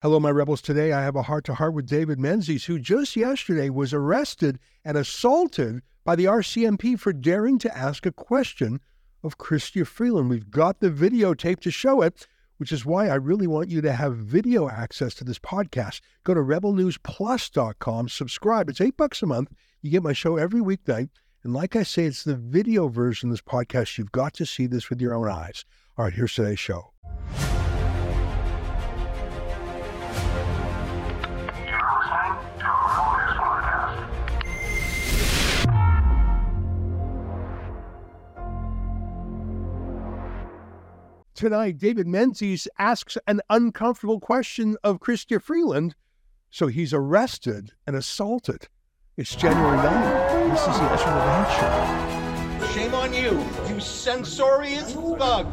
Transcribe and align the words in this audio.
Hello, 0.00 0.20
my 0.20 0.30
rebels. 0.30 0.62
Today 0.62 0.92
I 0.92 1.02
have 1.02 1.16
a 1.16 1.22
heart 1.22 1.44
to 1.46 1.54
heart 1.54 1.74
with 1.74 1.88
David 1.88 2.20
Menzies, 2.20 2.66
who 2.66 2.78
just 2.78 3.16
yesterday 3.16 3.68
was 3.68 3.92
arrested 3.92 4.60
and 4.84 4.96
assaulted 4.96 5.82
by 6.04 6.14
the 6.14 6.26
RCMP 6.26 6.96
for 6.96 7.12
daring 7.12 7.58
to 7.58 7.76
ask 7.76 8.06
a 8.06 8.12
question 8.12 8.78
of 9.24 9.38
Chrystia 9.38 9.84
Freeland. 9.84 10.30
We've 10.30 10.52
got 10.52 10.78
the 10.78 10.90
videotape 10.90 11.58
to 11.62 11.72
show 11.72 12.00
it, 12.02 12.28
which 12.58 12.70
is 12.70 12.86
why 12.86 13.08
I 13.08 13.16
really 13.16 13.48
want 13.48 13.70
you 13.70 13.80
to 13.80 13.92
have 13.92 14.16
video 14.16 14.68
access 14.68 15.14
to 15.14 15.24
this 15.24 15.40
podcast. 15.40 16.00
Go 16.22 16.32
to 16.32 16.42
rebelnewsplus.com, 16.42 18.08
subscribe. 18.08 18.68
It's 18.68 18.80
eight 18.80 18.96
bucks 18.96 19.20
a 19.24 19.26
month. 19.26 19.52
You 19.82 19.90
get 19.90 20.04
my 20.04 20.12
show 20.12 20.36
every 20.36 20.60
weeknight. 20.60 21.08
And 21.42 21.52
like 21.52 21.74
I 21.74 21.82
say, 21.82 22.04
it's 22.04 22.22
the 22.22 22.36
video 22.36 22.86
version 22.86 23.30
of 23.30 23.32
this 23.32 23.42
podcast. 23.42 23.98
You've 23.98 24.12
got 24.12 24.32
to 24.34 24.46
see 24.46 24.68
this 24.68 24.90
with 24.90 25.00
your 25.00 25.16
own 25.16 25.28
eyes. 25.28 25.64
All 25.96 26.04
right, 26.04 26.14
here's 26.14 26.34
today's 26.34 26.60
show. 26.60 26.92
Tonight, 41.38 41.78
David 41.78 42.08
Menzies 42.08 42.66
asks 42.80 43.16
an 43.28 43.40
uncomfortable 43.48 44.18
question 44.18 44.76
of 44.82 44.98
Chrystia 44.98 45.40
Freeland, 45.40 45.94
so 46.50 46.66
he's 46.66 46.92
arrested 46.92 47.70
and 47.86 47.94
assaulted. 47.94 48.66
It's 49.16 49.36
January 49.36 49.78
9th. 49.78 50.50
This 50.50 50.60
is 50.62 50.80
the 50.80 50.92
Ezra 50.92 51.14
Levant 51.14 52.66
Show. 52.66 52.74
Shame 52.74 52.92
on 52.92 53.14
you, 53.14 53.72
you 53.72 53.78
censorious 53.78 54.92
thug. 54.92 55.46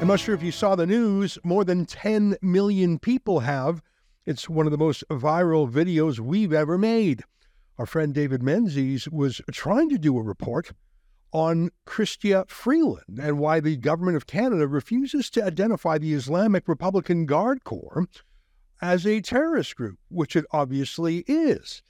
I'm 0.00 0.06
not 0.06 0.20
sure 0.20 0.36
if 0.36 0.44
you 0.44 0.52
saw 0.52 0.76
the 0.76 0.86
news, 0.86 1.38
more 1.42 1.64
than 1.64 1.86
10 1.86 2.36
million 2.40 3.00
people 3.00 3.40
have 3.40 3.82
it's 4.26 4.48
one 4.48 4.66
of 4.66 4.72
the 4.72 4.78
most 4.78 5.04
viral 5.10 5.70
videos 5.70 6.18
we've 6.18 6.52
ever 6.52 6.78
made. 6.78 7.22
Our 7.78 7.86
friend 7.86 8.14
David 8.14 8.42
Menzies 8.42 9.08
was 9.08 9.40
trying 9.50 9.90
to 9.90 9.98
do 9.98 10.16
a 10.16 10.22
report 10.22 10.72
on 11.32 11.70
Chrystia 11.86 12.48
Freeland 12.48 13.18
and 13.20 13.38
why 13.38 13.60
the 13.60 13.76
government 13.76 14.16
of 14.16 14.26
Canada 14.26 14.68
refuses 14.68 15.28
to 15.30 15.44
identify 15.44 15.98
the 15.98 16.14
Islamic 16.14 16.68
Republican 16.68 17.26
Guard 17.26 17.64
Corps 17.64 18.06
as 18.80 19.06
a 19.06 19.20
terrorist 19.20 19.76
group, 19.76 19.98
which 20.08 20.36
it 20.36 20.46
obviously 20.52 21.18
is. 21.26 21.82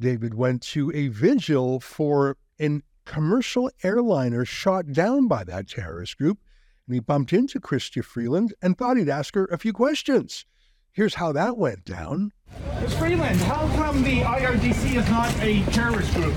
David 0.00 0.34
went 0.34 0.62
to 0.62 0.92
a 0.94 1.08
vigil 1.08 1.80
for 1.80 2.36
a 2.60 2.80
commercial 3.04 3.70
airliner 3.82 4.44
shot 4.44 4.92
down 4.92 5.28
by 5.28 5.44
that 5.44 5.68
terrorist 5.68 6.18
group, 6.18 6.38
and 6.86 6.94
he 6.94 7.00
bumped 7.00 7.32
into 7.32 7.60
Chrystia 7.60 8.04
Freeland 8.04 8.52
and 8.60 8.76
thought 8.76 8.96
he'd 8.96 9.08
ask 9.08 9.34
her 9.34 9.46
a 9.46 9.58
few 9.58 9.72
questions. 9.72 10.44
Here's 10.98 11.14
how 11.14 11.30
that 11.30 11.56
went 11.56 11.84
down. 11.84 12.32
Ms. 12.80 12.92
Freeland, 12.98 13.38
how 13.42 13.68
come 13.76 14.02
the 14.02 14.22
IRGC 14.22 14.96
is 14.96 15.08
not 15.08 15.32
a 15.40 15.62
terrorist 15.66 16.12
group? 16.12 16.34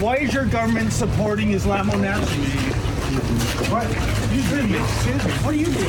Why 0.00 0.16
is 0.16 0.32
your 0.32 0.46
government 0.46 0.94
supporting 0.94 1.50
Islamo 1.50 2.00
nationalism? 2.00 2.72
What? 3.70 3.84
Excuse 3.84 4.50
me. 4.66 4.78
Excuse 4.78 5.26
me. 5.26 5.32
What 5.44 5.52
are 5.52 5.58
you 5.58 5.66
doing? 5.66 5.84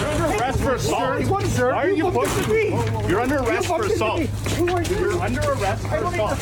You're 0.00 0.08
under 0.08 0.38
arrest 0.38 0.60
for 0.60 0.74
assault. 0.76 1.26
What, 1.28 1.44
sir? 1.44 1.74
Why 1.74 1.84
are 1.84 1.90
you, 1.90 2.06
you 2.06 2.10
pushing 2.10 2.50
me? 2.50 3.08
You're 3.10 3.20
under 3.20 3.36
arrest 3.36 3.68
you 3.68 3.76
for 3.76 3.84
assault. 3.84 4.20
Who 4.22 4.70
are 4.70 4.82
you? 4.82 4.98
You're 5.00 5.20
under 5.20 5.40
arrest 5.42 5.86
for 5.86 5.96
assault. 5.96 6.38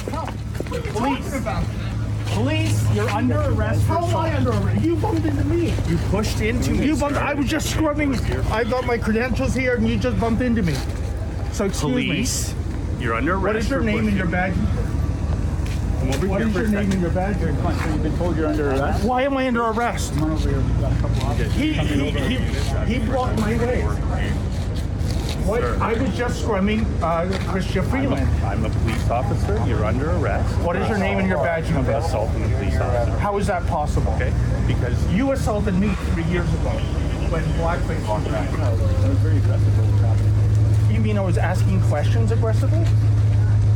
What 1.00 1.20
are 2.36 2.42
you 2.42 2.68
talking 2.68 2.70
about? 2.70 2.86
Police, 2.90 2.94
you're 2.94 3.10
under 3.10 3.40
arrest 3.40 3.82
How 3.86 4.04
am 4.04 4.16
I 4.16 4.36
under 4.36 4.50
arrest? 4.50 4.82
You 4.84 4.96
bumped 4.96 5.24
into 5.26 5.44
me. 5.44 5.74
You 5.88 5.96
pushed 6.10 6.40
into 6.40 6.70
me. 6.72 6.86
You 6.86 6.96
bumped. 6.96 7.18
I 7.18 7.34
was 7.34 7.46
just 7.46 7.70
scrubbing. 7.70 8.14
I 8.50 8.64
got 8.64 8.86
my 8.86 8.98
credentials 8.98 9.54
here, 9.54 9.76
and 9.76 9.88
you 9.88 9.98
just 9.98 10.18
bumped 10.20 10.42
into 10.42 10.62
me. 10.62 10.74
So 11.52 11.64
excuse 11.66 11.80
Police, 11.80 12.54
me. 12.54 13.04
you're 13.04 13.14
under 13.14 13.34
arrest. 13.34 13.44
What 13.44 13.56
is 13.56 13.68
your 13.70 13.80
name 13.82 14.08
and 14.08 14.16
your 14.16 14.26
badge? 14.26 14.54
Come 14.54 16.08
over 16.14 16.26
What 16.28 16.38
here 16.40 16.48
is 16.48 16.52
for 16.54 16.58
your 16.60 16.68
a 16.68 16.70
name 16.70 16.90
second. 16.90 16.92
and 16.92 17.02
your 17.02 17.10
badge? 17.10 17.36
So 17.38 17.88
you've 17.92 18.02
been 18.02 18.16
told 18.16 18.36
you're 18.36 18.46
under 18.46 18.70
arrest? 18.70 19.04
Why 19.04 19.22
am 19.22 19.36
I 19.36 19.46
under 19.48 19.64
arrest? 19.64 20.14
Come 20.14 20.24
on 20.24 20.30
over 20.32 20.48
here. 20.48 20.58
We've 20.60 20.80
got 20.80 20.92
a 20.92 20.96
couple 20.96 21.22
officers. 21.26 21.52
He 21.54 21.72
he 21.74 22.10
he, 22.10 22.36
he 22.94 22.98
blocked 23.06 23.38
my 23.40 23.56
way. 23.58 23.82
What? 25.46 25.60
Sir. 25.60 25.78
I 25.80 25.92
was 25.94 26.16
just 26.16 26.44
scrumming 26.44 26.82
uh, 27.02 27.26
Chrystia 27.50 27.82
Freeland. 27.88 28.28
I'm 28.44 28.64
a 28.64 28.70
police 28.70 29.10
officer. 29.10 29.62
You're 29.66 29.84
under 29.84 30.10
arrest. 30.12 30.48
What 30.60 30.76
is 30.76 30.88
your 30.88 30.98
name 30.98 31.18
and 31.18 31.28
your 31.28 31.38
badge 31.42 31.66
I'm 31.68 31.74
number? 31.74 31.92
assaulting 31.92 32.44
a 32.44 32.48
police 32.56 32.76
officer. 32.78 33.18
How 33.18 33.36
is 33.38 33.46
that 33.46 33.66
possible? 33.66 34.12
Okay? 34.14 34.32
Because 34.66 34.96
You 35.12 35.32
assaulted 35.32 35.74
me 35.74 35.88
three 36.12 36.24
years 36.24 36.48
ago 36.54 36.70
when 37.30 37.42
blackface 37.58 38.06
was 38.08 38.24
back. 38.28 38.50
That 38.50 38.72
was 39.08 39.18
very 39.18 39.38
aggressive 39.38 39.78
what 39.78 39.90
was 39.92 40.00
happening. 40.00 40.94
You 40.94 41.00
mean 41.00 41.16
I 41.18 41.22
was 41.22 41.38
asking 41.38 41.80
questions 41.82 42.32
aggressively? 42.32 42.84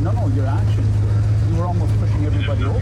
No, 0.03 0.13
no, 0.13 0.27
your 0.35 0.47
actions 0.47 0.87
were. 1.03 1.51
You 1.55 1.61
were 1.61 1.67
almost 1.67 1.93
pushing 2.01 2.27
everybody 2.27 2.65
over. 2.65 2.79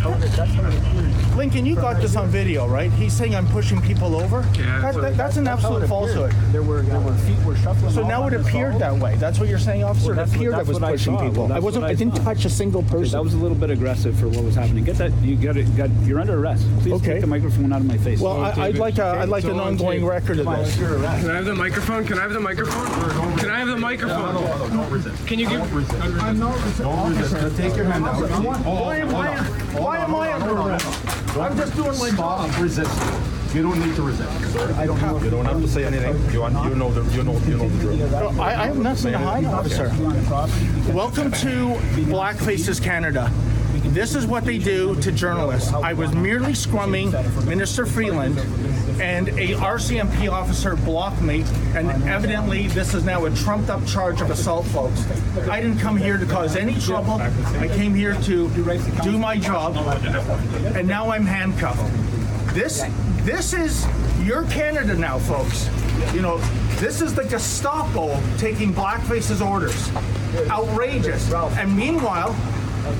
That's 0.00 0.20
how 0.20 0.26
it, 0.26 0.32
that's 0.32 0.52
how 0.54 0.66
it 0.66 0.78
appears. 0.78 1.36
Lincoln, 1.36 1.66
you 1.66 1.74
got 1.74 2.00
this 2.00 2.16
on 2.16 2.28
video, 2.28 2.66
right? 2.66 2.90
He's 2.92 3.12
saying 3.12 3.34
I'm 3.34 3.46
pushing 3.48 3.80
people 3.82 4.14
over. 4.16 4.40
That, 4.42 4.94
that- 4.94 5.16
that's 5.16 5.36
an 5.36 5.44
That's 5.44 5.62
absolute 5.64 5.86
falsehood. 5.88 6.32
There 6.52 6.62
were, 6.62 6.82
there 6.82 7.00
were 7.00 7.14
feet 7.14 7.38
were 7.44 7.56
shuffling. 7.56 7.92
So 7.92 8.06
now 8.06 8.26
it 8.26 8.32
appeared 8.34 8.78
that 8.78 8.94
way. 8.96 9.16
That's 9.16 9.38
what 9.38 9.48
you're 9.48 9.58
saying, 9.58 9.84
officer. 9.84 10.10
Well, 10.14 10.18
it 10.18 10.26
that's 10.26 10.36
what- 10.36 10.54
I 10.54 10.62
was 10.62 10.80
what 10.80 10.84
I 10.84 10.96
saw. 10.96 11.28
people. 11.28 11.44
Well, 11.46 11.52
I 11.52 11.58
wasn't. 11.58 11.84
I 11.84 11.88
I 11.90 11.94
didn't 11.94 12.16
touch 12.16 12.44
a 12.44 12.50
single 12.50 12.82
person. 12.84 13.12
That 13.12 13.22
was 13.22 13.34
a 13.34 13.38
little 13.38 13.56
bit 13.56 13.70
aggressive 13.70 14.18
for 14.18 14.28
what 14.28 14.44
was 14.44 14.54
happening. 14.54 14.84
Get 14.84 14.96
that. 14.96 15.12
You 15.22 15.36
got 15.36 15.56
it. 15.56 15.74
Got. 15.76 15.90
You're 16.04 16.20
under 16.20 16.38
arrest. 16.38 16.66
Please 16.80 16.94
Okay. 16.94 17.12
take 17.14 17.20
the 17.20 17.26
microphone 17.26 17.72
out 17.72 17.80
of 17.80 17.86
my 17.86 17.98
face. 17.98 18.20
well, 18.20 18.40
I, 18.42 18.52
I'd 18.52 18.78
like 18.78 18.98
a, 18.98 19.04
I'd 19.04 19.28
like 19.28 19.44
an 19.44 19.60
ongoing 19.60 20.04
record 20.04 20.38
of 20.38 20.46
this. 20.46 20.76
Can 20.76 21.30
I 21.30 21.36
have 21.36 21.44
the 21.44 21.54
microphone? 21.54 22.06
Can 22.06 22.18
I 22.18 22.22
have 22.22 22.32
the 22.32 22.40
microphone? 22.40 23.38
Can 23.38 23.50
I 23.50 23.58
have 23.58 23.68
the 23.68 23.76
microphone? 23.76 25.26
Can 25.26 25.38
you 25.38 25.48
give? 25.48 26.02
I'm 26.02 26.38
not 26.38 26.56
officer. 26.80 27.50
Take 27.56 27.76
your 27.76 27.84
hand 27.86 28.04
out. 28.04 28.64
Why 28.64 28.98
am 28.98 29.14
I? 29.14 29.59
Why 29.72 29.98
am 29.98 30.14
I 30.16 30.32
under 30.32 30.56
arrest? 30.56 30.86
I'm 31.36 31.56
just 31.56 31.76
doing 31.76 31.96
my 31.98 32.10
job. 32.10 32.60
resist. 32.60 33.54
You 33.54 33.62
don't 33.62 33.78
need 33.78 33.94
to 33.94 34.02
resist. 34.02 34.56
I 34.76 34.86
don't 34.86 34.98
have. 34.98 35.22
You 35.22 35.30
don't 35.30 35.44
have 35.44 35.60
to 35.60 35.68
say 35.68 35.84
anything. 35.84 36.16
You, 36.32 36.40
want, 36.40 36.54
you 36.68 36.74
know 36.74 36.90
the 36.90 37.02
you 37.16 37.22
know 37.22 37.38
you 37.46 37.56
know 37.56 37.68
the 37.68 37.78
drill. 37.78 38.40
I, 38.40 38.54
I 38.54 38.66
have 38.66 38.78
nothing 38.78 39.12
to 39.12 39.18
hide, 39.18 39.44
officer. 39.44 39.92
Welcome 40.92 41.30
to 41.32 41.78
Black 42.06 42.36
Faces 42.36 42.80
Canada. 42.80 43.30
This 43.90 44.14
is 44.14 44.26
what 44.26 44.44
they 44.44 44.58
do 44.58 44.94
to 45.00 45.12
journalists. 45.12 45.72
I 45.72 45.92
was 45.92 46.12
merely 46.14 46.52
scrumming 46.52 47.12
Minister 47.46 47.86
Freeland, 47.86 48.36
and 49.00 49.28
a 49.30 49.54
RCMP 49.54 50.30
officer 50.30 50.76
blocked 50.76 51.22
me, 51.22 51.44
and 51.74 51.88
evidently 52.04 52.66
this 52.68 52.92
is 52.94 53.04
now 53.04 53.24
a 53.24 53.30
trumped-up 53.34 53.86
charge 53.86 54.20
of 54.20 54.30
assault, 54.30 54.66
folks. 54.66 55.04
I 55.48 55.60
didn't 55.60 55.78
come 55.78 55.96
here 55.96 56.18
to 56.18 56.26
cause 56.26 56.54
any 56.54 56.78
trouble. 56.78 57.14
I 57.14 57.68
came 57.68 57.94
here 57.94 58.14
to 58.22 58.50
do 59.02 59.18
my 59.18 59.38
job, 59.38 59.76
and 60.76 60.86
now 60.86 61.10
I'm 61.10 61.24
handcuffed. 61.24 61.82
This, 62.54 62.84
this 63.22 63.54
is 63.54 63.86
your 64.22 64.44
Canada 64.44 64.94
now, 64.94 65.18
folks. 65.18 65.68
You 66.14 66.20
know, 66.20 66.38
this 66.78 67.00
is 67.00 67.14
the 67.14 67.24
Gestapo 67.24 68.20
taking 68.36 68.72
blackface's 68.72 69.40
orders. 69.40 69.90
Outrageous. 70.50 71.32
And 71.32 71.74
meanwhile, 71.76 72.34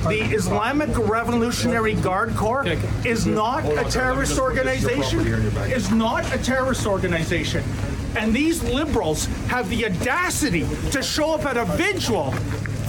the 0.08 0.22
Islamic 0.34 0.96
Revolutionary 0.96 1.94
Guard 1.94 2.34
Corps 2.36 2.66
is 3.04 3.26
not 3.26 3.64
a 3.64 3.90
terrorist 3.90 4.38
organization. 4.38 5.20
Is 5.70 5.90
not 5.90 6.24
a 6.34 6.38
terrorist 6.38 6.86
organization. 6.86 7.64
And 8.16 8.34
these 8.34 8.62
liberals 8.62 9.26
have 9.48 9.68
the 9.68 9.86
audacity 9.86 10.66
to 10.90 11.02
show 11.02 11.34
up 11.34 11.44
at 11.46 11.56
a 11.56 11.64
vigil 11.76 12.32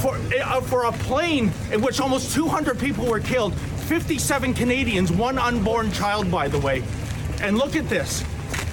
for, 0.02 0.18
uh, 0.44 0.62
for 0.62 0.86
a 0.86 0.92
plane 0.92 1.52
in 1.72 1.82
which 1.82 2.00
almost 2.00 2.34
200 2.34 2.80
people 2.80 3.06
were 3.06 3.20
killed, 3.20 3.54
57 3.54 4.54
Canadians, 4.54 5.12
one 5.12 5.38
unborn 5.38 5.92
child, 5.92 6.32
by 6.32 6.48
the 6.48 6.60
way. 6.60 6.84
And 7.42 7.58
look 7.58 7.76
at 7.76 7.88
this. 7.88 8.24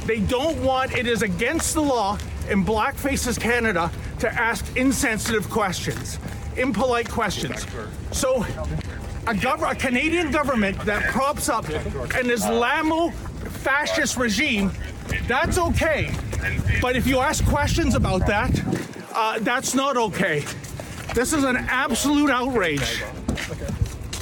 They 0.06 0.20
don't 0.20 0.56
want, 0.62 0.96
it 0.96 1.06
is 1.06 1.20
against 1.22 1.74
the 1.74 1.82
law 1.82 2.18
in 2.48 2.62
Black 2.62 2.94
Faces 2.94 3.36
Canada 3.36 3.90
to 4.20 4.32
ask 4.32 4.64
insensitive 4.76 5.50
questions, 5.50 6.18
impolite 6.58 7.08
questions. 7.08 7.66
So, 8.12 8.42
a, 9.26 9.34
gov- 9.34 9.70
a 9.70 9.74
Canadian 9.74 10.30
government 10.30 10.78
that 10.80 11.04
props 11.12 11.48
up 11.48 11.68
an 11.68 12.28
Islamo 12.30 13.12
fascist 13.62 14.16
regime, 14.16 14.70
that's 15.26 15.58
okay. 15.58 16.10
But 16.80 16.96
if 16.96 17.06
you 17.06 17.18
ask 17.18 17.44
questions 17.46 17.94
about 17.94 18.26
that, 18.26 18.50
uh, 19.14 19.38
that's 19.40 19.74
not 19.74 19.96
okay. 19.96 20.44
This 21.14 21.32
is 21.32 21.44
an 21.44 21.56
absolute 21.56 22.30
outrage. 22.30 23.02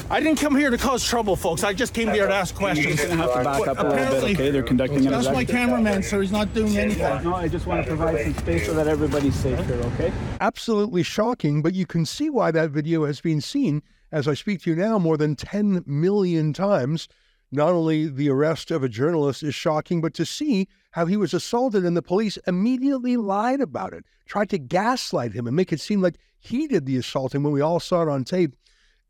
I 0.09 0.21
didn't 0.21 0.39
come 0.39 0.55
here 0.55 0.71
to 0.71 0.79
cause 0.79 1.05
trouble, 1.05 1.35
folks. 1.35 1.65
I 1.65 1.73
just 1.73 1.93
came 1.93 2.09
here 2.13 2.29
to 2.29 2.35
ask 2.35 2.55
questions. 2.55 3.01
You're 3.01 3.09
gonna 3.09 3.23
have 3.23 3.35
to 3.35 3.43
back 3.43 3.67
up 3.67 3.79
a 3.79 3.83
little 3.83 3.85
bit, 3.85 3.93
apparently- 3.93 4.33
okay? 4.35 4.51
They're 4.53 4.63
conducting 4.63 4.99
an 4.99 5.11
That's 5.11 5.25
my 5.27 5.33
investigation. 5.33 5.69
cameraman, 5.69 6.03
so 6.05 6.21
he's 6.21 6.31
not 6.31 6.55
doing 6.55 6.77
anything. 6.79 7.25
No, 7.25 7.35
I 7.35 7.49
just 7.49 7.67
want 7.67 7.83
to 7.85 7.89
provide 7.89 8.23
some 8.23 8.35
space 8.35 8.67
so 8.67 8.75
that 8.75 8.87
everybody's 8.87 9.35
safe 9.35 9.59
here, 9.67 9.75
okay? 9.95 10.13
Absolutely 10.41 11.03
shocking, 11.03 11.61
but 11.61 11.75
you 11.75 11.87
can 11.87 12.07
see 12.07 12.31
why 12.31 12.53
that 12.53 12.71
video 12.71 13.05
has 13.05 13.21
been 13.21 13.41
seen, 13.41 13.83
as 14.13 14.29
I 14.29 14.35
speak 14.35 14.63
to 14.63 14.71
you 14.71 14.77
now, 14.77 15.01
more 15.01 15.17
than 15.17 15.35
10 15.35 15.83
million 15.87 16.53
times. 16.53 17.09
Not 17.51 17.71
only 17.71 18.07
the 18.07 18.29
arrest 18.29 18.71
of 18.71 18.85
a 18.85 18.89
journalist 18.89 19.43
is 19.43 19.57
shocking, 19.57 20.01
but 20.01 20.15
to 20.15 20.25
see 20.25 20.69
how 20.93 21.07
he 21.07 21.17
was 21.17 21.35
assaulted 21.35 21.85
and 21.85 21.97
the 21.97 22.03
police 22.03 22.39
immediately 22.47 23.17
lied 23.17 23.61
about 23.61 23.93
it, 23.93 24.05
tried 24.25 24.51
to 24.51 24.59
gaslight 24.59 25.33
him 25.33 25.49
and 25.49 25.57
make 25.57 25.73
it 25.73 25.81
seem 25.81 26.01
like 26.01 26.15
he 26.39 26.69
did 26.69 26.87
the 26.87 26.97
assaulting 26.97 27.43
when 27.43 27.53
we 27.53 27.61
all 27.61 27.81
saw 27.81 28.03
it 28.03 28.09
on 28.09 28.23
tape. 28.23 28.55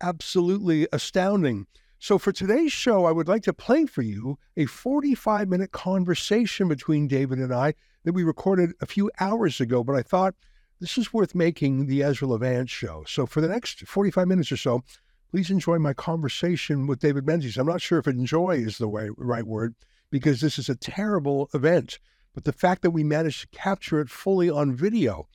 Absolutely 0.03 0.87
astounding. 0.93 1.67
So, 1.99 2.19
for 2.19 2.31
today's 2.31 2.71
show, 2.71 3.07
I 3.07 3.13
would 3.13 3.29
like 3.29 3.43
to 3.45 3.55
play 3.55 3.87
for 3.87 4.03
you 4.03 4.39
a 4.55 4.67
45 4.67 5.49
minute 5.49 5.73
conversation 5.73 6.69
between 6.69 7.09
David 7.09 7.39
and 7.39 7.53
I 7.53 7.73
that 8.05 8.13
we 8.13 8.23
recorded 8.23 8.75
a 8.83 8.87
few 8.87 9.11
hours 9.19 9.59
ago, 9.59 9.83
but 9.83 9.97
I 9.97 10.03
thought 10.03 10.35
this 10.81 10.99
is 10.99 11.15
worth 11.15 11.35
making 11.35 11.87
the 11.87 12.03
Ezra 12.03 12.29
Levant 12.29 12.69
show. 12.69 13.05
So, 13.09 13.25
for 13.25 13.41
the 13.41 13.49
next 13.49 13.87
45 13.87 14.29
minutes 14.29 14.53
or 14.53 14.59
so, 14.59 14.85
please 15.31 15.51
enjoy 15.51 15.79
my 15.79 15.95
conversation 15.95 16.87
with 16.87 17.01
David 17.01 17.27
Menzies. 17.27 17.57
I'm 17.57 17.67
not 17.67 17.81
sure 17.81 17.99
if 17.99 18.07
enjoy 18.07 18.57
is 18.57 18.77
the 18.77 18.89
way, 18.89 19.09
right 19.17 19.47
word 19.47 19.75
because 20.11 20.43
this 20.43 20.59
is 20.59 20.69
a 20.69 20.77
terrible 20.77 21.49
event, 21.55 21.99
but 22.35 22.45
the 22.45 22.53
fact 22.53 22.83
that 22.83 22.91
we 22.91 23.03
managed 23.03 23.41
to 23.41 23.59
capture 23.59 24.01
it 24.01 24.11
fully 24.11 24.51
on 24.51 24.75
video 24.75 25.27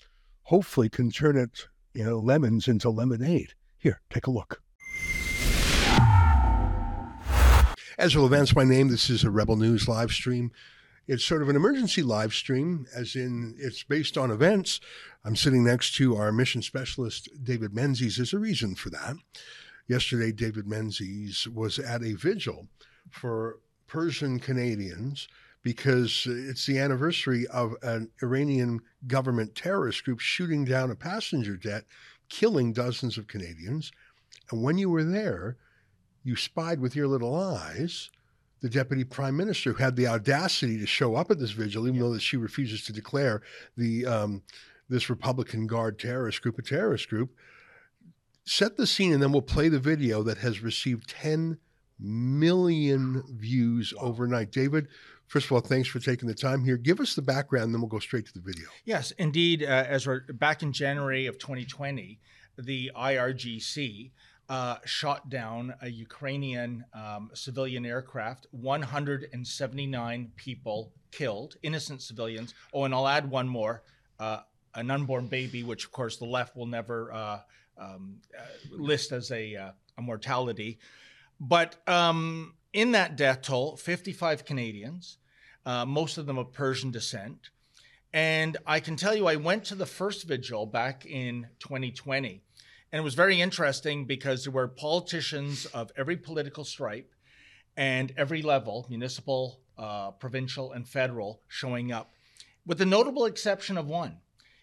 hopefully 0.44 0.88
can 0.88 1.10
turn 1.10 1.36
it, 1.36 1.68
you 1.96 2.04
know, 2.04 2.20
lemons 2.20 2.68
into 2.68 2.92
lemonade. 2.92 3.56
Here, 3.82 4.00
take 4.12 4.28
a 4.28 4.32
look. 4.32 4.62
Ezra 7.98 8.22
Levant's 8.22 8.56
my 8.56 8.64
name. 8.64 8.90
This 8.90 9.10
is 9.10 9.24
a 9.24 9.32
Rebel 9.32 9.56
News 9.56 9.88
live 9.88 10.12
stream. 10.12 10.52
It's 11.08 11.26
sort 11.26 11.42
of 11.42 11.50
an 11.50 11.56
emergency 11.56 12.04
live 12.04 12.32
stream, 12.32 12.86
as 12.96 13.16
in 13.16 13.56
it's 13.58 13.82
based 13.82 14.20
on 14.20 14.30
events. 14.30 14.80
I'm 15.26 15.36
sitting 15.36 15.64
next 15.64 15.96
to 15.96 16.16
our 16.16 16.32
mission 16.32 16.62
specialist, 16.62 17.28
David 17.44 17.74
Menzies. 17.74 18.18
There's 18.18 18.34
a 18.34 18.40
reason 18.40 18.76
for 18.76 18.92
that. 18.92 19.16
Yesterday, 19.88 20.32
David 20.32 20.68
Menzies 20.68 21.48
was 21.48 21.80
at 21.80 22.04
a 22.04 22.14
vigil 22.14 22.68
for 23.10 23.62
Persian 23.88 24.40
Canadians 24.40 25.28
because 25.64 26.28
it's 26.28 26.68
the 26.68 26.78
anniversary 26.78 27.48
of 27.48 27.74
an 27.82 28.10
Iranian 28.22 28.80
government 29.08 29.56
terrorist 29.56 30.04
group 30.06 30.20
shooting 30.20 30.66
down 30.66 30.92
a 30.92 30.96
passenger 30.96 31.58
jet, 31.58 31.86
killing 32.32 32.74
dozens 32.74 33.18
of 33.18 33.28
Canadians. 33.28 33.92
And 34.50 34.64
when 34.64 34.80
you 34.80 34.90
were 34.90 35.04
there, 35.04 35.58
you 36.24 36.36
spied 36.36 36.80
with 36.80 36.96
your 36.96 37.08
little 37.08 37.36
eyes 37.36 38.10
the 38.62 38.70
deputy 38.70 39.04
prime 39.04 39.36
minister 39.36 39.74
who 39.74 39.84
had 39.84 39.96
the 39.96 40.08
audacity 40.08 40.78
to 40.80 40.86
show 40.86 41.16
up 41.16 41.32
at 41.32 41.40
this 41.40 41.52
vigil, 41.52 41.88
even 41.88 42.00
though 42.00 42.14
that 42.14 42.22
she 42.22 42.38
refuses 42.38 42.86
to 42.86 42.94
declare 42.94 43.42
the 43.76 44.06
um, 44.06 44.44
this 44.88 45.10
Republican 45.10 45.68
Guard 45.68 45.98
terrorist 45.98 46.42
group 46.42 46.60
a 46.60 46.62
terrorist 46.62 47.10
group. 47.10 47.32
Set 48.46 48.78
the 48.78 48.88
scene, 48.88 49.14
and 49.14 49.22
then 49.22 49.32
we'll 49.32 49.42
play 49.42 49.70
the 49.70 49.80
video 49.80 50.24
that 50.24 50.40
has 50.40 50.62
received 50.62 51.10
10 51.10 51.58
million 52.00 53.24
views 53.30 53.94
overnight. 54.00 54.52
David, 54.52 54.88
first 55.32 55.46
of 55.46 55.54
all, 55.54 55.62
thanks 55.62 55.88
for 55.88 56.00
taking 56.00 56.28
the 56.28 56.36
time 56.36 56.62
here. 56.62 56.76
Give 56.76 57.00
us 57.00 57.16
the 57.16 57.22
background, 57.22 57.74
then 57.74 57.80
we'll 57.80 57.88
go 57.88 58.00
straight 58.00 58.26
to 58.26 58.34
the 58.34 58.42
video. 58.42 58.66
Yes, 58.84 59.12
indeed. 59.12 59.64
Uh, 59.64 59.86
Ezra, 59.88 60.20
back 60.34 60.62
in 60.62 60.74
January 60.74 61.26
of 61.26 61.38
2020, 61.38 62.20
the 62.58 62.92
IRGC 62.94 64.12
uh, 64.50 64.76
shot 64.84 65.30
down 65.30 65.74
a 65.82 65.88
Ukrainian 65.88 66.84
um, 66.94 67.32
civilian 67.34 67.86
aircraft, 67.86 68.48
179 68.52 70.32
people 70.36 70.92
killed, 71.12 71.56
innocent 71.64 72.02
civilians. 72.02 72.54
Oh, 72.74 72.84
and 72.84 72.94
I'll 72.94 73.08
add 73.08 73.32
one 73.32 73.48
more 73.48 73.84
uh, 74.20 74.42
an 74.76 74.92
unborn 74.92 75.28
baby, 75.28 75.64
which 75.64 75.86
of 75.86 75.94
course 75.94 76.18
the 76.18 76.26
left 76.26 76.58
will 76.58 76.66
never 76.66 77.14
uh, 77.14 77.40
um, 77.78 78.18
uh, 78.38 78.42
list 78.72 79.14
as 79.14 79.32
a, 79.32 79.56
uh, 79.56 79.72
a 79.98 80.02
mortality. 80.02 80.78
But 81.40 81.78
um, 81.88 82.56
in 82.74 82.92
that 82.92 83.16
death 83.16 83.44
toll, 83.44 83.78
55 83.78 84.44
Canadians, 84.44 85.18
uh, 85.66 85.86
most 85.86 86.18
of 86.18 86.26
them 86.26 86.38
of 86.38 86.54
Persian 86.54 86.92
descent. 86.92 87.50
And 88.14 88.58
I 88.66 88.80
can 88.80 88.96
tell 88.96 89.16
you, 89.16 89.28
I 89.28 89.38
went 89.38 89.64
to 89.66 89.76
the 89.76 89.86
first 89.86 90.28
vigil 90.28 90.66
back 90.66 91.06
in 91.06 91.48
2020. 91.60 92.42
And 92.92 93.00
it 93.00 93.04
was 93.04 93.16
very 93.16 93.40
interesting 93.40 94.06
because 94.06 94.44
there 94.44 94.52
were 94.52 94.68
politicians 94.68 95.66
of 95.68 95.92
every 95.96 96.18
political 96.18 96.66
stripe 96.66 97.14
and 97.78 98.12
every 98.18 98.42
level 98.42 98.86
municipal, 98.90 99.62
uh, 99.78 100.12
provincial, 100.12 100.74
and 100.74 100.88
federal 100.88 101.42
showing 101.48 101.92
up, 101.94 102.12
with 102.66 102.80
the 102.80 102.86
notable 102.86 103.26
exception 103.26 103.78
of 103.78 103.88
one. 103.88 104.18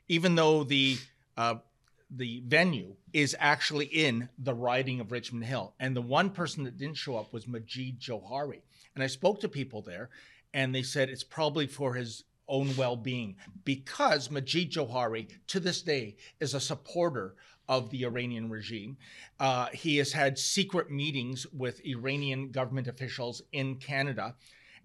Even 0.08 0.34
though 0.34 0.62
the 0.64 0.98
uh, 1.36 1.56
the 2.10 2.42
venue 2.46 2.94
is 3.12 3.36
actually 3.38 3.86
in 3.86 4.28
the 4.38 4.54
riding 4.54 5.00
of 5.00 5.12
Richmond 5.12 5.44
Hill. 5.44 5.74
And 5.78 5.94
the 5.94 6.02
one 6.02 6.30
person 6.30 6.64
that 6.64 6.78
didn't 6.78 6.96
show 6.96 7.16
up 7.16 7.32
was 7.32 7.46
Majid 7.46 8.00
Jowhari. 8.00 8.62
And 8.94 9.04
I 9.04 9.08
spoke 9.08 9.40
to 9.40 9.48
people 9.48 9.82
there, 9.82 10.08
and 10.54 10.74
they 10.74 10.82
said 10.82 11.08
it's 11.08 11.24
probably 11.24 11.66
for 11.66 11.94
his 11.94 12.24
own 12.48 12.74
well 12.76 12.96
being 12.96 13.36
because 13.64 14.30
Majid 14.30 14.72
Jowhari, 14.72 15.28
to 15.48 15.60
this 15.60 15.82
day, 15.82 16.16
is 16.40 16.54
a 16.54 16.60
supporter 16.60 17.34
of 17.68 17.90
the 17.90 18.04
Iranian 18.04 18.48
regime. 18.48 18.96
Uh, 19.38 19.66
he 19.66 19.98
has 19.98 20.12
had 20.12 20.38
secret 20.38 20.90
meetings 20.90 21.46
with 21.52 21.84
Iranian 21.84 22.50
government 22.50 22.88
officials 22.88 23.42
in 23.52 23.76
Canada. 23.76 24.34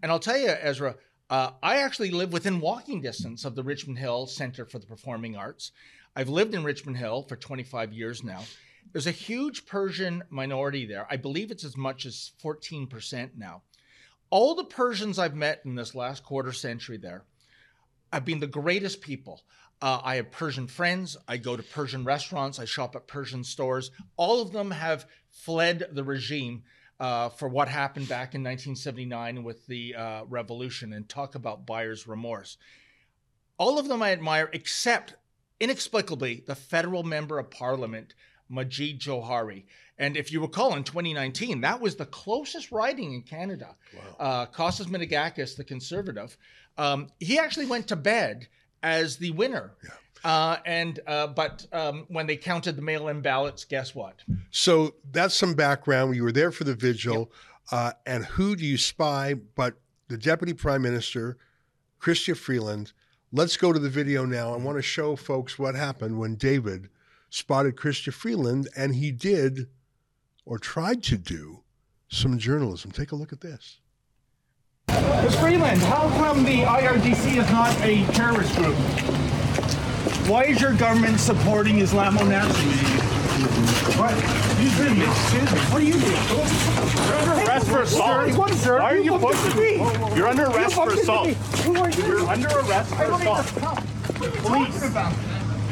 And 0.01 0.11
I'll 0.11 0.19
tell 0.19 0.37
you, 0.37 0.49
Ezra, 0.49 0.95
uh, 1.29 1.51
I 1.63 1.77
actually 1.77 2.11
live 2.11 2.33
within 2.33 2.59
walking 2.59 3.01
distance 3.01 3.45
of 3.45 3.55
the 3.55 3.63
Richmond 3.63 3.99
Hill 3.99 4.27
Center 4.27 4.65
for 4.65 4.79
the 4.79 4.85
Performing 4.85 5.37
Arts. 5.37 5.71
I've 6.15 6.29
lived 6.29 6.53
in 6.53 6.63
Richmond 6.63 6.97
Hill 6.97 7.23
for 7.23 7.37
25 7.37 7.93
years 7.93 8.23
now. 8.23 8.43
There's 8.91 9.07
a 9.07 9.11
huge 9.11 9.65
Persian 9.65 10.23
minority 10.29 10.85
there. 10.85 11.07
I 11.09 11.15
believe 11.15 11.49
it's 11.49 11.63
as 11.63 11.77
much 11.77 12.05
as 12.05 12.33
14% 12.43 13.31
now. 13.37 13.63
All 14.33 14.55
the 14.55 14.63
Persians 14.63 15.19
I've 15.19 15.35
met 15.35 15.61
in 15.63 15.75
this 15.75 15.93
last 15.93 16.23
quarter 16.23 16.51
century 16.51 16.97
there 16.97 17.23
have 18.11 18.25
been 18.25 18.39
the 18.39 18.47
greatest 18.47 18.99
people. 18.99 19.43
Uh, 19.79 20.01
I 20.03 20.15
have 20.15 20.31
Persian 20.31 20.65
friends. 20.65 21.15
I 21.27 21.37
go 21.37 21.55
to 21.55 21.61
Persian 21.61 22.03
restaurants. 22.03 22.57
I 22.57 22.65
shop 22.65 22.95
at 22.95 23.05
Persian 23.05 23.43
stores. 23.43 23.91
All 24.17 24.41
of 24.41 24.51
them 24.51 24.71
have 24.71 25.05
fled 25.29 25.85
the 25.91 26.03
regime 26.03 26.63
uh, 26.99 27.29
for 27.29 27.47
what 27.47 27.67
happened 27.67 28.09
back 28.09 28.33
in 28.33 28.41
1979 28.41 29.43
with 29.43 29.67
the 29.67 29.93
uh, 29.93 30.23
revolution 30.27 30.93
and 30.93 31.07
talk 31.07 31.35
about 31.35 31.67
buyer's 31.67 32.07
remorse. 32.07 32.57
All 33.59 33.77
of 33.77 33.87
them 33.87 34.01
I 34.01 34.13
admire, 34.13 34.49
except 34.51 35.13
inexplicably 35.59 36.43
the 36.47 36.55
federal 36.55 37.03
member 37.03 37.37
of 37.37 37.51
parliament, 37.51 38.15
Majid 38.49 38.99
Jowhari. 38.99 39.65
And 39.97 40.17
if 40.17 40.31
you 40.31 40.41
recall, 40.41 40.75
in 40.75 40.83
2019, 40.83 41.61
that 41.61 41.79
was 41.79 41.95
the 41.95 42.05
closest 42.05 42.71
riding 42.71 43.13
in 43.13 43.21
Canada. 43.21 43.75
Uh, 44.19 44.45
Costas 44.47 44.87
Menegakis, 44.87 45.55
the 45.55 45.63
conservative, 45.63 46.35
um, 46.77 47.07
he 47.19 47.37
actually 47.37 47.67
went 47.67 47.87
to 47.89 47.95
bed 47.95 48.47
as 48.81 49.17
the 49.17 49.31
winner. 49.31 49.71
Uh, 50.23 50.57
and 50.65 50.99
uh, 51.05 51.27
but 51.27 51.67
um, 51.73 52.05
when 52.07 52.25
they 52.25 52.37
counted 52.37 52.75
the 52.75 52.81
mail-in 52.81 53.21
ballots, 53.21 53.65
guess 53.65 53.93
what? 53.93 54.21
So 54.51 54.95
that's 55.11 55.35
some 55.35 55.53
background. 55.53 56.15
You 56.15 56.23
were 56.23 56.31
there 56.31 56.51
for 56.51 56.63
the 56.63 56.75
vigil. 56.75 57.31
Uh, 57.71 57.91
and 58.05 58.25
who 58.25 58.55
do 58.55 58.65
you 58.65 58.77
spy 58.77 59.33
but 59.33 59.75
the 60.07 60.17
Deputy 60.17 60.53
Prime 60.53 60.81
Minister, 60.81 61.37
Chrystia 62.01 62.35
Freeland? 62.35 62.93
Let's 63.31 63.57
go 63.57 63.73
to 63.73 63.79
the 63.79 63.89
video 63.89 64.25
now. 64.25 64.53
I 64.53 64.57
want 64.57 64.77
to 64.77 64.81
show 64.81 65.15
folks 65.15 65.57
what 65.57 65.75
happened 65.75 66.19
when 66.19 66.35
David 66.35 66.89
spotted 67.29 67.75
Chrystia 67.75 68.13
Freeland, 68.13 68.69
and 68.77 68.93
he 68.95 69.11
did, 69.11 69.67
or 70.45 70.57
tried 70.57 71.03
to 71.03 71.17
do, 71.17 71.59
some 72.09 72.37
journalism. 72.37 72.91
Take 72.91 73.11
a 73.11 73.15
look 73.15 73.33
at 73.33 73.41
this. 73.41 73.79
Ms. 74.89 75.35
Freeland, 75.39 75.81
how 75.83 76.09
come 76.19 76.43
the 76.43 76.61
IRGC 76.63 77.37
is 77.37 77.49
not 77.51 77.71
a 77.81 78.05
terrorist 78.13 78.55
group? 78.55 78.75
Why 80.27 80.43
is 80.43 80.61
your 80.61 80.73
government 80.73 81.19
supporting 81.19 81.77
Islamo-Nazis? 81.79 83.13
What? 83.97 84.13
Excuse 84.13 84.97
me. 84.97 85.05
Excuse 85.05 85.51
me. 85.51 85.59
What 85.71 85.81
are 85.81 85.85
you 85.85 85.93
doing? 85.93 86.13
You're 87.03 87.15
under 87.15 87.49
arrest 87.49 87.67
for 87.67 87.81
assault. 87.81 88.37
What, 88.37 88.53
sir? 88.53 88.79
Why 88.79 88.93
are 88.93 88.97
you 88.97 89.11
bumped 89.11 89.45
into 89.45 89.51
pushing 89.51 90.09
me. 90.09 90.15
You're 90.15 90.27
under 90.27 90.43
arrest 90.45 90.75
for 90.75 90.93
assault. 90.93 91.29
Who 91.29 91.75
are 91.77 91.89
you? 91.89 92.05
You're 92.05 92.27
under 92.27 92.47
arrest 92.47 92.91
I 92.93 92.95
for 92.95 93.07
don't 93.07 93.21
even 93.21 93.33
assault. 93.33 93.55
come. 94.93 95.13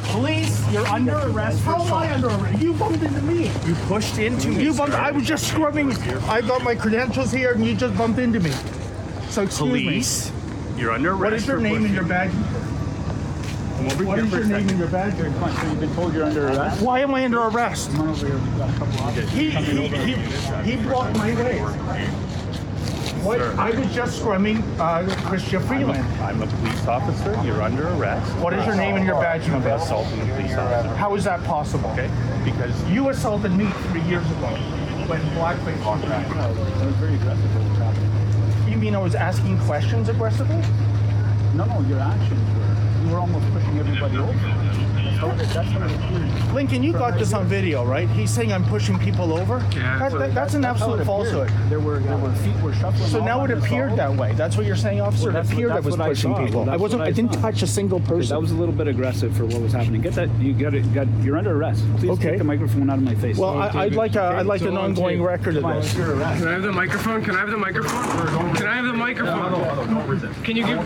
What 0.01 0.29
are 0.29 0.33
you 0.33 0.45
talking 0.45 0.55
about? 0.55 0.65
Police, 0.65 0.71
you're 0.71 0.87
under 0.87 1.17
arrest 1.29 1.59
for 1.59 1.71
How 1.71 1.81
am 1.83 1.93
I 1.93 2.13
under 2.13 2.27
arrest? 2.27 2.61
You 2.61 2.73
bumped 2.73 3.03
into 3.03 3.21
me. 3.21 3.47
You 3.65 3.75
pushed 3.87 4.17
into 4.17 4.47
me. 4.49 4.63
You 4.63 4.73
bumped. 4.73 4.95
I 4.95 5.11
was 5.11 5.25
just 5.25 5.47
scrubbing. 5.47 5.91
I 6.23 6.41
got 6.41 6.63
my 6.63 6.75
credentials 6.75 7.31
here, 7.31 7.53
and 7.53 7.65
you 7.65 7.75
just 7.75 7.97
bumped 7.97 8.19
into 8.19 8.39
me. 8.39 8.51
So 9.29 9.43
excuse 9.43 9.57
Police, 9.59 10.31
you're 10.77 10.91
under 10.91 11.13
arrest 11.13 11.35
is 11.37 11.47
your 11.47 11.57
for 11.57 11.63
name 11.63 11.75
and 11.75 11.83
pushing. 11.83 11.95
your 11.95 12.05
badge? 12.05 12.31
What 14.05 14.19
is 14.19 14.31
your 14.31 14.43
name 14.45 14.69
and 14.69 14.77
your 14.77 14.87
badge? 14.89 15.17
So 15.17 15.23
you've 15.67 15.79
been 15.79 15.95
told 15.95 16.13
you're 16.13 16.25
under 16.25 16.47
arrest? 16.49 16.81
Why 16.81 16.99
am 16.99 17.15
I 17.15 17.25
under 17.25 17.41
arrest? 17.41 17.89
Come 17.91 18.01
on 18.01 18.09
over 18.09 18.27
here, 18.27 18.35
we've 18.37 18.57
got 18.57 18.69
a 18.69 18.73
couple 18.73 18.99
officers. 18.99 19.29
He, 19.31 19.49
he, 19.49 19.87
he, 19.87 20.71
he 20.71 20.83
blocked 20.83 21.17
my 21.17 21.33
way. 21.33 21.59
What? 23.23 23.39
I 23.39 23.69
was 23.69 23.93
just 23.93 24.19
scrumming 24.19 24.63
uh, 24.79 25.03
Chrystia 25.27 25.61
Freeland. 25.67 26.03
I'm 26.21 26.41
a 26.41 26.47
police 26.47 26.87
officer. 26.87 27.39
You're 27.45 27.61
under 27.61 27.87
arrest. 27.89 28.35
What 28.37 28.53
is 28.53 28.65
your 28.65 28.75
name 28.75 28.95
and 28.95 29.05
your 29.05 29.21
badge 29.21 29.47
number? 29.47 29.69
assaulting 29.69 30.21
a 30.21 30.25
police 30.33 30.55
officer. 30.55 30.95
How 30.95 31.13
is 31.13 31.23
that 31.25 31.43
possible? 31.43 31.89
Okay? 31.91 32.09
Because 32.43 32.73
You 32.89 33.09
assaulted 33.09 33.51
me 33.51 33.69
three 33.89 34.01
years 34.01 34.25
ago 34.25 34.47
when 35.05 35.21
blackface 35.37 35.85
was 35.85 36.01
That 36.01 36.85
was 36.85 36.95
very 36.95 37.13
aggressive 37.13 37.55
what 37.55 37.69
was 37.69 37.77
happening. 37.77 38.71
You 38.71 38.77
mean 38.77 38.95
I 38.95 38.99
was 38.99 39.13
asking 39.13 39.59
questions 39.59 40.09
aggressively? 40.09 40.61
No, 41.53 41.65
no, 41.65 41.81
your 41.87 41.99
actions 41.99 42.41
were, 42.57 43.05
you 43.05 43.11
were 43.13 43.19
almost 43.19 43.45
pushing 43.53 43.77
everybody 43.77 44.17
over. 44.17 44.70
Lincoln, 46.53 46.81
you 46.83 46.93
got 46.93 47.17
this 47.17 47.33
on 47.33 47.45
video, 47.45 47.85
right? 47.85 48.09
He's 48.09 48.31
saying 48.31 48.51
I'm 48.51 48.63
pushing 48.65 48.97
people 48.99 49.33
over. 49.37 49.63
Yeah, 49.75 49.99
That- 49.99 50.11
that- 50.19 50.33
that's 50.33 50.53
an 50.55 50.61
That's 50.61 50.79
how 50.79 50.93
it 50.93 50.99
absolute 51.01 51.05
falsehood. 51.05 51.51
There 51.69 51.79
were, 51.79 51.99
there 51.99 52.17
were 52.17 52.31
feet 52.33 52.59
were 52.61 52.73
shuffling. 52.73 53.07
So 53.09 53.23
now 53.23 53.43
it 53.45 53.51
appeared 53.51 53.95
that 53.97 54.15
way. 54.15 54.33
That's 54.33 54.57
what 54.57 54.65
you're 54.65 54.75
saying, 54.75 54.99
officer. 55.01 55.31
Well, 55.31 55.37
it 55.43 55.51
appeared 55.51 55.71
I 55.71 55.75
was 55.79 55.85
that's 55.85 55.97
what 55.97 56.05
I 56.05 56.09
pushing 56.09 56.33
people. 56.35 56.61
Well, 56.65 56.69
I 56.73 56.75
wasn't. 56.77 57.03
I 57.03 57.05
I 57.05 57.11
didn't 57.11 57.33
touch 57.33 57.61
a 57.61 57.67
single 57.67 57.99
person. 57.99 58.29
That 58.35 58.41
was 58.41 58.51
a 58.51 58.55
little 58.55 58.73
bit 58.73 58.87
aggressive 58.87 59.35
for 59.35 59.45
what 59.45 59.61
was 59.61 59.73
happening. 59.73 60.01
Get 60.01 60.13
that, 60.13 60.29
you 60.39 60.53
got 60.53 60.73
it, 60.73 60.91
got, 60.93 61.07
you're 61.21 61.37
under 61.37 61.55
arrest. 61.55 61.83
Please 61.97 62.11
Okay. 62.11 62.29
take 62.31 62.37
the 62.39 62.43
microphone 62.43 62.89
out 62.89 62.97
of 62.97 63.03
my 63.03 63.15
face. 63.15 63.37
well, 63.37 63.57
I, 63.59 63.67
I'd 63.83 63.95
like 63.95 64.15
a, 64.15 64.23
I'd 64.23 64.45
like 64.45 64.61
an 64.61 64.77
ongoing 64.77 65.21
record 65.21 65.57
of 65.57 65.63
this. 65.63 65.93
Can 65.93 66.11
I 66.21 66.51
have 66.53 66.61
the 66.63 66.71
microphone? 66.71 67.23
Can 67.23 67.35
I 67.35 67.39
have 67.39 67.51
the 67.51 67.57
microphone? 67.57 68.55
Can 68.55 68.67
I 68.67 68.75
have 68.75 68.85
the 68.85 68.93
microphone? 68.93 70.33
Can 70.43 70.55
you 70.55 70.65
give? 70.65 70.79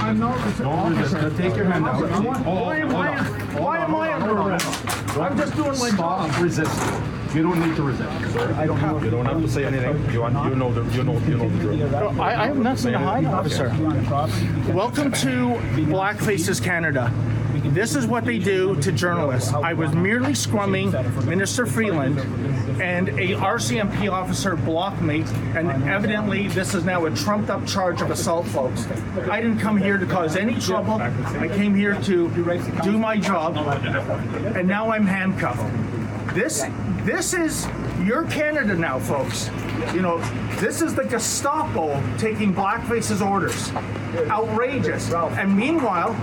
I'm 0.00 0.18
not. 0.18 0.38
Officer, 0.62 1.30
take 1.36 1.56
your 1.56 1.66
hand 1.66 1.86
out. 1.86 2.44
Why 2.44 2.78
am 2.78 2.94
I? 2.94 3.73
Why 3.74 3.84
am 3.84 3.94
I 3.96 4.12
under 4.14 4.36
arrest? 4.40 5.18
I'm 5.18 5.36
just 5.36 5.56
doing 5.56 5.76
my 5.80 5.90
job. 5.90 6.30
Stop 6.30 6.40
resisting. 6.40 7.36
You 7.36 7.42
don't 7.42 7.58
need 7.58 7.74
to 7.74 7.82
resist. 7.82 8.32
Sir, 8.32 8.54
I 8.56 8.66
don't 8.66 8.78
have. 8.78 9.02
You 9.04 9.10
don't 9.10 9.26
have 9.26 9.42
to 9.42 9.48
say 9.48 9.64
anything. 9.64 10.08
You, 10.12 10.22
un- 10.22 10.48
you 10.48 10.54
know 10.54 10.72
the 10.72 10.84
you 10.96 11.02
know 11.02 11.18
you 11.26 11.36
know 11.36 11.48
the 11.48 11.58
drill. 11.58 12.20
I, 12.20 12.36
I 12.44 12.46
have 12.46 12.56
nothing 12.56 12.92
to 12.92 12.98
hide, 13.00 13.24
officer. 13.24 13.74
You 13.76 13.86
on 13.86 13.96
the 13.96 14.02
property? 14.08 14.72
Welcome 14.72 15.10
to 15.10 15.60
Black 15.86 16.18
Faces 16.20 16.60
Canada. 16.60 17.12
This 17.72 17.96
is 17.96 18.06
what 18.06 18.24
they 18.24 18.38
do 18.38 18.76
to 18.82 18.92
journalists. 18.92 19.52
I 19.52 19.72
was 19.72 19.94
merely 19.94 20.32
scrumming 20.32 20.92
Minister 21.24 21.64
Freeland, 21.64 22.18
and 22.80 23.08
a 23.08 23.34
RCMP 23.34 24.10
officer 24.12 24.54
blocked 24.54 25.00
me, 25.00 25.24
and 25.54 25.70
evidently 25.84 26.48
this 26.48 26.74
is 26.74 26.84
now 26.84 27.06
a 27.06 27.10
trumped-up 27.10 27.66
charge 27.66 28.02
of 28.02 28.10
assault, 28.10 28.46
folks. 28.46 28.86
I 29.30 29.40
didn't 29.40 29.58
come 29.58 29.78
here 29.78 29.96
to 29.96 30.06
cause 30.06 30.36
any 30.36 30.60
trouble. 30.60 30.94
I 30.94 31.48
came 31.48 31.74
here 31.74 31.94
to 32.02 32.28
do 32.82 32.98
my 32.98 33.16
job, 33.16 33.56
and 33.56 34.68
now 34.68 34.90
I'm 34.90 35.06
handcuffed. 35.06 35.64
This, 36.34 36.64
this 37.04 37.32
is 37.32 37.66
your 38.02 38.24
Canada 38.24 38.74
now, 38.74 38.98
folks. 38.98 39.50
You 39.94 40.02
know, 40.02 40.18
this 40.58 40.82
is 40.82 40.94
the 40.94 41.04
Gestapo 41.04 42.02
taking 42.18 42.54
blackface's 42.54 43.22
orders. 43.22 43.72
Outrageous. 44.28 45.12
And 45.12 45.56
meanwhile, 45.56 46.14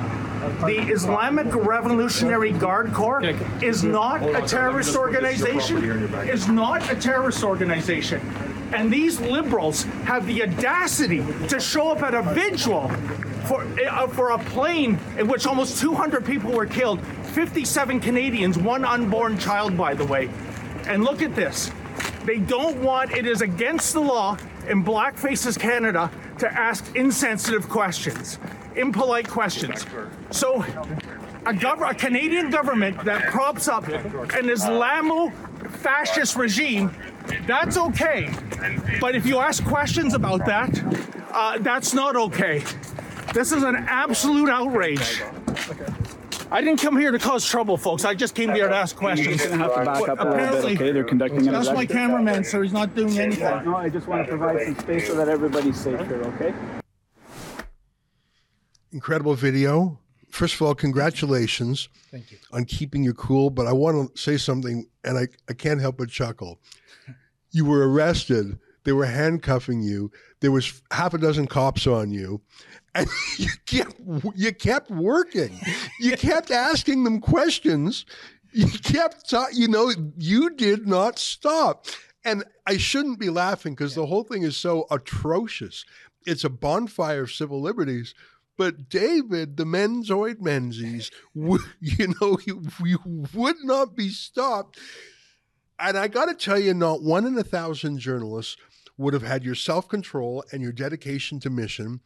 the 0.66 0.92
Islamic 0.92 1.54
Revolutionary 1.54 2.52
Guard 2.52 2.94
Corps 2.94 3.24
is 3.62 3.84
not 3.84 4.24
a 4.24 4.46
terrorist 4.48 4.96
organization. 4.96 5.84
Is 6.28 6.48
not 6.48 6.90
a 6.92 6.96
terrorist 6.96 7.44
organization. 7.44 8.22
And 8.74 8.92
these 8.92 9.20
liberals 9.20 9.84
have 10.06 10.26
the 10.26 10.44
audacity 10.44 11.24
to 11.48 11.60
show 11.60 11.92
up 11.92 12.02
at 12.02 12.14
a 12.14 12.22
vigil 12.34 12.88
for 13.46 13.68
uh, 13.88 14.08
for 14.08 14.32
a 14.32 14.40
plane 14.40 14.98
in 15.18 15.28
which 15.28 15.46
almost 15.46 15.80
200 15.80 16.26
people 16.26 16.52
were 16.52 16.66
killed, 16.66 17.06
57 17.34 18.00
Canadians, 18.00 18.58
one 18.58 18.86
unborn 18.86 19.38
child, 19.38 19.78
by 19.78 19.94
the 19.94 20.06
way. 20.06 20.30
And 20.88 21.04
look 21.04 21.22
at 21.22 21.36
this. 21.36 21.72
They 22.26 22.38
don't 22.40 22.82
want 22.82 23.12
it 23.12 23.26
is 23.26 23.42
against 23.42 23.94
the 23.94 24.00
law 24.00 24.38
in 24.68 24.84
Black 24.84 25.18
Faces 25.18 25.58
Canada 25.58 26.10
to 26.40 26.52
ask 26.52 26.96
insensitive 26.96 27.70
questions, 27.70 28.40
impolite 28.76 29.28
questions. 29.28 29.86
So 30.32 30.62
a, 31.46 31.54
gov- 31.54 31.90
a 31.90 31.94
Canadian 31.94 32.50
government 32.50 33.04
that 33.06 33.30
props 33.32 33.68
up 33.68 33.88
an 33.88 34.02
Islamo 34.46 35.32
fascist 35.78 36.36
regime, 36.36 36.92
that's 37.48 37.78
okay. 37.78 38.34
But 39.00 39.16
if 39.16 39.26
you 39.26 39.40
ask 39.40 39.64
questions 39.66 40.14
about 40.14 40.46
that, 40.46 40.70
uh, 41.32 41.58
that's 41.60 41.94
not 41.94 42.16
okay. 42.16 42.64
This 43.34 43.52
is 43.52 43.64
an 43.64 43.76
absolute 43.76 44.50
outrage. 44.50 45.22
I 46.54 46.60
didn't 46.62 46.82
come 46.82 46.98
here 47.00 47.12
to 47.12 47.20
cause 47.20 47.48
trouble, 47.48 47.78
folks. 47.78 48.04
I 48.04 48.14
just 48.14 48.36
came 48.36 48.54
here 48.54 48.68
to 48.68 48.76
ask 48.76 48.94
questions. 48.94 49.42
You're 49.42 49.52
gonna 49.52 49.64
have 49.64 49.74
to 49.76 49.86
back 49.86 50.10
up 50.10 50.20
a 50.20 50.24
little 50.24 50.34
Apparently- 50.34 50.74
bit, 50.76 50.82
okay? 50.82 50.92
They're 50.92 51.04
conducting 51.06 51.48
an 51.48 51.54
That's 51.54 51.72
my 51.72 51.86
cameraman, 51.86 52.44
sir. 52.44 52.62
He's 52.64 52.74
not 52.74 52.94
doing 52.94 53.18
anything. 53.18 53.64
No, 53.64 53.78
I 53.78 53.88
just 53.88 54.08
want 54.08 54.24
to 54.28 54.38
provide 54.38 54.66
some 54.66 54.78
space 54.80 55.08
so 55.08 55.16
that 55.16 55.30
everybody's 55.30 55.80
safe 55.80 55.98
here, 56.08 56.22
okay? 56.36 56.54
Incredible 58.92 59.36
video. 59.36 60.00
First 60.30 60.56
of 60.56 60.62
all, 60.62 60.76
congratulations 60.76 61.90
Thank 62.10 62.32
you. 62.32 62.38
on 62.52 62.66
keeping 62.66 63.04
your 63.04 63.14
cool. 63.14 63.50
But 63.50 63.68
I 63.68 63.74
want 63.74 64.16
to 64.16 64.22
say 64.22 64.38
something, 64.38 64.86
and 65.04 65.18
I, 65.18 65.28
I 65.50 65.54
can't 65.54 65.82
help 65.82 65.98
but 65.98 66.10
chuckle. 66.10 66.60
You 67.52 67.66
were 67.66 67.90
arrested. 67.90 68.58
They 68.84 68.94
were 68.94 69.06
handcuffing 69.06 69.82
you. 69.82 70.12
There 70.40 70.52
was 70.52 70.82
half 70.92 71.14
a 71.14 71.18
dozen 71.18 71.48
cops 71.48 71.86
on 71.86 72.12
you, 72.12 72.42
and 72.96 73.08
you 73.38 73.50
kept 73.66 73.96
you 74.36 74.54
kept 74.54 74.90
working. 74.90 75.60
You 76.00 76.18
kept 76.18 76.50
asking 76.50 77.04
them 77.04 77.20
questions. 77.20 78.06
You 78.54 78.68
kept, 78.68 79.30
ta- 79.30 79.48
you 79.54 79.68
know, 79.68 79.94
you 80.18 80.50
did 80.50 80.88
not 80.88 81.20
stop. 81.20 81.86
And 82.26 82.44
I 82.68 82.78
shouldn't 82.78 83.20
be 83.20 83.30
laughing 83.30 83.74
because 83.74 83.96
the 83.96 84.06
whole 84.06 84.24
thing 84.24 84.44
is 84.44 84.58
so 84.58 84.88
atrocious. 84.92 85.86
It's 86.26 86.44
a 86.44 86.50
bonfire 86.50 87.24
of 87.24 87.32
civil 87.32 87.62
liberties. 87.62 88.14
But 88.62 88.90
David, 88.90 89.58
the 89.58 89.64
Menzoid 89.64 90.40
Menzies, 90.40 91.10
you 91.34 92.14
know, 92.22 92.38
you, 92.46 92.62
you 92.86 93.00
would 93.34 93.56
not 93.64 93.96
be 93.96 94.10
stopped. 94.10 94.78
And 95.80 95.98
I 95.98 96.08
got 96.08 96.26
to 96.26 96.36
tell 96.36 96.60
you, 96.60 96.76
not 96.76 97.02
one 97.02 97.26
in 97.26 97.36
a 97.40 97.44
thousand 97.44 97.98
journalists 97.98 98.58
would 99.00 99.16
have 99.16 99.24
had 99.24 99.44
your 99.44 99.56
self 99.56 99.90
control 99.90 100.44
and 100.52 100.62
your 100.62 100.74
dedication 100.74 101.40
to 101.40 101.50
mission. 101.50 102.02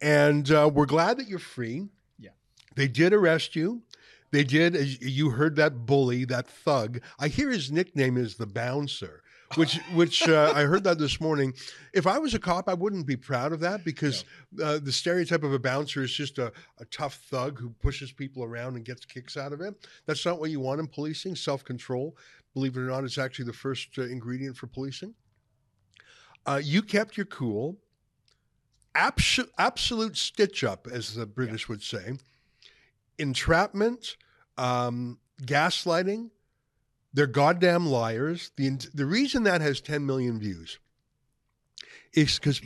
And 0.00 0.50
uh, 0.50 0.70
we're 0.72 0.86
glad 0.86 1.18
that 1.18 1.28
you're 1.28 1.38
free. 1.38 1.88
Yeah. 2.18 2.30
They 2.76 2.88
did 2.88 3.12
arrest 3.12 3.54
you. 3.54 3.82
They 4.30 4.42
did, 4.42 4.74
as 4.74 5.02
you 5.02 5.28
heard 5.28 5.56
that 5.56 5.84
bully, 5.84 6.24
that 6.24 6.48
thug. 6.48 7.02
I 7.18 7.28
hear 7.28 7.50
his 7.50 7.70
nickname 7.70 8.16
is 8.16 8.36
the 8.36 8.46
bouncer, 8.46 9.22
which 9.56 9.78
which 9.94 10.28
uh, 10.28 10.52
I 10.54 10.62
heard 10.62 10.84
that 10.84 10.98
this 10.98 11.20
morning. 11.20 11.54
If 11.92 12.06
I 12.06 12.18
was 12.18 12.34
a 12.34 12.38
cop, 12.38 12.68
I 12.68 12.74
wouldn't 12.74 13.06
be 13.06 13.16
proud 13.16 13.52
of 13.52 13.60
that 13.60 13.84
because 13.84 14.24
uh, 14.62 14.78
the 14.78 14.92
stereotype 14.92 15.42
of 15.42 15.52
a 15.52 15.58
bouncer 15.58 16.02
is 16.02 16.12
just 16.12 16.38
a, 16.38 16.52
a 16.78 16.84
tough 16.86 17.14
thug 17.30 17.58
who 17.58 17.70
pushes 17.70 18.12
people 18.12 18.44
around 18.44 18.76
and 18.76 18.84
gets 18.84 19.04
kicks 19.04 19.36
out 19.36 19.52
of 19.52 19.60
it. 19.60 19.74
That's 20.06 20.24
not 20.24 20.38
what 20.38 20.50
you 20.50 20.60
want 20.60 20.80
in 20.80 20.86
policing. 20.86 21.34
Self 21.34 21.64
control, 21.64 22.16
believe 22.54 22.76
it 22.76 22.80
or 22.80 22.86
not, 22.86 23.04
is 23.04 23.18
actually 23.18 23.46
the 23.46 23.52
first 23.52 23.88
uh, 23.98 24.02
ingredient 24.02 24.56
for 24.56 24.66
policing. 24.66 25.14
Uh, 26.46 26.60
you 26.62 26.82
kept 26.82 27.16
your 27.16 27.26
cool. 27.26 27.76
Abso- 28.94 29.48
absolute 29.58 30.16
stitch 30.16 30.64
up, 30.64 30.86
as 30.90 31.14
the 31.14 31.26
British 31.26 31.68
would 31.68 31.82
say. 31.82 32.14
Entrapment, 33.18 34.16
um, 34.56 35.18
gaslighting. 35.42 36.30
They're 37.12 37.26
goddamn 37.26 37.86
liars. 37.86 38.52
The 38.56 38.70
the 38.94 39.06
reason 39.06 39.42
that 39.44 39.60
has 39.60 39.80
10 39.80 40.06
million 40.06 40.38
views 40.38 40.78
is 42.12 42.38
because 42.38 42.60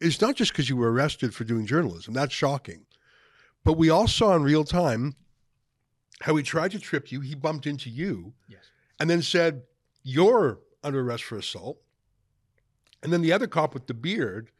it's 0.00 0.20
not 0.20 0.34
just 0.36 0.52
because 0.52 0.68
you 0.68 0.76
were 0.76 0.92
arrested 0.92 1.34
for 1.34 1.44
doing 1.44 1.66
journalism. 1.66 2.14
That's 2.14 2.32
shocking. 2.34 2.86
But 3.64 3.74
we 3.74 3.90
all 3.90 4.08
saw 4.08 4.34
in 4.36 4.42
real 4.42 4.64
time 4.64 5.14
how 6.22 6.34
he 6.36 6.42
tried 6.42 6.72
to 6.72 6.78
trip 6.78 7.12
you. 7.12 7.20
He 7.20 7.34
bumped 7.34 7.66
into 7.66 7.90
you, 7.90 8.34
Yes. 8.48 8.62
and 8.98 9.08
then 9.10 9.22
said, 9.22 9.62
"You're 10.02 10.60
under 10.82 11.00
arrest 11.00 11.24
for 11.24 11.36
assault." 11.38 11.80
And 13.02 13.12
then 13.12 13.22
the 13.22 13.32
other 13.32 13.46
cop 13.46 13.74
with 13.74 13.86
the 13.86 13.94
beard 13.94 14.50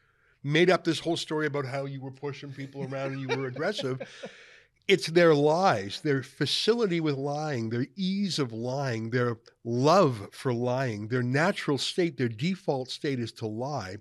made 0.44 0.70
up 0.70 0.84
this 0.84 1.00
whole 1.00 1.16
story 1.16 1.46
about 1.46 1.64
how 1.64 1.84
you 1.86 2.00
were 2.00 2.12
pushing 2.12 2.52
people 2.52 2.82
around 2.84 3.12
and 3.12 3.20
you 3.20 3.36
were 3.36 3.46
aggressive. 3.46 4.00
It's 4.88 5.08
their 5.08 5.34
lies, 5.34 6.00
their 6.00 6.22
facility 6.22 6.98
with 6.98 7.16
lying, 7.16 7.68
their 7.68 7.86
ease 7.94 8.38
of 8.38 8.54
lying, 8.54 9.10
their 9.10 9.36
love 9.62 10.28
for 10.32 10.52
lying, 10.52 11.08
their 11.08 11.22
natural 11.22 11.76
state, 11.76 12.16
their 12.16 12.30
default 12.30 12.90
state 12.90 13.20
is 13.20 13.30
to 13.32 13.46
lie. 13.46 13.98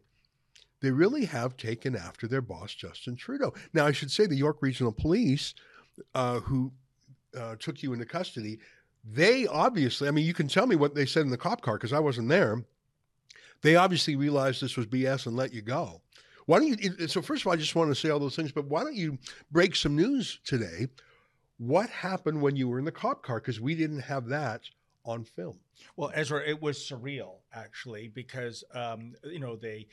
They 0.81 0.91
really 0.91 1.25
have 1.25 1.57
taken 1.57 1.95
after 1.95 2.25
their 2.25 2.41
boss, 2.41 2.73
Justin 2.73 3.17
Trudeau. 3.17 3.53
Now, 3.73 3.85
I 3.85 3.91
should 3.91 4.11
say 4.11 4.27
the 4.27 4.35
York 4.35 4.59
Regional 4.61 4.93
Police, 4.93 5.53
uh, 6.15 6.39
who 6.39 6.71
uh, 7.37 7.55
took 7.59 7.83
you 7.83 7.91
into 7.91 8.05
custody, 8.05 8.59
they 9.03 9.45
obviously, 9.47 10.07
I 10.07 10.11
mean, 10.11 10.25
you 10.25 10.33
can 10.33 10.47
tell 10.47 10.67
me 10.67 10.75
what 10.75 10.95
they 10.95 11.05
said 11.05 11.23
in 11.23 11.31
the 11.31 11.37
cop 11.37 11.61
car 11.61 11.75
because 11.75 11.93
I 11.93 11.99
wasn't 11.99 12.29
there. 12.29 12.63
They 13.61 13.75
obviously 13.75 14.15
realized 14.15 14.61
this 14.61 14.77
was 14.77 14.85
BS 14.85 15.25
and 15.25 15.35
let 15.35 15.53
you 15.53 15.61
go. 15.61 16.01
Why 16.47 16.59
don't 16.59 16.81
you? 16.81 17.07
So 17.07 17.21
first 17.21 17.43
of 17.43 17.47
all, 17.47 17.53
I 17.53 17.57
just 17.57 17.75
want 17.75 17.91
to 17.91 17.95
say 17.95 18.09
all 18.09 18.19
those 18.19 18.35
things, 18.35 18.51
but 18.51 18.65
why 18.65 18.83
don't 18.83 18.95
you 18.95 19.19
break 19.51 19.75
some 19.75 19.95
news 19.95 20.39
today? 20.45 20.87
What 21.57 21.89
happened 21.89 22.41
when 22.41 22.55
you 22.55 22.69
were 22.69 22.79
in 22.79 22.85
the 22.85 22.91
cop 22.91 23.21
car? 23.21 23.39
Because 23.39 23.59
we 23.59 23.75
didn't 23.75 23.99
have 23.99 24.27
that 24.27 24.61
on 25.03 25.25
film. 25.25 25.59
Well, 25.97 26.11
Ezra, 26.13 26.41
it 26.47 26.61
was 26.61 26.77
surreal 26.77 27.39
actually 27.53 28.07
because 28.07 28.63
um, 28.73 29.13
you 29.23 29.39
know 29.39 29.57
they 29.57 29.87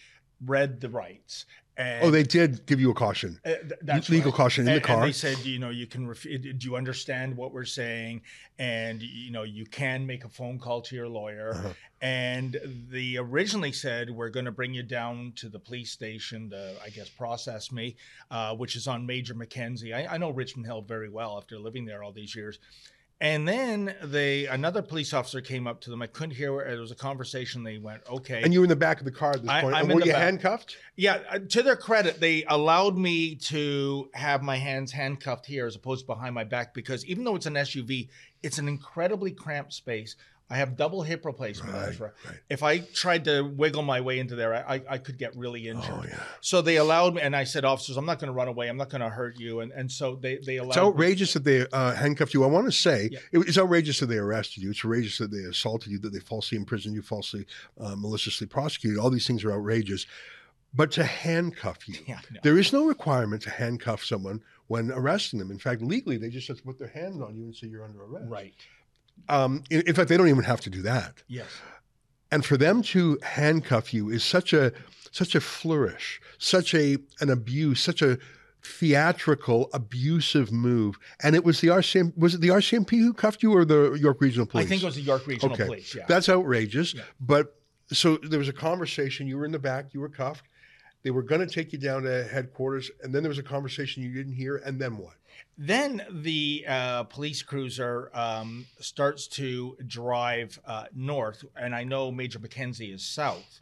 read 0.45 0.81
the 0.81 0.88
rights. 0.88 1.47
And 1.76 2.05
Oh, 2.05 2.11
they 2.11 2.23
did 2.23 2.67
give 2.67 2.81
you 2.81 2.91
a 2.91 2.95
caution. 2.95 3.41
Uh, 3.45 3.55
th- 3.85 4.09
legal 4.09 4.31
right. 4.31 4.37
caution 4.37 4.69
in 4.69 4.75
the 4.75 4.81
car. 4.81 4.99
And 4.99 5.07
they 5.07 5.12
said, 5.12 5.38
you 5.38 5.59
know, 5.59 5.71
you 5.71 5.88
can. 5.88 6.07
Ref- 6.07 6.23
do 6.23 6.55
you 6.61 6.76
understand 6.76 7.37
what 7.37 7.53
we're 7.53 7.64
saying? 7.64 8.23
And 8.61 9.03
you 9.03 9.33
know, 9.33 9.43
you 9.43 9.67
can 9.67 10.07
make 10.07 10.25
a 10.25 10.29
phone 10.29 10.61
call 10.61 10.83
to 10.83 10.95
your 10.95 11.09
lawyer. 11.09 11.55
Uh-huh. 11.55 11.73
And 12.00 12.61
they 12.91 13.17
originally 13.17 13.73
said 13.73 14.11
we're 14.11 14.29
going 14.29 14.45
to 14.45 14.53
bring 14.53 14.73
you 14.73 14.85
down 14.85 15.33
to 15.37 15.49
the 15.49 15.59
police 15.59 15.91
station 15.91 16.50
to, 16.50 16.75
I 16.85 16.91
guess, 16.91 17.09
process 17.09 17.73
me, 17.73 17.97
uh, 18.31 18.55
which 18.55 18.76
is 18.76 18.87
on 18.87 19.05
Major 19.05 19.35
Mackenzie. 19.35 19.95
I, 19.95 20.14
I 20.14 20.19
know 20.19 20.31
Richmond 20.31 20.67
Hill 20.67 20.83
very 20.83 21.09
well 21.09 21.38
after 21.38 21.59
living 21.59 21.87
there 21.87 22.05
all 22.05 22.12
these 22.12 22.37
years. 22.37 22.59
And 23.21 23.47
then 23.47 23.94
they 24.02 24.47
another 24.47 24.83
police 24.83 25.14
officer 25.14 25.40
came 25.40 25.66
up 25.66 25.80
to 25.83 25.90
them. 25.90 26.02
I 26.02 26.09
couldn't 26.09 26.35
hear. 26.35 26.52
Where 26.52 26.66
it 26.66 26.78
was 26.78 26.90
a 26.90 26.97
conversation. 26.97 27.62
They 27.62 27.78
went, 27.78 28.02
"Okay." 28.11 28.42
And 28.42 28.52
you 28.52 28.61
were 28.61 28.64
in 28.64 28.68
the 28.68 28.76
back 28.76 28.99
of 28.99 29.04
the 29.04 29.12
car 29.12 29.30
at 29.33 29.42
this 29.42 29.50
I- 29.50 29.61
point. 29.62 29.75
I'm 29.76 29.85
and 29.90 29.94
were 29.94 30.04
you 30.04 30.12
back. 30.12 30.21
handcuffed? 30.23 30.76
Yeah, 30.97 31.21
uh, 31.30 31.38
to 31.50 31.62
their 31.62 31.76
credit, 31.76 32.18
they 32.21 32.44
allowed 32.49 32.99
me 32.99 33.37
to 33.37 34.11
have 34.14 34.42
my 34.42 34.56
hands 34.56 34.92
handcuffed 34.92 35.47
here 35.47 35.66
as 35.66 35.76
opposed 35.76 36.02
to 36.02 36.06
behind 36.06 36.35
my 36.35 36.44
back 36.44 36.75
because 36.75 37.04
even 37.06 37.25
though 37.25 37.37
it's 37.37 37.47
an 37.47 37.56
SUV, 37.56 38.09
it's 38.42 38.59
an 38.59 38.66
incredibly 38.68 39.30
cramped 39.30 39.73
space. 39.73 40.16
I 40.51 40.57
have 40.57 40.77
double 40.77 41.01
hip 41.03 41.25
replacement, 41.25 41.75
Ezra. 41.75 42.13
If 42.51 42.63
I 42.63 42.79
tried 42.79 43.25
to 43.25 43.41
wiggle 43.43 43.83
my 43.83 44.03
way 44.03 44.19
into 44.19 44.37
there, 44.37 44.55
I, 44.55 44.75
I, 44.77 44.83
I 44.91 44.99
could 44.99 45.17
get 45.17 45.35
really 45.35 45.69
injured. 45.69 45.91
Oh, 45.91 46.05
yeah. 46.07 46.21
So 46.43 46.61
they 46.61 46.77
allowed 46.77 47.15
me, 47.15 47.23
and 47.23 47.35
I 47.35 47.45
said, 47.45 47.65
officers, 47.65 47.97
I'm 47.97 48.05
not 48.05 48.19
going 48.19 48.29
to 48.29 48.35
run 48.35 48.49
away. 48.49 48.69
I'm 48.69 48.77
not 48.77 48.91
going 48.91 49.01
to 49.01 49.09
hurt 49.09 49.39
you. 49.39 49.61
And 49.61 49.73
and 49.73 49.91
so 49.91 50.17
they 50.17 50.37
they 50.37 50.59
allowed. 50.59 50.69
It's 50.71 50.79
outrageous 50.79 51.33
that 51.33 51.45
they 51.45 51.67
uh, 51.73 51.95
handcuffed 51.95 52.35
you. 52.35 52.45
I 52.45 52.47
want 52.49 52.67
to 52.67 52.73
say 52.73 53.09
Yeah. 53.11 53.19
it- 53.33 53.49
it's 53.49 53.57
outrageous 53.59 54.01
that 54.01 54.07
they 54.07 54.19
arrested 54.19 54.63
you. 54.63 54.71
It's 54.71 54.81
outrageous 54.85 55.17
that 55.19 55.31
they 55.31 55.39
assaulted 55.45 55.91
you, 55.91 55.99
that 56.01 56.13
they 56.13 56.21
falsely 56.21 56.59
imprisoned 56.59 56.95
you, 56.95 57.03
falsely, 57.03 57.47
uh, 57.81 57.97
maliciously 57.97 58.47
prosecuted. 58.47 58.99
All 58.99 59.11
these 59.11 59.27
things 59.27 59.45
are 59.45 59.53
outrageous. 59.53 60.07
But 60.77 60.91
to 60.93 61.05
handcuff 61.05 61.89
you, 61.89 61.95
Yeah, 62.07 62.19
no. 62.33 62.41
there 62.43 62.59
is 62.59 62.73
no 62.73 62.85
requirement 62.87 63.43
to 63.43 63.51
handcuff 63.51 64.05
someone 64.05 64.43
when 64.67 64.91
arresting 64.91 65.39
them. 65.39 65.51
In 65.51 65.59
fact, 65.59 65.81
legally, 65.83 66.17
they 66.19 66.29
just 66.29 66.49
have 66.49 66.57
to 66.59 66.63
put 66.65 66.79
their 66.79 66.89
hand 66.89 67.23
on 67.23 67.35
you 67.37 67.45
and 67.45 67.55
say 67.57 67.69
you're 67.69 67.85
under 67.85 68.03
arrest. 68.03 68.27
Right. 68.29 68.55
Um, 69.28 69.64
in, 69.71 69.83
in 69.83 69.94
fact, 69.94 70.09
they 70.09 70.16
don't 70.16 70.28
even 70.28 70.44
have 70.44 70.61
to 70.62 70.71
do 70.71 70.83
that. 70.83 71.23
Yes. 71.28 71.47
And 72.30 72.44
for 72.44 72.56
them 72.56 72.83
to 72.83 73.18
handcuff 73.23 73.94
you 73.94 74.11
is 74.11 74.25
such 74.25 74.52
a 74.52 74.73
such 75.12 75.35
a 75.35 75.40
flourish, 75.40 76.21
such 76.38 76.75
a 76.75 76.99
an 77.21 77.30
abuse, 77.30 77.80
such 77.80 78.02
a 78.02 78.18
theatrical, 78.64 79.71
abusive 79.73 80.50
move. 80.50 80.99
And 81.23 81.37
it 81.37 81.44
was 81.44 81.61
the 81.61 81.68
RCMP. 81.68 82.16
was 82.16 82.35
it 82.35 82.40
the 82.40 82.49
RCMP 82.49 82.99
who 82.99 83.12
cuffed 83.12 83.42
you 83.42 83.54
or 83.54 83.64
the 83.64 83.92
York 83.92 84.21
Regional 84.21 84.47
Police? 84.47 84.66
I 84.66 84.68
think 84.68 84.83
it 84.83 84.87
was 84.87 84.97
the 84.97 85.02
York 85.02 85.26
Regional 85.26 85.54
okay. 85.54 85.66
Police. 85.66 85.94
Yeah. 85.94 86.06
That's 86.09 86.28
outrageous. 86.28 86.94
Yeah. 86.94 87.02
But 87.21 87.54
so 87.92 88.16
there 88.16 88.38
was 88.38 88.49
a 88.49 88.52
conversation. 88.52 89.26
You 89.26 89.38
were 89.38 89.44
in 89.44 89.52
the 89.52 89.59
back. 89.59 89.92
You 89.92 90.00
were 90.00 90.09
cuffed. 90.09 90.44
They 91.05 91.11
were 91.11 91.23
going 91.23 91.43
to 91.43 91.47
take 91.47 91.73
you 91.73 91.79
down 91.79 92.03
to 92.03 92.25
headquarters, 92.25 92.91
and 93.03 93.15
then 93.15 93.23
there 93.23 93.29
was 93.29 93.39
a 93.39 93.43
conversation 93.43 94.03
you 94.03 94.13
didn't 94.13 94.33
hear. 94.33 94.57
And 94.57 94.81
then 94.81 94.97
what? 94.97 95.15
Then 95.57 96.03
the 96.11 96.65
uh, 96.67 97.05
police 97.05 97.43
cruiser 97.43 98.11
um, 98.15 98.67
starts 98.81 99.29
to 99.29 99.77
drive 99.87 100.59
uh, 100.67 100.87
north, 100.95 101.45
and 101.57 101.75
I 101.75 101.85
know 101.85 102.11
Major 102.11 102.39
Mackenzie 102.39 102.91
is 102.91 103.05
south. 103.05 103.61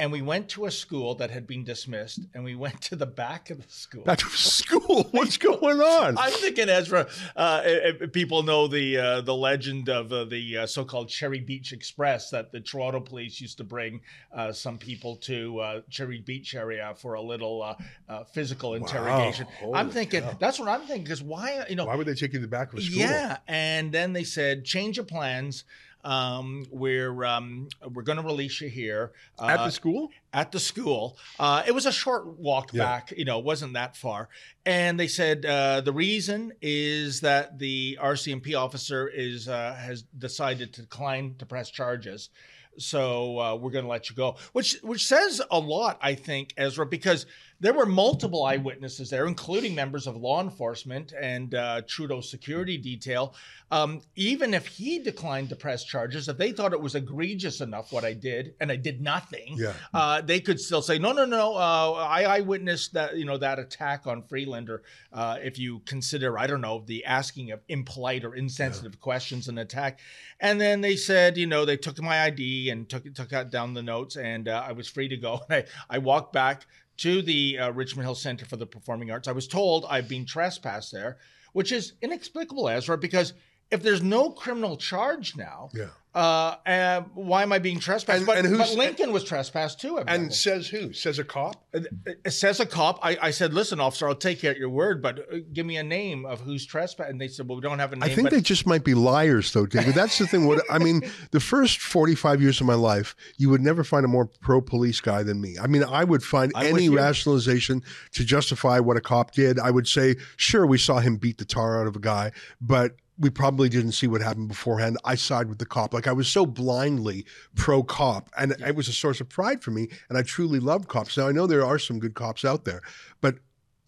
And 0.00 0.12
we 0.12 0.22
went 0.22 0.48
to 0.50 0.66
a 0.66 0.70
school 0.70 1.16
that 1.16 1.30
had 1.32 1.46
been 1.46 1.64
dismissed, 1.64 2.20
and 2.32 2.44
we 2.44 2.54
went 2.54 2.80
to 2.82 2.94
the 2.94 3.04
back 3.06 3.50
of 3.50 3.58
the 3.66 3.68
school. 3.72 4.04
That's 4.06 4.22
school. 4.38 5.08
What's 5.10 5.36
going 5.38 5.80
on? 5.80 6.16
I'm 6.16 6.30
thinking, 6.30 6.68
Ezra. 6.68 7.08
Uh, 7.34 7.62
if- 7.64 8.02
if 8.02 8.12
people 8.12 8.42
know 8.44 8.68
the 8.68 8.96
uh, 8.96 9.20
the 9.22 9.34
legend 9.34 9.88
of 9.88 10.12
uh, 10.12 10.24
the 10.24 10.58
uh, 10.58 10.66
so-called 10.66 11.08
Cherry 11.08 11.40
Beach 11.40 11.72
Express 11.72 12.30
that 12.30 12.52
the 12.52 12.60
Toronto 12.60 13.00
police 13.00 13.40
used 13.40 13.56
to 13.58 13.64
bring 13.64 14.00
uh, 14.32 14.52
some 14.52 14.78
people 14.78 15.16
to 15.16 15.58
uh, 15.58 15.80
Cherry 15.90 16.20
Beach 16.20 16.54
area 16.54 16.94
for 16.96 17.14
a 17.14 17.20
little 17.22 17.62
uh, 17.62 17.74
uh, 18.08 18.24
physical 18.24 18.74
interrogation. 18.74 19.46
Wow. 19.62 19.78
I'm 19.80 19.90
thinking 19.90 20.20
cow. 20.22 20.36
that's 20.38 20.60
what 20.60 20.68
I'm 20.68 20.82
thinking 20.82 21.02
because 21.04 21.22
why 21.22 21.64
you 21.68 21.74
know 21.76 21.86
Why 21.86 21.96
would 21.96 22.06
they 22.06 22.14
take 22.14 22.32
you 22.34 22.38
to 22.38 22.42
the 22.42 22.46
back 22.46 22.72
of 22.72 22.78
a 22.78 22.82
school? 22.82 22.98
yeah, 23.00 23.38
and 23.48 23.90
then 23.90 24.12
they 24.12 24.24
said 24.24 24.64
change 24.64 24.98
of 24.98 25.08
plans. 25.08 25.64
Um, 26.04 26.64
we're 26.70 27.24
um, 27.24 27.68
we're 27.92 28.02
going 28.02 28.18
to 28.18 28.24
release 28.24 28.60
you 28.60 28.68
here 28.68 29.12
uh, 29.38 29.46
At 29.46 29.64
the 29.64 29.70
school? 29.70 30.10
at 30.32 30.52
the 30.52 30.60
school. 30.60 31.16
Uh, 31.38 31.62
it 31.66 31.72
was 31.72 31.86
a 31.86 31.92
short 31.92 32.38
walk 32.38 32.70
Yeah. 32.72 32.84
back, 32.84 33.12
you 33.16 33.24
know, 33.24 33.38
it 33.38 33.44
wasn't 33.44 33.72
that 33.74 33.96
far. 33.96 34.28
And 34.64 34.98
they 35.00 35.08
said 35.08 35.44
uh, 35.44 35.80
the 35.80 35.92
reason 35.92 36.52
is 36.62 37.20
that 37.22 37.58
the 37.58 37.98
RCMP 38.00 38.54
officer 38.54 39.08
is 39.08 39.48
uh, 39.48 39.74
has 39.74 40.02
decided 40.16 40.72
to 40.74 40.82
decline 40.82 41.34
to 41.38 41.46
press 41.46 41.70
charges. 41.70 42.30
So 42.78 43.38
uh, 43.40 43.54
we're 43.56 43.72
going 43.72 43.84
to 43.84 43.90
let 43.90 44.08
you 44.08 44.14
go, 44.14 44.36
which 44.52 44.76
which 44.82 45.04
says 45.06 45.42
a 45.50 45.58
lot, 45.58 45.98
I 46.00 46.14
think, 46.14 46.54
Ezra, 46.56 46.86
because 46.86 47.26
there 47.60 47.72
were 47.72 47.86
multiple 47.86 48.44
eyewitnesses 48.44 49.10
there, 49.10 49.26
including 49.26 49.74
members 49.74 50.06
of 50.06 50.16
law 50.16 50.40
enforcement 50.40 51.12
and 51.20 51.54
uh, 51.56 51.82
Trudeau 51.88 52.20
security 52.20 52.78
detail. 52.78 53.34
Um, 53.70 54.00
even 54.14 54.54
if 54.54 54.66
he 54.66 55.00
declined 55.00 55.48
to 55.50 55.56
press 55.56 55.84
charges, 55.84 56.28
if 56.28 56.38
they 56.38 56.52
thought 56.52 56.72
it 56.72 56.80
was 56.80 56.94
egregious 56.94 57.60
enough 57.60 57.92
what 57.92 58.04
I 58.04 58.12
did, 58.12 58.54
and 58.60 58.70
I 58.70 58.76
did 58.76 59.00
nothing, 59.02 59.56
Yeah. 59.58 59.72
uh, 59.92 60.20
they 60.20 60.38
could 60.40 60.60
still 60.60 60.80
say, 60.82 60.98
no, 60.98 61.12
no, 61.12 61.24
no. 61.24 61.54
Uh, 61.56 61.92
I, 62.08 62.22
I 62.22 62.40
witnessed 62.40 62.92
that, 62.94 63.16
you 63.16 63.24
know, 63.24 63.36
that 63.38 63.58
attack 63.58 64.06
on 64.06 64.22
Freelander. 64.22 64.82
Uh, 65.12 65.38
if 65.42 65.58
you 65.58 65.80
consider, 65.80 66.38
I 66.38 66.46
don't 66.46 66.60
know, 66.60 66.84
the 66.86 67.04
asking 67.04 67.50
of 67.50 67.60
impolite 67.68 68.24
or 68.24 68.36
insensitive 68.36 69.00
questions 69.00 69.48
an 69.48 69.58
attack, 69.58 69.98
and 70.40 70.60
then 70.60 70.80
they 70.80 70.94
said, 70.96 71.36
you 71.36 71.46
know, 71.46 71.64
they 71.64 71.76
took 71.76 72.00
my 72.00 72.22
ID 72.22 72.70
and 72.70 72.88
took 72.88 73.12
took 73.14 73.32
out 73.32 73.50
down 73.50 73.74
the 73.74 73.82
notes, 73.82 74.16
and 74.16 74.48
uh, 74.48 74.64
I 74.66 74.72
was 74.72 74.88
free 74.88 75.08
to 75.08 75.16
go. 75.16 75.40
And 75.50 75.64
I, 75.90 75.96
I 75.96 75.98
walked 75.98 76.32
back 76.32 76.66
to 76.98 77.22
the 77.22 77.58
uh, 77.58 77.70
Richmond 77.70 78.06
Hill 78.06 78.14
Center 78.14 78.44
for 78.44 78.56
the 78.56 78.66
Performing 78.66 79.10
Arts. 79.10 79.28
I 79.28 79.32
was 79.32 79.48
told 79.48 79.86
I've 79.88 80.08
been 80.08 80.26
trespassed 80.26 80.92
there, 80.92 81.18
which 81.52 81.72
is 81.72 81.94
inexplicable, 82.02 82.68
Ezra, 82.68 82.98
because 82.98 83.32
if 83.70 83.82
there's 83.82 84.02
no 84.02 84.30
criminal 84.30 84.76
charge 84.76 85.36
now, 85.36 85.70
Yeah. 85.74 85.88
Uh, 86.18 86.56
uh, 86.66 87.00
why 87.14 87.42
am 87.42 87.52
I 87.52 87.58
being 87.60 87.78
trespassed? 87.78 88.18
And- 88.18 88.26
but, 88.26 88.38
and 88.38 88.46
who's- 88.46 88.70
but 88.70 88.78
Lincoln 88.78 89.12
was 89.12 89.22
trespassed 89.24 89.80
too. 89.80 89.98
evidently. 89.98 90.24
And 90.24 90.34
says 90.34 90.66
who? 90.68 90.92
Says 90.92 91.18
a 91.18 91.24
cop? 91.24 91.64
it 91.72 92.32
says 92.32 92.58
a 92.58 92.66
cop. 92.66 92.98
I, 93.02 93.16
I 93.22 93.30
said, 93.30 93.54
listen, 93.54 93.78
officer, 93.78 94.08
I'll 94.08 94.14
take 94.14 94.42
you 94.42 94.50
at 94.50 94.56
your 94.56 94.68
word, 94.68 95.00
but 95.00 95.20
uh, 95.20 95.36
give 95.52 95.64
me 95.64 95.76
a 95.76 95.82
name 95.84 96.26
of 96.26 96.40
who's 96.40 96.66
trespassed. 96.66 97.08
And 97.10 97.20
they 97.20 97.28
said, 97.28 97.48
well, 97.48 97.56
we 97.56 97.62
don't 97.62 97.78
have 97.78 97.92
a 97.92 97.96
name. 97.96 98.02
I 98.02 98.08
think 98.08 98.26
but 98.26 98.32
they 98.32 98.40
just 98.40 98.66
might 98.66 98.82
be 98.84 98.94
liars, 98.94 99.52
though, 99.52 99.66
David. 99.66 99.94
That's 99.94 100.18
the 100.18 100.26
thing. 100.26 100.46
What 100.46 100.64
I 100.70 100.78
mean, 100.78 101.02
the 101.30 101.40
first 101.40 101.78
forty-five 101.80 102.42
years 102.42 102.60
of 102.60 102.66
my 102.66 102.74
life, 102.74 103.14
you 103.36 103.48
would 103.50 103.60
never 103.60 103.84
find 103.84 104.04
a 104.04 104.08
more 104.08 104.26
pro-police 104.40 105.00
guy 105.00 105.22
than 105.22 105.40
me. 105.40 105.56
I 105.60 105.66
mean, 105.68 105.84
I 105.84 106.02
would 106.04 106.22
find 106.24 106.50
I'm 106.54 106.66
any 106.66 106.88
rationalization 106.88 107.82
to 108.12 108.24
justify 108.24 108.80
what 108.80 108.96
a 108.96 109.00
cop 109.00 109.30
did. 109.32 109.58
I 109.58 109.70
would 109.70 109.86
say, 109.86 110.16
sure, 110.36 110.66
we 110.66 110.78
saw 110.78 110.98
him 110.98 111.16
beat 111.16 111.38
the 111.38 111.44
tar 111.44 111.80
out 111.80 111.86
of 111.86 111.94
a 111.96 112.00
guy, 112.00 112.32
but 112.60 112.96
we 113.18 113.30
probably 113.30 113.68
didn't 113.68 113.92
see 113.92 114.06
what 114.06 114.20
happened 114.20 114.48
beforehand. 114.48 114.96
I 115.04 115.14
side 115.16 115.48
with 115.48 115.58
the 115.58 115.66
cop. 115.66 115.92
Like 115.92 116.06
I 116.06 116.12
was 116.12 116.28
so 116.28 116.46
blindly 116.46 117.24
pro-cop, 117.56 118.30
and 118.38 118.52
it 118.64 118.76
was 118.76 118.88
a 118.88 118.92
source 118.92 119.20
of 119.20 119.28
pride 119.28 119.62
for 119.62 119.70
me. 119.70 119.88
And 120.08 120.16
I 120.16 120.22
truly 120.22 120.60
loved 120.60 120.88
cops. 120.88 121.16
Now 121.16 121.28
I 121.28 121.32
know 121.32 121.46
there 121.46 121.64
are 121.64 121.78
some 121.78 121.98
good 121.98 122.14
cops 122.14 122.44
out 122.44 122.64
there, 122.64 122.82
but 123.20 123.36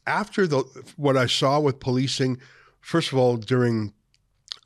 after 0.07 0.47
the 0.47 0.59
what 0.97 1.17
I 1.17 1.27
saw 1.27 1.61
with 1.61 1.81
policing, 1.81 2.39
first 2.81 3.13
of 3.13 3.19
all 3.19 3.37
during 3.37 3.93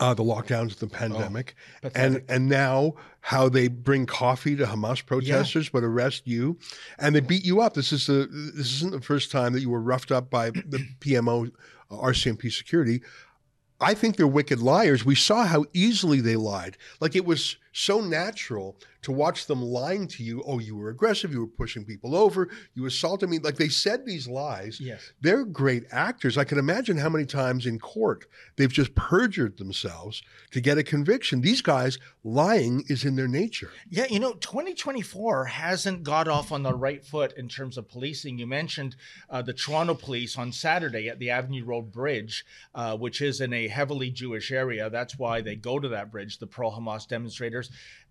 uh, 0.01 0.15
the 0.15 0.25
lockdowns 0.25 0.73
of 0.73 0.81
the 0.81 0.87
pandemic, 0.89 1.55
and 1.95 2.23
and 2.29 2.49
now 2.49 2.95
how 3.21 3.49
they 3.49 3.69
bring 3.69 4.07
coffee 4.07 4.57
to 4.57 4.65
Hamas 4.65 5.05
protesters 5.05 5.69
but 5.69 5.85
arrest 5.85 6.27
you, 6.27 6.59
and 6.99 7.15
they 7.15 7.21
beat 7.21 7.45
you 7.45 7.61
up. 7.61 7.75
This 7.75 7.93
is 7.93 8.07
the 8.07 8.29
this 8.55 8.75
isn't 8.75 8.93
the 8.93 9.01
first 9.01 9.31
time 9.31 9.53
that 9.53 9.61
you 9.61 9.71
were 9.71 9.81
roughed 9.81 10.11
up 10.11 10.31
by 10.31 10.51
the 10.51 10.85
PMO, 11.01 11.51
uh, 11.91 11.97
RCMP 11.97 12.53
security. 12.53 13.03
I 13.85 13.95
think 13.95 14.17
they're 14.17 14.27
wicked 14.27 14.61
liars. 14.61 15.05
We 15.05 15.15
saw 15.15 15.45
how 15.45 15.67
easily 15.75 16.21
they 16.21 16.37
lied. 16.37 16.77
Like 17.01 17.15
it 17.15 17.27
was 17.27 17.57
so 17.75 18.01
natural 18.01 18.77
to 19.03 19.13
watch 19.13 19.47
them 19.47 19.61
lying 19.61 20.09
to 20.09 20.23
you. 20.23 20.43
Oh, 20.47 20.61
you 20.61 20.77
were 20.77 20.89
aggressive. 20.89 21.31
You 21.31 21.41
were 21.41 21.47
pushing 21.47 21.85
people 21.85 22.17
over. 22.17 22.49
You 22.73 22.87
assaulted 22.87 23.29
me. 23.29 23.39
Like 23.39 23.57
they 23.57 23.69
said 23.69 24.07
these 24.07 24.27
lies. 24.27 24.81
Yes. 24.81 25.13
They're 25.21 25.45
great 25.45 25.85
actors. 25.91 26.39
I 26.39 26.45
can 26.45 26.59
imagine 26.59 26.97
how 26.97 27.11
many 27.11 27.27
times 27.27 27.67
in 27.67 27.79
court 27.79 28.27
they've 28.57 28.73
just 28.73 28.95
perjured 28.95 29.59
themselves 29.59 30.23
to 30.53 30.61
get 30.61 30.79
a 30.79 30.83
conviction. 30.83 31.43
These 31.43 31.61
guys, 31.61 31.99
lying 32.23 32.85
is 32.89 33.05
in 33.05 33.17
their 33.17 33.29
nature. 33.29 33.71
Yeah, 33.91 34.07
you 34.09 34.21
know, 34.21 34.35
2024 34.35 35.45
hasn't 35.47 36.03
got 36.03 36.27
off 36.27 36.51
on 36.51 36.63
the 36.63 36.75
right 36.75 37.05
foot 37.05 37.35
in 37.37 37.49
terms 37.49 37.77
of 37.77 37.89
policing. 37.89 38.39
You 38.39 38.47
mentioned 38.47 38.97
uh, 39.29 39.43
the 39.43 39.53
Toronto 39.53 39.95
police 39.95 40.39
on 40.39 40.51
Saturday 40.51 41.09
at 41.11 41.19
the 41.19 41.29
Avenue 41.29 41.65
Road 41.65 41.93
Bridge, 41.93 42.47
uh, 42.75 42.97
which 42.97 43.21
is 43.21 43.43
in 43.43 43.53
a 43.53 43.69
heavily 43.69 44.11
Jewish 44.11 44.51
area. 44.51 44.89
That's 44.89 45.19
why 45.19 45.43
they 45.43 45.57
go 45.57 45.79
to 45.79 45.89
that 45.89 46.11
bridge, 46.11 46.39
the 46.39 46.47
pro 46.47 46.71
Hamas 46.71 47.07
demonstrators. 47.07 47.64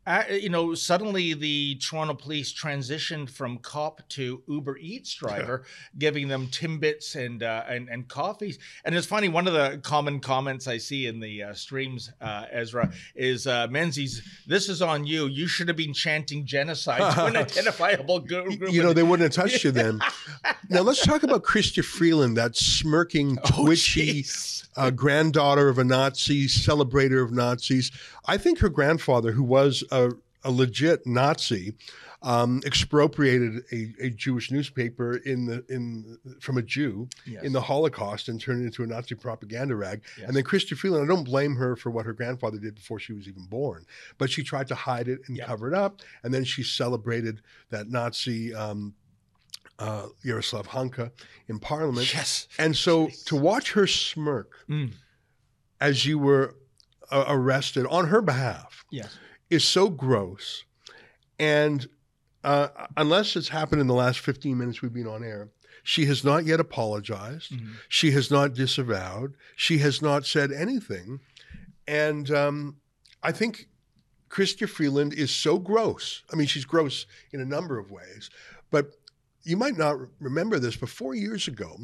Uh, 0.05 0.23
you 0.29 0.49
know, 0.49 0.73
suddenly 0.73 1.33
the 1.33 1.75
Toronto 1.75 2.13
police 2.13 2.53
transitioned 2.53 3.29
from 3.29 3.57
cop 3.59 4.01
to 4.09 4.43
Uber 4.47 4.77
Eats 4.77 5.13
driver, 5.13 5.63
giving 5.97 6.27
them 6.27 6.47
Timbits 6.47 7.15
and, 7.15 7.41
uh, 7.41 7.63
and 7.69 7.87
and 7.87 8.07
coffees. 8.09 8.59
And 8.83 8.95
it's 8.95 9.07
funny. 9.07 9.29
One 9.29 9.47
of 9.47 9.53
the 9.53 9.79
common 9.81 10.19
comments 10.19 10.67
I 10.67 10.77
see 10.77 11.07
in 11.07 11.21
the 11.21 11.43
uh, 11.43 11.53
streams, 11.53 12.11
uh, 12.19 12.45
Ezra, 12.51 12.91
is 13.15 13.47
uh, 13.47 13.67
Menzies. 13.69 14.21
This 14.45 14.67
is 14.67 14.81
on 14.81 15.05
you. 15.05 15.27
You 15.27 15.47
should 15.47 15.69
have 15.69 15.77
been 15.77 15.93
chanting 15.93 16.45
genocide 16.45 17.13
to 17.15 17.25
an 17.25 17.37
identifiable 17.37 18.19
group. 18.19 18.59
You 18.69 18.83
know, 18.83 18.91
they 18.91 19.03
wouldn't 19.03 19.33
have 19.33 19.45
touched 19.45 19.63
you 19.63 19.71
then. 19.71 20.01
now 20.69 20.81
let's 20.81 21.05
talk 21.05 21.23
about 21.23 21.43
Chrystia 21.43 21.83
Freeland, 21.83 22.35
that 22.35 22.57
smirking, 22.57 23.37
twitchy 23.45 24.23
jeez. 24.23 24.67
uh, 24.75 24.89
granddaughter 24.89 25.69
of 25.69 25.79
a 25.79 25.85
Nazi, 25.85 26.47
celebrator 26.47 27.23
of 27.23 27.31
Nazis. 27.31 27.89
I 28.25 28.37
think 28.37 28.59
her 28.59 28.69
grandfather, 28.69 29.31
who 29.33 29.43
was 29.43 29.83
a, 29.91 30.11
a 30.43 30.51
legit 30.51 31.05
Nazi, 31.05 31.75
um, 32.21 32.61
expropriated 32.65 33.63
a, 33.73 33.93
a 34.05 34.09
Jewish 34.09 34.49
newspaper 34.49 35.17
in 35.17 35.45
the 35.45 35.65
in 35.67 36.17
from 36.39 36.57
a 36.57 36.61
Jew 36.61 37.09
Yes. 37.25 37.43
in 37.43 37.51
the 37.51 37.59
Holocaust 37.61 38.29
and 38.29 38.39
turned 38.39 38.61
it 38.63 38.65
into 38.67 38.83
a 38.83 38.87
Nazi 38.87 39.15
propaganda 39.15 39.75
rag. 39.75 40.01
Yes. 40.17 40.27
And 40.27 40.35
then 40.37 40.43
Chrystia 40.45 40.77
Freeland, 40.77 41.03
I 41.03 41.13
don't 41.13 41.25
blame 41.25 41.55
her 41.57 41.75
for 41.75 41.91
what 41.91 42.05
her 42.05 42.13
grandfather 42.13 42.59
did 42.59 42.75
before 42.75 42.97
she 42.99 43.11
was 43.11 43.27
even 43.27 43.43
born, 43.47 43.85
but 44.17 44.29
she 44.29 44.41
tried 44.41 44.69
to 44.69 44.75
hide 44.75 45.09
it 45.09 45.19
and 45.27 45.35
Yeah. 45.35 45.47
cover 45.47 45.67
it 45.67 45.73
up. 45.73 45.99
And 46.23 46.33
then 46.33 46.45
she 46.45 46.63
celebrated 46.63 47.41
that 47.71 47.89
Nazi. 47.89 48.53
Um, 48.55 48.93
uh, 49.79 50.05
Yaroslav 50.23 50.67
Hunka 50.67 51.11
in 51.47 51.57
Parliament. 51.59 52.13
Yes. 52.13 52.47
And 52.59 52.77
so 52.77 53.09
to 53.25 53.35
watch 53.35 53.71
her 53.73 53.87
smirk 53.87 54.51
Mm. 54.69 54.91
as 55.81 56.05
you 56.05 56.19
were 56.19 56.55
uh, 57.11 57.25
arrested 57.27 57.85
on 57.87 58.07
her 58.07 58.21
behalf 58.21 58.85
Yes. 58.91 59.17
is 59.49 59.63
so 59.63 59.89
gross. 59.89 60.63
And 61.39 61.87
uh, 62.43 62.67
unless 62.97 63.35
it's 63.35 63.49
happened 63.49 63.81
in 63.81 63.87
the 63.87 63.93
last 63.93 64.19
15 64.19 64.57
minutes 64.57 64.81
we've 64.81 64.93
been 64.93 65.07
on 65.07 65.23
air, 65.23 65.49
she 65.83 66.05
has 66.05 66.23
not 66.23 66.45
yet 66.45 66.59
apologized. 66.59 67.51
Mhm. 67.51 67.73
She 67.89 68.11
has 68.11 68.29
not 68.31 68.53
disavowed. 68.53 69.35
She 69.55 69.79
has 69.79 70.01
not 70.01 70.25
said 70.25 70.51
anything. 70.51 71.19
And 71.87 72.29
um, 72.31 72.77
I 73.21 73.31
think 73.31 73.67
Chrystia 74.29 74.67
Freeland 74.69 75.13
is 75.13 75.31
so 75.31 75.59
gross. 75.59 76.23
I 76.31 76.35
mean, 76.35 76.47
she's 76.47 76.65
gross 76.65 77.05
in 77.31 77.41
a 77.41 77.45
number 77.45 77.77
of 77.77 77.91
ways. 77.91 78.29
But 78.71 78.91
you 79.43 79.57
might 79.57 79.77
not 79.77 79.97
remember 80.19 80.57
this, 80.59 80.75
but 80.77 80.89
four 80.89 81.13
years 81.15 81.47
ago, 81.47 81.77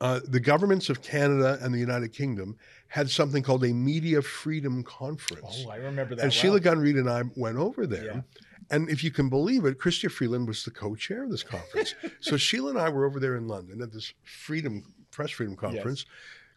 uh, 0.00 0.20
the 0.26 0.40
governments 0.40 0.88
of 0.88 1.02
Canada 1.02 1.58
and 1.60 1.74
the 1.74 1.78
United 1.78 2.12
Kingdom 2.12 2.56
had 2.88 3.10
something 3.10 3.42
called 3.42 3.64
a 3.64 3.72
Media 3.72 4.22
Freedom 4.22 4.82
Conference. 4.82 5.64
Oh, 5.66 5.70
I 5.70 5.76
remember 5.76 6.14
that. 6.14 6.22
and 6.22 6.30
well. 6.30 6.30
Sheila 6.30 6.60
Gunn 6.60 6.78
Reid 6.78 6.96
and 6.96 7.08
I 7.08 7.22
went 7.36 7.58
over 7.58 7.86
there. 7.86 8.04
Yeah. 8.04 8.20
And 8.70 8.88
if 8.88 9.02
you 9.02 9.10
can 9.10 9.28
believe 9.28 9.64
it, 9.64 9.78
Chrystia 9.78 10.10
Freeland 10.10 10.46
was 10.46 10.64
the 10.64 10.70
co-chair 10.70 11.24
of 11.24 11.30
this 11.30 11.42
conference. 11.42 11.94
so 12.20 12.36
Sheila 12.36 12.70
and 12.70 12.78
I 12.78 12.88
were 12.88 13.04
over 13.04 13.18
there 13.18 13.36
in 13.36 13.48
London 13.48 13.82
at 13.82 13.92
this 13.92 14.14
freedom 14.22 14.84
press 15.10 15.30
freedom 15.30 15.56
conference. 15.56 16.06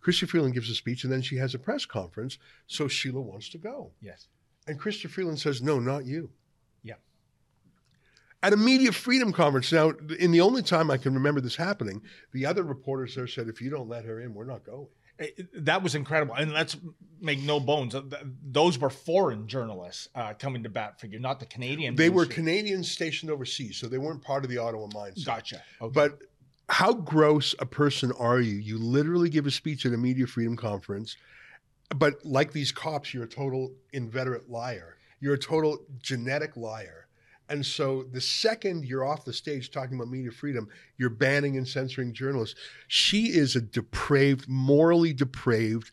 Chrystia 0.05 0.27
Freeland 0.27 0.53
gives 0.53 0.69
a 0.69 0.75
speech 0.75 1.03
and 1.03 1.11
then 1.11 1.21
she 1.21 1.37
has 1.37 1.53
a 1.55 1.59
press 1.59 1.85
conference. 1.85 2.37
So 2.67 2.87
Sheila 2.87 3.21
wants 3.21 3.49
to 3.49 3.57
go. 3.57 3.91
Yes. 4.01 4.27
And 4.67 4.79
Chrystia 4.79 5.09
Freeland 5.09 5.39
says, 5.39 5.61
No, 5.61 5.79
not 5.79 6.05
you. 6.05 6.29
At 8.43 8.51
a 8.53 8.57
media 8.57 8.91
freedom 8.91 9.31
conference. 9.31 9.71
Now, 9.71 9.93
in 10.19 10.31
the 10.31 10.41
only 10.41 10.61
time 10.61 10.91
I 10.91 10.97
can 10.97 11.13
remember 11.13 11.39
this 11.41 11.55
happening, 11.55 12.01
the 12.33 12.45
other 12.45 12.61
reporters 12.63 13.15
there 13.15 13.25
said, 13.25 13.47
If 13.47 13.61
you 13.61 13.69
don't 13.69 13.87
let 13.87 14.03
her 14.03 14.19
in, 14.19 14.33
we're 14.33 14.43
not 14.43 14.65
going. 14.65 14.87
Eh, 15.19 15.27
That 15.55 15.81
was 15.81 15.95
incredible, 15.95 16.35
and 16.35 16.51
let's 16.51 16.75
make 17.21 17.39
no 17.41 17.59
bones. 17.61 17.95
uh, 17.95 18.01
Those 18.43 18.77
were 18.77 18.89
foreign 18.89 19.47
journalists 19.47 20.09
uh, 20.13 20.33
coming 20.33 20.61
to 20.63 20.69
bat 20.69 20.99
for 20.99 21.07
you, 21.07 21.19
not 21.19 21.39
the 21.39 21.45
Canadian. 21.45 21.95
They 21.95 22.09
were 22.09 22.25
Canadians 22.25 22.91
stationed 22.91 23.31
overseas, 23.31 23.77
so 23.77 23.87
they 23.87 23.97
weren't 23.97 24.21
part 24.21 24.43
of 24.43 24.49
the 24.49 24.57
Ottawa 24.57 24.87
mindset. 24.87 25.25
Gotcha. 25.25 25.63
Okay. 25.81 25.93
But 25.93 26.19
how 26.67 26.93
gross 26.93 27.55
a 27.59 27.65
person 27.65 28.11
are 28.19 28.41
you? 28.41 28.55
You 28.55 28.77
literally 28.77 29.29
give 29.29 29.45
a 29.47 29.51
speech 29.51 29.85
at 29.85 29.93
a 29.93 29.97
media 29.97 30.27
freedom 30.27 30.57
conference, 30.57 31.15
but 31.95 32.25
like 32.25 32.51
these 32.51 32.73
cops, 32.73 33.13
you're 33.13 33.23
a 33.23 33.27
total 33.27 33.71
inveterate 33.93 34.49
liar. 34.49 34.97
You're 35.21 35.35
a 35.35 35.39
total 35.39 35.79
genetic 36.01 36.57
liar. 36.57 37.02
And 37.53 37.63
so 37.63 38.03
the 38.11 38.19
second 38.19 38.83
you're 38.83 39.05
off 39.05 39.25
the 39.25 39.31
stage 39.31 39.69
talking 39.69 39.95
about 39.95 40.09
media 40.09 40.31
freedom, 40.31 40.67
you're 40.97 41.11
banning 41.11 41.55
and 41.55 41.67
censoring 41.67 42.11
journalists. 42.11 42.59
She 42.87 43.27
is 43.27 43.55
a 43.55 43.61
depraved, 43.61 44.49
morally 44.49 45.13
depraved, 45.13 45.91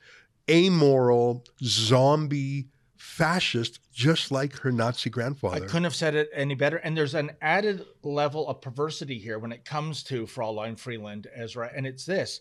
amoral, 0.51 1.45
zombie, 1.63 2.69
fascist, 2.97 3.81
just 3.93 4.33
like 4.33 4.57
her 4.61 4.73
Nazi 4.73 5.11
grandfather. 5.11 5.57
I 5.57 5.61
couldn't 5.61 5.85
have 5.85 5.95
said 5.95 6.15
it 6.15 6.31
any 6.33 6.55
better. 6.55 6.79
And 6.79 6.97
there's 6.97 7.15
an 7.15 7.33
added 7.43 7.85
level 8.03 8.49
of 8.49 8.63
perversity 8.63 9.19
here 9.19 9.39
when 9.39 9.53
it 9.53 9.67
comes 9.67 10.03
to 10.05 10.25
Fraulein 10.25 10.79
Freeland, 10.79 11.27
Ezra, 11.35 11.71
and 11.77 11.87
it's 11.87 12.07
this. 12.07 12.41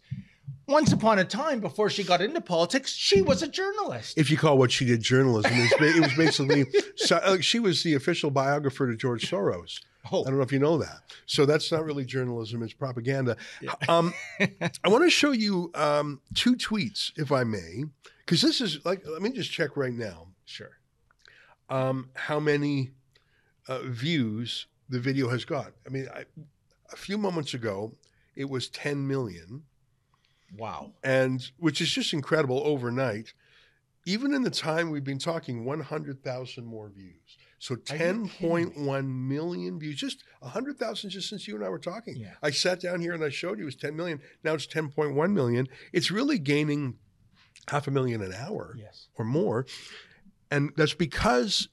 Once 0.68 0.92
upon 0.92 1.20
a 1.20 1.26
time, 1.26 1.60
before 1.60 1.90
she 1.90 2.04
got 2.04 2.22
into 2.22 2.40
politics, 2.42 2.94
she 2.94 3.22
was 3.22 3.42
a 3.42 3.48
journalist. 3.48 4.18
if 4.18 4.30
you 4.30 4.38
call 4.38 4.58
what 4.58 4.72
she 4.72 4.86
did 4.86 5.02
journalism, 5.02 5.52
it 5.54 5.80
was, 5.80 5.96
it 5.96 6.02
was 6.02 6.14
basically 6.16 6.66
so, 6.96 7.18
uh, 7.18 7.40
she 7.40 7.60
was 7.60 7.82
the 7.84 7.96
official 7.96 8.30
biographer 8.30 8.88
to 8.88 8.96
George 8.96 9.30
Soros. 9.30 9.80
Oh. 10.12 10.22
I 10.22 10.26
don't 10.30 10.38
know 10.38 10.44
if 10.44 10.52
you 10.52 10.60
know 10.60 10.78
that. 10.78 11.00
So 11.26 11.46
that's 11.46 11.72
not 11.72 11.84
really 11.84 12.06
journalism; 12.06 12.64
it's 12.64 12.74
propaganda. 12.74 13.36
Um, 13.88 14.14
I 14.40 14.88
want 14.90 15.04
to 15.04 15.10
show 15.10 15.32
you 15.32 15.72
um, 15.76 16.22
two 16.36 16.56
tweets, 16.56 17.12
if 17.18 17.32
I 17.32 17.44
may, 17.44 17.84
because 18.26 18.42
this 18.42 18.62
is 18.62 18.84
like. 18.86 19.02
Let 19.06 19.22
me 19.22 19.32
just 19.32 19.52
check 19.52 19.76
right 19.76 19.94
now 19.94 20.28
Sure. 20.46 20.72
um, 21.70 22.10
how 22.14 22.40
many 22.40 22.92
uh, 23.68 23.80
views 23.84 24.68
the 24.88 25.00
video 25.00 25.30
has 25.30 25.46
got. 25.46 25.74
I 25.86 25.90
mean, 25.90 26.08
I, 26.14 26.26
a 26.92 26.96
few 26.96 27.18
moments 27.18 27.54
ago, 27.54 27.94
it 28.36 28.50
was 28.50 28.68
10 28.70 29.06
million 29.08 29.64
Wow. 30.58 30.94
and 31.04 31.42
which 31.58 31.82
is 31.82 31.90
just 31.92 32.14
incredible 32.14 32.62
overnight. 32.66 33.34
Even 34.06 34.34
in 34.34 34.42
the 34.44 34.50
time 34.50 34.90
we've 34.90 35.04
been 35.04 35.20
talking, 35.20 35.66
100,000 35.66 36.66
more 36.66 36.90
views. 36.90 37.38
So 37.60 37.76
Are 37.76 37.78
you 37.78 37.84
kidding 37.84 38.30
10.1 38.30 39.06
million 39.28 39.78
views, 39.80 39.98
just 39.98 40.24
100,000 40.40 41.10
just 41.10 41.30
since 41.30 41.48
you 41.48 41.56
and 41.56 41.64
I 41.66 41.70
were 41.70 41.78
talking. 41.78 42.16
Yeah. 42.16 42.34
I 42.42 42.52
sat 42.52 42.80
down 42.80 43.02
here 43.02 43.14
and 43.14 43.24
I 43.24 43.30
showed 43.30 43.58
you 43.58 43.64
it 43.64 43.66
was 43.66 43.76
10 43.76 43.96
million. 43.96 44.22
Now 44.44 44.54
it's 44.54 44.66
10.1 44.66 45.32
million. 45.34 45.68
It's 45.92 46.10
really 46.10 46.40
gaining 46.40 46.96
half 47.68 47.88
a 47.88 47.92
million 47.92 48.22
an 48.22 48.34
hour 48.34 48.74
Yes. 48.78 49.08
or 49.16 49.26
more. 49.26 49.66
And 50.50 50.72
that's 50.78 50.94
because 50.96 51.68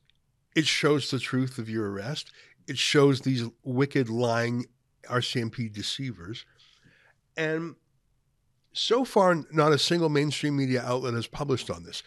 it 0.57 0.67
shows 0.67 1.11
the 1.11 1.21
truth 1.21 1.57
of 1.59 1.71
your 1.71 1.91
arrest. 1.91 2.33
It 2.67 2.77
shows 2.77 3.21
these 3.21 3.45
wicked, 3.62 4.11
lying 4.11 4.67
RCMP 5.09 5.73
deceivers. 5.73 6.45
And 7.37 7.77
so 8.77 9.05
far, 9.05 9.43
not 9.51 9.73
a 9.73 9.79
single 9.79 10.09
mainstream 10.09 10.57
media 10.57 10.83
outlet 10.83 11.15
has 11.15 11.27
published 11.27 11.71
on 11.71 11.83
this. 11.85 12.03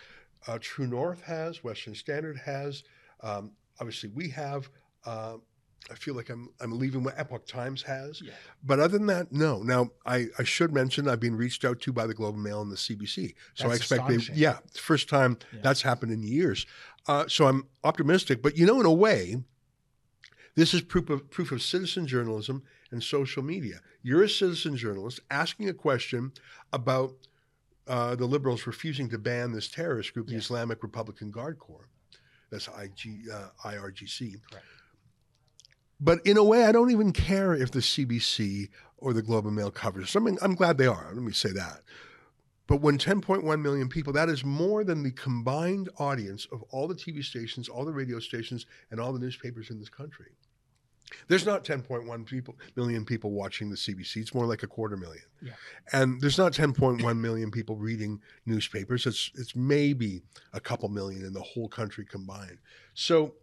Uh, 0.48 0.58
True 0.62 0.88
North 0.88 1.24
has, 1.24 1.64
Western 1.64 1.96
Standard 1.96 2.38
has, 2.38 2.84
um, 3.22 3.52
obviously 3.80 4.10
we 4.10 4.30
have. 4.30 4.70
Uh, 5.06 5.38
I 5.90 5.96
feel 5.96 6.14
like 6.14 6.30
I'm 6.30 6.50
I'm 6.60 6.78
leaving 6.78 7.04
what 7.04 7.18
Epoch 7.18 7.48
Times 7.48 7.82
has. 7.84 8.22
Yeah. 8.22 8.34
But 8.64 8.80
other 8.80 8.98
than 8.98 9.08
that, 9.08 9.32
no. 9.32 9.64
Now 9.64 9.90
I, 10.06 10.28
I 10.38 10.44
should 10.44 10.74
mention 10.74 11.08
I've 11.08 11.22
been 11.22 11.36
reached 11.36 11.64
out 11.66 11.80
to 11.82 11.94
by 11.94 12.06
the 12.06 12.14
Globe 12.14 12.36
and 12.36 12.44
Mail 12.44 12.62
and 12.62 12.72
the 12.72 12.76
CBC. 12.76 13.34
So 13.56 13.70
I 13.70 13.76
expect 13.76 14.08
they 14.08 14.18
yeah, 14.34 14.58
first 14.74 15.10
time 15.10 15.38
Yeah. 15.54 15.60
that's 15.64 15.82
happened 15.82 16.12
in 16.12 16.22
years. 16.22 16.66
Uh, 17.08 17.28
so 17.28 17.48
I'm 17.48 17.68
optimistic. 17.84 18.42
But 18.44 18.58
you 18.58 18.66
know, 18.66 18.80
in 18.80 18.86
a 18.86 18.94
way, 18.94 19.38
this 20.56 20.74
is 20.74 20.82
proof 20.82 21.10
of 21.10 21.32
proof 21.32 21.52
of 21.52 21.62
citizen 21.62 22.06
journalism 22.06 22.64
and 22.92 23.04
social 23.04 23.44
media. 23.44 23.80
You're 24.02 24.24
a 24.24 24.30
citizen 24.30 24.76
journalist 24.78 25.20
asking 25.30 25.70
a 25.70 25.74
question 25.74 26.32
about 26.74 27.14
uh, 27.88 28.16
the 28.16 28.26
liberals 28.26 28.68
refusing 28.68 29.10
to 29.10 29.18
ban 29.18 29.52
this 29.52 29.68
terrorist 29.68 30.14
group, 30.14 30.28
the 30.28 30.34
Yeah. 30.34 30.40
Islamic 30.40 30.84
Republican 30.84 31.32
Guard 31.32 31.60
Corps. 31.60 31.90
That's 32.52 32.68
IG, 32.68 33.30
uh, 33.32 33.50
IRGC. 33.66 34.42
Correct. 34.50 34.66
But 36.00 36.26
in 36.26 36.38
a 36.38 36.44
way, 36.44 36.66
I 36.66 36.72
don't 36.72 36.92
even 36.92 37.12
care 37.12 37.54
if 37.54 37.72
the 37.72 37.80
CBC 37.82 38.70
or 38.98 39.14
the 39.14 39.22
Globe 39.22 39.46
and 39.46 39.56
Mail 39.56 39.72
covers. 39.72 40.16
I 40.16 40.20
mean, 40.20 40.38
I'm 40.42 40.56
glad 40.56 40.78
they 40.78 40.88
are. 40.88 41.12
Let 41.14 41.24
me 41.24 41.32
say 41.34 41.52
that. 41.52 41.82
But 42.68 42.82
when 42.82 42.98
10.1 43.00 43.62
million 43.62 43.90
people, 43.90 44.14
that 44.14 44.30
is 44.30 44.46
more 44.46 44.84
than 44.84 45.02
the 45.04 45.12
combined 45.12 45.90
audience 45.98 46.46
of 46.52 46.62
all 46.70 46.88
the 46.88 46.96
TV 46.96 47.24
stations, 47.24 47.68
all 47.68 47.84
the 47.84 47.92
radio 47.92 48.20
stations, 48.20 48.66
and 48.92 49.00
all 49.00 49.12
the 49.12 49.20
newspapers 49.20 49.72
in 49.72 49.80
this 49.80 49.90
country. 49.90 50.28
There's 51.28 51.46
not 51.46 51.64
10.1 51.64 52.26
people, 52.26 52.56
million 52.76 53.06
people 53.06 53.32
watching 53.32 53.70
the 53.70 53.76
CBC. 53.76 54.18
It's 54.18 54.34
more 54.34 54.46
like 54.46 54.64
a 54.64 54.68
quarter 54.68 54.98
million. 54.98 55.24
Yeah. 55.42 55.52
And 55.94 56.20
there's 56.22 56.38
not 56.38 56.54
10.1 56.54 57.18
million 57.20 57.52
people 57.52 57.76
reading 57.76 58.22
newspapers. 58.46 59.06
It's 59.06 59.32
it's 59.36 59.56
maybe 59.56 60.22
a 60.54 60.60
couple 60.60 60.90
million 60.90 61.26
in 61.26 61.34
the 61.34 61.42
whole 61.42 61.68
country 61.68 62.06
combined. 62.06 62.58
So, 62.94 63.34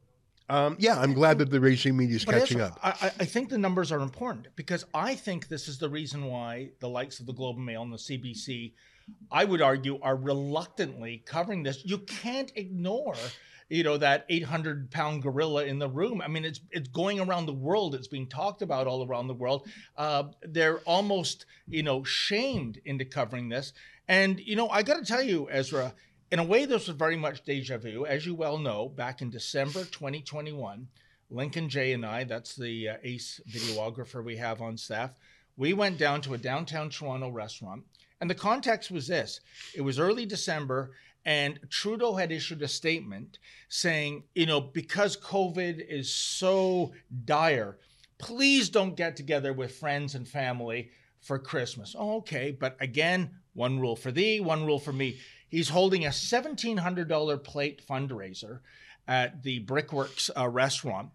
um, 0.48 0.76
yeah, 0.78 1.00
I'm 1.00 1.12
glad 1.12 1.38
that 1.38 1.50
the 1.50 1.58
mainstream 1.58 1.96
media 1.96 2.16
is 2.16 2.24
catching 2.24 2.60
up. 2.60 2.78
I, 2.82 2.90
I- 3.08 3.12
I 3.20 3.24
think 3.24 3.48
the 3.48 3.58
numbers 3.58 3.90
are 3.90 4.00
important 4.00 4.46
because 4.56 4.84
I 4.94 5.14
think 5.14 5.48
this 5.48 5.66
is 5.68 5.78
the 5.78 5.88
reason 5.88 6.24
why 6.26 6.70
the 6.80 6.88
likes 6.88 7.18
of 7.20 7.26
the 7.26 7.32
Globe 7.32 7.56
and 7.56 7.66
Mail 7.66 7.82
and 7.82 7.92
the 7.92 7.96
CBC, 7.96 8.72
I 9.30 9.44
would 9.44 9.60
argue, 9.62 9.98
are 10.02 10.14
reluctantly 10.16 11.22
covering 11.26 11.62
this. 11.64 11.84
You 11.84 11.98
can't 11.98 12.52
ignore 12.54 13.16
you 13.68 13.82
know 13.82 13.96
that 13.96 14.26
800 14.28 14.90
pound 14.90 15.22
gorilla 15.22 15.64
in 15.64 15.78
the 15.78 15.88
room. 15.88 16.20
I 16.20 16.28
mean 16.28 16.44
it's 16.44 16.60
it's 16.70 16.88
going 16.88 17.20
around 17.20 17.46
the 17.46 17.52
world. 17.52 17.94
It's 17.94 18.08
being 18.08 18.28
talked 18.28 18.62
about 18.62 18.86
all 18.86 19.06
around 19.06 19.28
the 19.28 19.34
world. 19.34 19.68
Uh, 19.96 20.24
they're 20.42 20.78
almost 20.80 21.46
you 21.68 21.82
know 21.82 22.04
shamed 22.04 22.80
into 22.84 23.04
covering 23.04 23.48
this. 23.48 23.72
And 24.08 24.40
you 24.40 24.56
know 24.56 24.68
i 24.68 24.82
got 24.82 24.98
to 24.98 25.04
tell 25.04 25.22
you 25.22 25.48
ezra 25.50 25.94
in 26.32 26.38
a 26.38 26.44
way 26.44 26.64
this 26.64 26.88
was 26.88 26.96
very 26.96 27.16
much 27.16 27.44
deja 27.44 27.78
vu. 27.78 28.06
As 28.06 28.26
you 28.26 28.34
well 28.34 28.58
know 28.58 28.88
back 28.88 29.22
in 29.22 29.30
december 29.30 29.84
2021 29.84 30.86
Lincoln 31.28 31.68
Jay 31.68 31.92
and 31.92 32.06
i 32.06 32.22
that's 32.24 32.54
the 32.54 32.90
uh, 32.90 32.96
ace 33.02 33.40
videographer 33.50 34.24
we 34.24 34.36
have 34.36 34.62
on 34.62 34.76
staff 34.76 35.10
we 35.56 35.72
went 35.72 35.98
down 35.98 36.20
to 36.22 36.34
a 36.34 36.38
downtown 36.38 36.90
toronto 36.90 37.30
restaurant. 37.30 37.82
And 38.20 38.30
the 38.30 38.34
context 38.34 38.90
was 38.90 39.06
this. 39.06 39.40
It 39.74 39.82
was 39.82 39.98
early 39.98 40.26
December, 40.26 40.92
and 41.26 41.58
Trudeau 41.68 42.14
had 42.14 42.30
issued 42.30 42.62
a 42.62 42.68
statement 42.68 43.40
saying, 43.68 44.22
you 44.36 44.46
know, 44.46 44.60
because 44.60 45.16
COVID 45.16 45.84
is 45.86 46.14
so 46.14 46.92
dire, 47.24 47.78
please 48.16 48.70
don't 48.70 48.96
get 48.96 49.16
together 49.16 49.52
with 49.52 49.74
friends 49.74 50.14
and 50.14 50.26
family 50.26 50.90
for 51.20 51.40
Christmas. 51.40 51.96
Oh, 51.98 52.18
okay. 52.18 52.52
But 52.52 52.76
again, 52.80 53.30
one 53.54 53.80
rule 53.80 53.96
for 53.96 54.12
thee, 54.12 54.38
one 54.38 54.64
rule 54.64 54.78
for 54.78 54.92
me. 54.92 55.18
He's 55.48 55.68
holding 55.68 56.04
a 56.04 56.10
$1,700 56.10 57.42
plate 57.42 57.82
fundraiser 57.84 58.60
at 59.08 59.42
the 59.42 59.58
Brickworks 59.58 60.30
uh, 60.36 60.48
restaurant. 60.48 61.10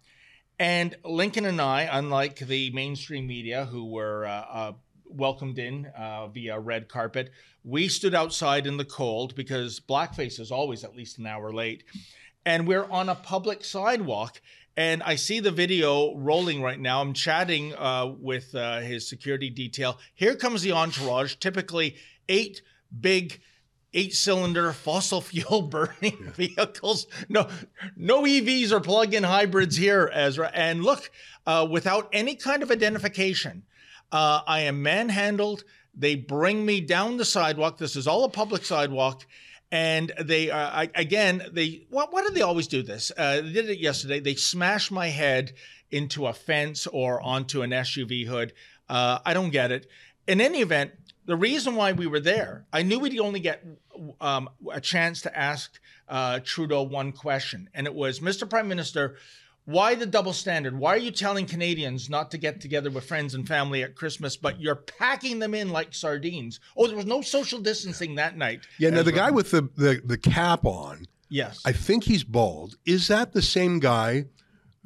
And 0.58 0.94
Lincoln 1.06 1.46
and 1.46 1.60
I, 1.60 1.88
unlike 1.90 2.36
the 2.36 2.70
mainstream 2.72 3.26
media 3.26 3.64
who 3.64 3.86
were 3.86 4.26
uh, 4.26 4.44
uh, 4.52 4.72
welcomed 5.14 5.58
in 5.58 5.86
uh, 5.96 6.28
via 6.28 6.58
red 6.58 6.88
carpet. 6.88 7.30
We 7.64 7.88
stood 7.88 8.14
outside 8.14 8.66
in 8.66 8.76
the 8.76 8.84
cold 8.84 9.34
because 9.34 9.80
blackface 9.80 10.40
is 10.40 10.50
always 10.50 10.84
at 10.84 10.96
least 10.96 11.18
an 11.18 11.26
hour 11.26 11.52
late. 11.52 11.84
And 12.44 12.66
we're 12.66 12.90
on 12.90 13.08
a 13.08 13.14
public 13.14 13.64
sidewalk. 13.64 14.40
And 14.76 15.02
I 15.02 15.16
see 15.16 15.40
the 15.40 15.50
video 15.50 16.16
rolling 16.16 16.62
right 16.62 16.80
now. 16.80 17.00
I'm 17.00 17.12
chatting 17.12 17.74
uh, 17.74 18.14
with 18.18 18.54
uh, 18.54 18.80
his 18.80 19.08
security 19.08 19.50
detail. 19.50 19.98
Here 20.14 20.34
comes 20.34 20.62
the 20.62 20.72
entourage, 20.72 21.36
typically 21.36 21.96
eight 22.28 22.62
big 23.00 23.40
eight 23.94 24.14
cylinder 24.14 24.72
fossil 24.72 25.20
fuel 25.20 25.62
burning 25.62 26.18
yeah. 26.24 26.30
vehicles. 26.32 27.06
No, 27.28 27.48
no 27.96 28.22
EVs 28.22 28.72
or 28.72 28.80
plug 28.80 29.14
in 29.14 29.22
hybrids 29.22 29.76
here, 29.76 30.10
Ezra. 30.12 30.50
And 30.54 30.82
look, 30.82 31.10
uh, 31.46 31.66
without 31.70 32.08
any 32.12 32.34
kind 32.34 32.62
of 32.62 32.70
identification, 32.70 33.64
uh, 34.12 34.42
I 34.46 34.60
am 34.60 34.82
manhandled. 34.82 35.64
They 35.94 36.14
bring 36.14 36.64
me 36.64 36.80
down 36.80 37.16
the 37.16 37.24
sidewalk. 37.24 37.78
This 37.78 37.96
is 37.96 38.06
all 38.06 38.24
a 38.24 38.28
public 38.28 38.64
sidewalk. 38.64 39.26
And 39.70 40.12
they, 40.20 40.50
uh, 40.50 40.58
I, 40.58 40.90
again, 40.94 41.42
they, 41.50 41.86
what, 41.88 42.12
why 42.12 42.22
do 42.22 42.30
they 42.30 42.42
always 42.42 42.68
do 42.68 42.82
this? 42.82 43.10
Uh, 43.16 43.40
they 43.40 43.52
did 43.52 43.70
it 43.70 43.78
yesterday. 43.78 44.20
They 44.20 44.34
smash 44.34 44.90
my 44.90 45.08
head 45.08 45.54
into 45.90 46.26
a 46.26 46.32
fence 46.34 46.86
or 46.86 47.20
onto 47.22 47.62
an 47.62 47.70
SUV 47.70 48.26
hood. 48.26 48.52
Uh, 48.88 49.20
I 49.24 49.32
don't 49.32 49.50
get 49.50 49.72
it. 49.72 49.86
In 50.26 50.40
any 50.40 50.60
event, 50.60 50.92
the 51.24 51.36
reason 51.36 51.74
why 51.74 51.92
we 51.92 52.06
were 52.06 52.20
there, 52.20 52.66
I 52.72 52.82
knew 52.82 52.98
we'd 52.98 53.18
only 53.18 53.40
get 53.40 53.64
um, 54.20 54.50
a 54.70 54.80
chance 54.80 55.22
to 55.22 55.38
ask 55.38 55.80
uh, 56.08 56.40
Trudeau 56.44 56.82
one 56.82 57.12
question, 57.12 57.70
and 57.74 57.86
it 57.86 57.94
was, 57.94 58.20
Mr. 58.20 58.48
Prime 58.48 58.68
Minister, 58.68 59.16
why 59.64 59.94
the 59.94 60.06
double 60.06 60.32
standard? 60.32 60.76
Why 60.76 60.94
are 60.94 60.98
you 60.98 61.12
telling 61.12 61.46
Canadians 61.46 62.10
not 62.10 62.30
to 62.32 62.38
get 62.38 62.60
together 62.60 62.90
with 62.90 63.04
friends 63.04 63.34
and 63.34 63.46
family 63.46 63.82
at 63.82 63.94
Christmas, 63.94 64.36
but 64.36 64.60
you're 64.60 64.76
packing 64.76 65.38
them 65.38 65.54
in 65.54 65.70
like 65.70 65.94
sardines? 65.94 66.58
Oh, 66.76 66.86
there 66.86 66.96
was 66.96 67.06
no 67.06 67.22
social 67.22 67.60
distancing 67.60 68.16
that 68.16 68.36
night. 68.36 68.66
Yeah, 68.78 68.90
now 68.90 69.02
the 69.02 69.12
guy 69.12 69.30
with 69.30 69.52
the, 69.52 69.68
the, 69.76 70.02
the 70.04 70.18
cap 70.18 70.64
on, 70.64 71.06
yes, 71.28 71.62
I 71.64 71.72
think 71.72 72.04
he's 72.04 72.24
bald. 72.24 72.76
Is 72.84 73.06
that 73.08 73.32
the 73.32 73.42
same 73.42 73.78
guy 73.78 74.24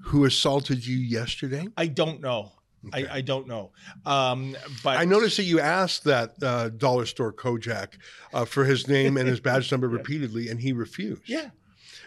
who 0.00 0.26
assaulted 0.26 0.86
you 0.86 0.98
yesterday? 0.98 1.66
I 1.76 1.86
don't 1.86 2.20
know. 2.20 2.52
Okay. 2.88 3.08
I, 3.08 3.16
I, 3.16 3.20
don't 3.22 3.48
know. 3.48 3.72
Um, 4.04 4.56
but 4.84 4.96
I 4.96 5.04
noticed 5.06 5.38
that 5.38 5.42
you 5.44 5.58
asked 5.58 6.04
that 6.04 6.34
uh, 6.40 6.68
dollar 6.68 7.04
store 7.04 7.32
Kojak 7.32 7.94
uh, 8.32 8.44
for 8.44 8.64
his 8.64 8.86
name 8.86 9.16
and 9.16 9.26
his 9.26 9.40
badge 9.46 9.72
number 9.72 9.88
repeatedly, 9.88 10.48
and 10.48 10.60
he 10.60 10.72
refused. 10.72 11.22
Yeah 11.28 11.48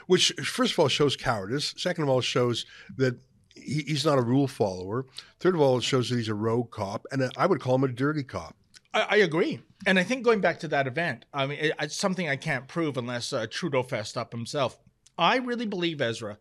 which 0.09 0.31
first 0.43 0.73
of 0.73 0.79
all 0.79 0.87
shows 0.87 1.15
cowardice. 1.15 1.75
Second 1.77 2.05
of 2.05 2.09
all, 2.09 2.19
shows 2.19 2.65
that 2.97 3.19
he, 3.53 3.83
he's 3.85 4.03
not 4.03 4.17
a 4.17 4.23
rule 4.23 4.47
follower. 4.47 5.05
Third 5.39 5.53
of 5.53 5.61
all, 5.61 5.77
it 5.77 5.83
shows 5.83 6.09
that 6.09 6.15
he's 6.15 6.29
a 6.29 6.33
rogue 6.33 6.71
cop, 6.71 7.05
and 7.11 7.31
I 7.37 7.45
would 7.45 7.61
call 7.61 7.75
him 7.75 7.83
a 7.83 7.89
dirty 7.89 8.23
cop. 8.23 8.55
I, 8.91 9.01
I 9.01 9.15
agree, 9.17 9.59
and 9.85 9.99
I 9.99 10.03
think 10.03 10.23
going 10.23 10.41
back 10.41 10.61
to 10.61 10.67
that 10.69 10.87
event, 10.87 11.25
I 11.31 11.45
mean, 11.45 11.59
it, 11.59 11.73
it's 11.79 11.95
something 11.95 12.27
I 12.27 12.37
can't 12.37 12.67
prove 12.67 12.97
unless 12.97 13.31
uh, 13.31 13.45
Trudeau 13.51 13.83
fessed 13.83 14.17
up 14.17 14.31
himself. 14.31 14.79
I 15.15 15.37
really 15.37 15.67
believe 15.67 16.01
Ezra 16.01 16.39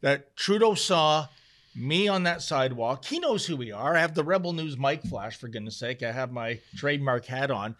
that 0.00 0.34
Trudeau 0.34 0.72
saw 0.72 1.28
me 1.74 2.08
on 2.08 2.24
that 2.24 2.42
sidewalk. 2.42 3.04
He 3.04 3.18
knows 3.18 3.46
who 3.46 3.56
we 3.56 3.70
are. 3.70 3.96
I 3.96 4.00
have 4.00 4.14
the 4.14 4.24
Rebel 4.24 4.52
News 4.52 4.76
mic 4.76 5.02
flash, 5.02 5.36
for 5.36 5.48
goodness 5.48 5.76
sake. 5.76 6.02
I 6.02 6.12
have 6.12 6.32
my 6.32 6.58
trademark 6.76 7.26
hat 7.26 7.50
on. 7.50 7.76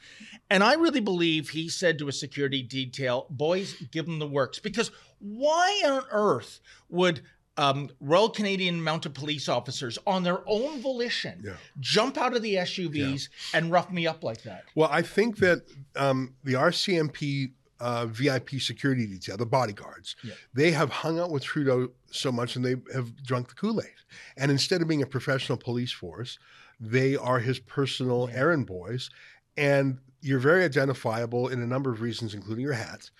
And 0.48 0.62
I 0.62 0.74
really 0.74 1.00
believe 1.00 1.50
he 1.50 1.68
said 1.68 1.98
to 1.98 2.08
a 2.08 2.12
security 2.12 2.62
detail, 2.62 3.26
boys, 3.30 3.74
give 3.90 4.06
them 4.06 4.18
the 4.18 4.28
works. 4.28 4.58
Because 4.58 4.90
why 5.20 5.82
on 5.84 6.02
earth 6.10 6.60
would 6.88 7.22
um, 7.56 7.90
Royal 8.00 8.30
Canadian 8.30 8.82
Mounted 8.82 9.14
Police 9.14 9.48
officers, 9.48 9.98
on 10.06 10.22
their 10.22 10.40
own 10.46 10.80
volition, 10.80 11.42
yeah. 11.44 11.52
jump 11.78 12.16
out 12.16 12.34
of 12.34 12.42
the 12.42 12.54
SUVs 12.54 13.28
yeah. 13.28 13.58
and 13.58 13.70
rough 13.70 13.90
me 13.90 14.06
up 14.06 14.24
like 14.24 14.42
that? 14.44 14.64
Well, 14.74 14.88
I 14.90 15.02
think 15.02 15.38
that 15.38 15.62
um, 15.94 16.34
the 16.42 16.54
RCMP 16.54 17.52
uh, 17.78 18.06
VIP 18.06 18.60
security 18.60 19.06
detail, 19.06 19.36
the 19.36 19.46
bodyguards, 19.46 20.16
yeah. 20.22 20.34
they 20.54 20.70
have 20.70 20.90
hung 20.90 21.18
out 21.18 21.30
with 21.30 21.42
Trudeau 21.42 21.90
so 22.10 22.32
much 22.32 22.56
and 22.56 22.64
they 22.64 22.76
have 22.94 23.14
drunk 23.24 23.48
the 23.48 23.54
Kool 23.54 23.80
Aid. 23.80 23.88
And 24.36 24.50
instead 24.50 24.80
of 24.80 24.88
being 24.88 25.02
a 25.02 25.06
professional 25.06 25.58
police 25.58 25.92
force, 25.92 26.38
they 26.78 27.16
are 27.16 27.40
his 27.40 27.58
personal 27.58 28.28
yeah. 28.30 28.38
errand 28.38 28.66
boys. 28.66 29.10
And 29.56 29.98
you're 30.22 30.38
very 30.38 30.64
identifiable 30.64 31.48
in 31.48 31.60
a 31.62 31.66
number 31.66 31.90
of 31.90 32.00
reasons, 32.00 32.34
including 32.34 32.64
your 32.64 32.74
hat. 32.74 33.10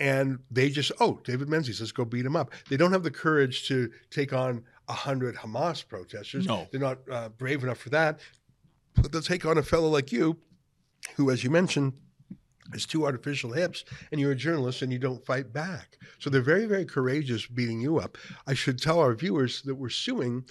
And 0.00 0.38
they 0.50 0.68
just, 0.68 0.92
oh, 1.00 1.20
David 1.24 1.48
Menzies, 1.48 1.80
let's 1.80 1.92
go 1.92 2.04
beat 2.04 2.24
him 2.24 2.36
up. 2.36 2.52
They 2.68 2.76
don't 2.76 2.92
have 2.92 3.02
the 3.02 3.10
courage 3.10 3.66
to 3.68 3.90
take 4.10 4.32
on 4.32 4.62
a 4.88 4.92
hundred 4.92 5.34
Hamas 5.34 5.86
protesters. 5.86 6.46
No. 6.46 6.66
They're 6.70 6.80
not 6.80 6.98
uh, 7.10 7.28
brave 7.30 7.64
enough 7.64 7.78
for 7.78 7.90
that. 7.90 8.20
But 8.94 9.12
they'll 9.12 9.22
take 9.22 9.44
on 9.44 9.58
a 9.58 9.62
fellow 9.62 9.88
like 9.88 10.12
you, 10.12 10.38
who, 11.16 11.30
as 11.30 11.42
you 11.42 11.50
mentioned, 11.50 11.94
has 12.72 12.84
two 12.84 13.06
artificial 13.06 13.52
hips 13.52 13.84
and 14.12 14.20
you're 14.20 14.32
a 14.32 14.36
journalist 14.36 14.82
and 14.82 14.92
you 14.92 14.98
don't 14.98 15.24
fight 15.24 15.52
back. 15.52 15.98
So 16.18 16.30
they're 16.30 16.42
very, 16.42 16.66
very 16.66 16.84
courageous 16.84 17.46
beating 17.46 17.80
you 17.80 17.98
up. 17.98 18.18
I 18.46 18.54
should 18.54 18.80
tell 18.80 19.00
our 19.00 19.14
viewers 19.14 19.62
that 19.62 19.74
we're 19.74 19.88
suing 19.88 20.44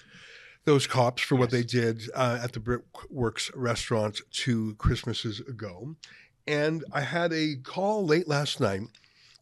those 0.64 0.86
cops 0.86 1.22
for 1.22 1.36
what 1.36 1.50
they 1.50 1.62
did 1.62 2.02
uh, 2.14 2.40
at 2.42 2.52
the 2.52 2.60
Brickworks 2.60 3.50
restaurant 3.54 4.20
two 4.30 4.74
Christmases 4.76 5.40
ago. 5.40 5.94
And 6.46 6.84
I 6.92 7.02
had 7.02 7.32
a 7.32 7.56
call 7.56 8.04
late 8.04 8.28
last 8.28 8.60
night 8.60 8.82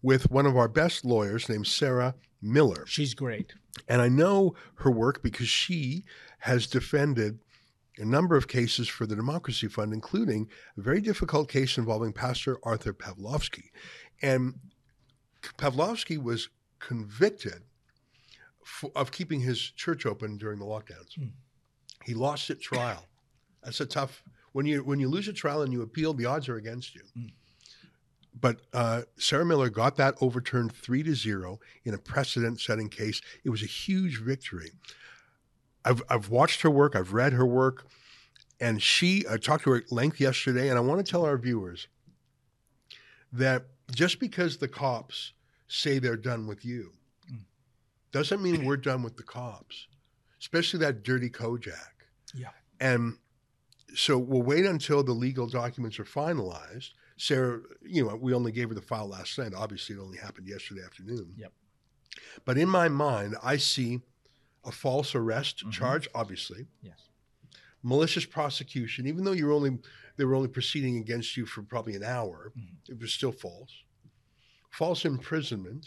with 0.07 0.31
one 0.31 0.47
of 0.47 0.57
our 0.57 0.69
best 0.69 1.05
lawyers 1.05 1.49
named 1.49 1.67
Sarah 1.67 2.15
Miller. 2.41 2.87
She's 2.87 3.13
great. 3.13 3.55
And 3.89 4.01
I 4.01 4.09
know 4.09 4.55
her 4.77 4.91
work 4.91 5.21
because 5.21 5.49
she 5.49 6.05
has 6.39 6.69
defended 6.69 7.41
a 7.99 8.05
number 8.05 8.37
of 8.37 8.47
cases 8.47 8.87
for 8.87 9.05
the 9.05 9.17
Democracy 9.17 9.67
Fund, 9.67 9.93
including 9.93 10.49
a 10.79 10.81
very 10.81 11.01
difficult 11.01 11.49
case 11.49 11.77
involving 11.77 12.13
Pastor 12.13 12.57
Artur 12.63 12.95
Pawlowski. 12.95 13.65
And 14.23 14.55
Pawlowski 15.59 16.23
was 16.23 16.51
convicted 16.79 17.65
for, 18.65 18.93
of 18.95 19.11
keeping 19.11 19.41
his 19.41 19.59
church 19.59 20.07
open 20.07 20.37
during 20.37 20.61
the 20.61 20.67
lockdowns. 20.67 21.19
Mm. 21.19 21.33
He 22.05 22.15
lost 22.15 22.49
at 22.51 22.61
trial. 22.61 23.07
That's 23.65 23.81
a 23.81 23.87
tough 23.87 24.23
when 24.53 24.67
you 24.67 24.85
when 24.85 25.01
you 25.01 25.09
lose 25.09 25.27
a 25.27 25.33
trial 25.33 25.63
and 25.63 25.73
you 25.73 25.83
appeal, 25.83 26.15
the 26.15 26.27
odds 26.27 26.49
are 26.49 26.57
against 26.57 26.95
you. 26.95 27.03
Mm. 27.19 27.33
But 28.39 28.61
uh, 28.73 29.03
Sarah 29.17 29.47
Miller 29.47 29.71
got 29.71 29.97
that 29.97 30.15
overturned 30.21 30.73
three 30.73 31.03
to 31.03 31.15
zero 31.15 31.59
in 31.85 31.95
a 31.95 31.99
precedent-setting 31.99 32.91
case. 32.91 33.21
It 33.45 33.51
was 33.51 33.63
a 33.63 33.67
huge 33.67 34.21
victory. 34.21 34.73
I've, 35.85 36.03
I've 36.11 36.29
watched 36.29 36.63
her 36.63 36.71
work, 36.71 36.95
I've 36.95 37.13
read 37.13 37.33
her 37.33 37.47
work, 37.47 37.87
and 38.61 38.83
she, 38.83 39.25
I 39.31 39.37
talked 39.37 39.65
to 39.65 39.71
her 39.71 39.77
at 39.77 39.93
length 39.93 40.21
yesterday, 40.21 40.69
and 40.69 40.77
I 40.77 40.81
want 40.81 41.05
to 41.05 41.11
tell 41.11 41.25
our 41.25 41.39
viewers 41.39 41.89
that 43.33 43.67
just 43.93 44.19
because 44.19 44.57
the 44.57 44.69
cops 44.69 45.33
say 45.69 45.99
they're 45.99 46.17
done 46.17 46.47
with 46.47 46.65
you 46.65 46.93
doesn't 48.13 48.43
mean 48.43 48.65
we're 48.67 48.77
done 48.77 49.03
with 49.03 49.17
the 49.17 49.23
cops, 49.23 49.87
especially 50.41 50.81
that 50.81 51.03
dirty 51.03 51.31
Kojak. 51.31 51.75
Yeah. 52.35 52.49
And 52.81 53.17
so 53.95 54.19
we'll 54.19 54.43
wait 54.43 54.67
until 54.67 55.03
the 55.03 55.13
legal 55.13 55.47
documents 55.47 55.99
are 55.99 56.05
finalized. 56.05 56.91
Sarah, 57.17 57.61
you 57.83 58.07
know, 58.07 58.17
we 58.17 58.35
only 58.35 58.53
gave 58.53 58.69
her 58.69 58.75
the 58.75 58.83
file 58.83 59.09
last 59.09 59.39
night. 59.39 59.53
Obviously, 59.55 59.97
it 59.97 60.01
only 60.01 60.19
happened 60.19 60.49
yesterday 60.49 60.83
afternoon. 60.85 61.33
Yep. 61.37 61.53
But 62.45 62.59
in 62.59 62.69
my 62.69 62.89
mind, 62.89 63.37
I 63.43 63.57
see 63.57 64.01
a 64.65 64.73
false 64.73 65.15
arrest 65.15 65.59
mm-hmm. 65.59 65.71
charge, 65.71 66.09
obviously. 66.15 66.67
Yes. 66.83 66.99
Malicious 67.83 68.25
prosecution, 68.25 69.07
even 69.07 69.25
though 69.25 69.33
you're 69.33 69.53
only 69.53 69.79
they 70.17 70.25
were 70.25 70.35
only 70.35 70.49
proceeding 70.49 70.97
against 70.97 71.37
you 71.37 71.47
for 71.47 71.63
probably 71.63 71.95
an 71.95 72.03
hour, 72.03 72.53
mm-hmm. 72.57 72.93
it 72.93 72.99
was 72.99 73.13
still 73.13 73.33
false. 73.33 73.71
False 74.71 75.05
imprisonment, 75.05 75.87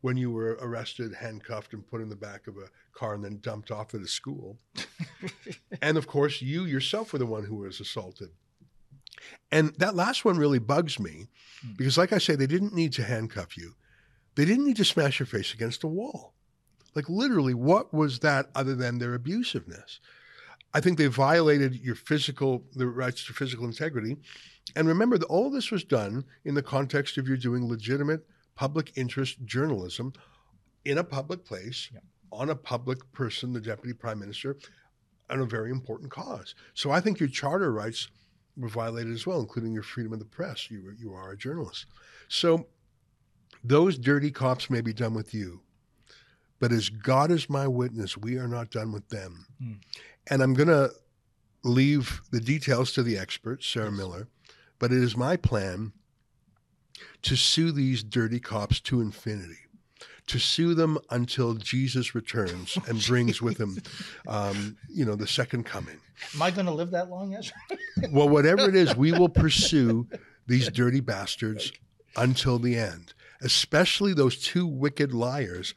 when 0.00 0.16
you 0.16 0.30
were 0.30 0.58
arrested, 0.60 1.14
handcuffed, 1.14 1.72
and 1.72 1.86
put 1.86 2.00
in 2.00 2.08
the 2.08 2.16
back 2.16 2.46
of 2.46 2.56
a 2.56 2.68
car 2.92 3.14
and 3.14 3.24
then 3.24 3.38
dumped 3.42 3.70
off 3.70 3.94
at 3.94 4.00
a 4.00 4.06
school. 4.06 4.58
and 5.82 5.96
of 5.96 6.06
course, 6.06 6.40
you 6.40 6.64
yourself 6.64 7.12
were 7.12 7.18
the 7.18 7.26
one 7.26 7.44
who 7.44 7.56
was 7.56 7.80
assaulted. 7.80 8.30
And 9.52 9.74
that 9.78 9.94
last 9.94 10.24
one 10.24 10.38
really 10.38 10.58
bugs 10.58 10.98
me 10.98 11.28
hmm. 11.62 11.72
because, 11.76 11.98
like 11.98 12.12
I 12.12 12.18
say, 12.18 12.36
they 12.36 12.46
didn't 12.46 12.74
need 12.74 12.92
to 12.94 13.04
handcuff 13.04 13.56
you, 13.56 13.74
they 14.34 14.44
didn't 14.44 14.66
need 14.66 14.76
to 14.76 14.84
smash 14.84 15.18
your 15.18 15.26
face 15.26 15.52
against 15.54 15.84
a 15.84 15.88
wall. 15.88 16.34
Like, 16.94 17.08
literally, 17.08 17.54
what 17.54 17.94
was 17.94 18.18
that 18.20 18.50
other 18.54 18.74
than 18.74 18.98
their 18.98 19.16
abusiveness? 19.16 19.98
I 20.72 20.80
think 20.80 20.98
they 20.98 21.06
violated 21.06 21.76
your 21.76 21.94
physical, 21.94 22.64
the 22.74 22.86
rights 22.86 23.24
to 23.26 23.32
physical 23.32 23.64
integrity. 23.64 24.16
And 24.76 24.86
remember 24.86 25.18
that 25.18 25.26
all 25.26 25.50
this 25.50 25.70
was 25.70 25.82
done 25.82 26.24
in 26.44 26.54
the 26.54 26.62
context 26.62 27.18
of 27.18 27.28
you 27.28 27.36
doing 27.36 27.68
legitimate 27.68 28.24
public 28.54 28.92
interest 28.96 29.44
journalism 29.44 30.12
in 30.84 30.98
a 30.98 31.04
public 31.04 31.44
place 31.44 31.90
on 32.32 32.50
a 32.50 32.54
public 32.54 32.98
person, 33.12 33.52
the 33.52 33.60
deputy 33.60 33.92
prime 33.92 34.18
minister, 34.18 34.56
on 35.28 35.40
a 35.40 35.46
very 35.46 35.70
important 35.70 36.10
cause. 36.10 36.54
So 36.74 36.90
I 36.90 37.00
think 37.00 37.18
your 37.18 37.28
charter 37.28 37.72
rights 37.72 38.08
were 38.56 38.68
violated 38.68 39.12
as 39.12 39.26
well, 39.26 39.40
including 39.40 39.72
your 39.72 39.82
freedom 39.82 40.12
of 40.12 40.18
the 40.18 40.24
press. 40.24 40.70
You, 40.70 40.94
you 40.98 41.12
are 41.14 41.32
a 41.32 41.36
journalist. 41.36 41.86
So 42.28 42.66
those 43.64 43.98
dirty 43.98 44.30
cops 44.30 44.70
may 44.70 44.80
be 44.80 44.92
done 44.92 45.14
with 45.14 45.34
you, 45.34 45.60
but 46.58 46.72
as 46.72 46.88
God 46.88 47.30
is 47.30 47.50
my 47.50 47.66
witness, 47.66 48.16
we 48.16 48.38
are 48.38 48.48
not 48.48 48.70
done 48.70 48.92
with 48.92 49.08
them. 49.08 49.46
Hmm. 49.62 49.72
And 50.28 50.42
I'm 50.42 50.54
going 50.54 50.68
to 50.68 50.90
leave 51.62 52.20
the 52.30 52.40
details 52.40 52.92
to 52.92 53.02
the 53.02 53.18
expert, 53.18 53.62
Sarah 53.62 53.92
Miller, 53.92 54.28
but 54.78 54.92
it 54.92 55.02
is 55.02 55.16
my 55.16 55.36
plan 55.36 55.92
to 57.22 57.36
sue 57.36 57.72
these 57.72 58.02
dirty 58.02 58.40
cops 58.40 58.80
to 58.80 59.00
infinity. 59.00 59.58
To 60.30 60.38
sue 60.38 60.74
them 60.74 60.96
until 61.10 61.54
Jesus 61.54 62.14
returns 62.14 62.78
and 62.86 63.04
brings 63.04 63.42
with 63.42 63.58
him, 63.58 63.78
um, 64.28 64.76
you 64.88 65.04
know, 65.04 65.16
the 65.16 65.26
second 65.26 65.64
coming. 65.64 65.96
Am 66.36 66.42
I 66.42 66.52
going 66.52 66.66
to 66.66 66.72
live 66.72 66.92
that 66.92 67.10
long, 67.10 67.34
Ezra? 67.34 67.56
Well, 68.12 68.28
whatever 68.28 68.68
it 68.68 68.76
is, 68.76 68.94
we 68.94 69.10
will 69.10 69.28
pursue 69.28 70.06
these 70.46 70.68
dirty 70.68 71.00
bastards 71.00 71.72
until 72.16 72.60
the 72.60 72.76
end, 72.76 73.12
especially 73.42 74.14
those 74.14 74.38
two 74.38 74.68
wicked 74.68 75.12
liars. 75.12 75.74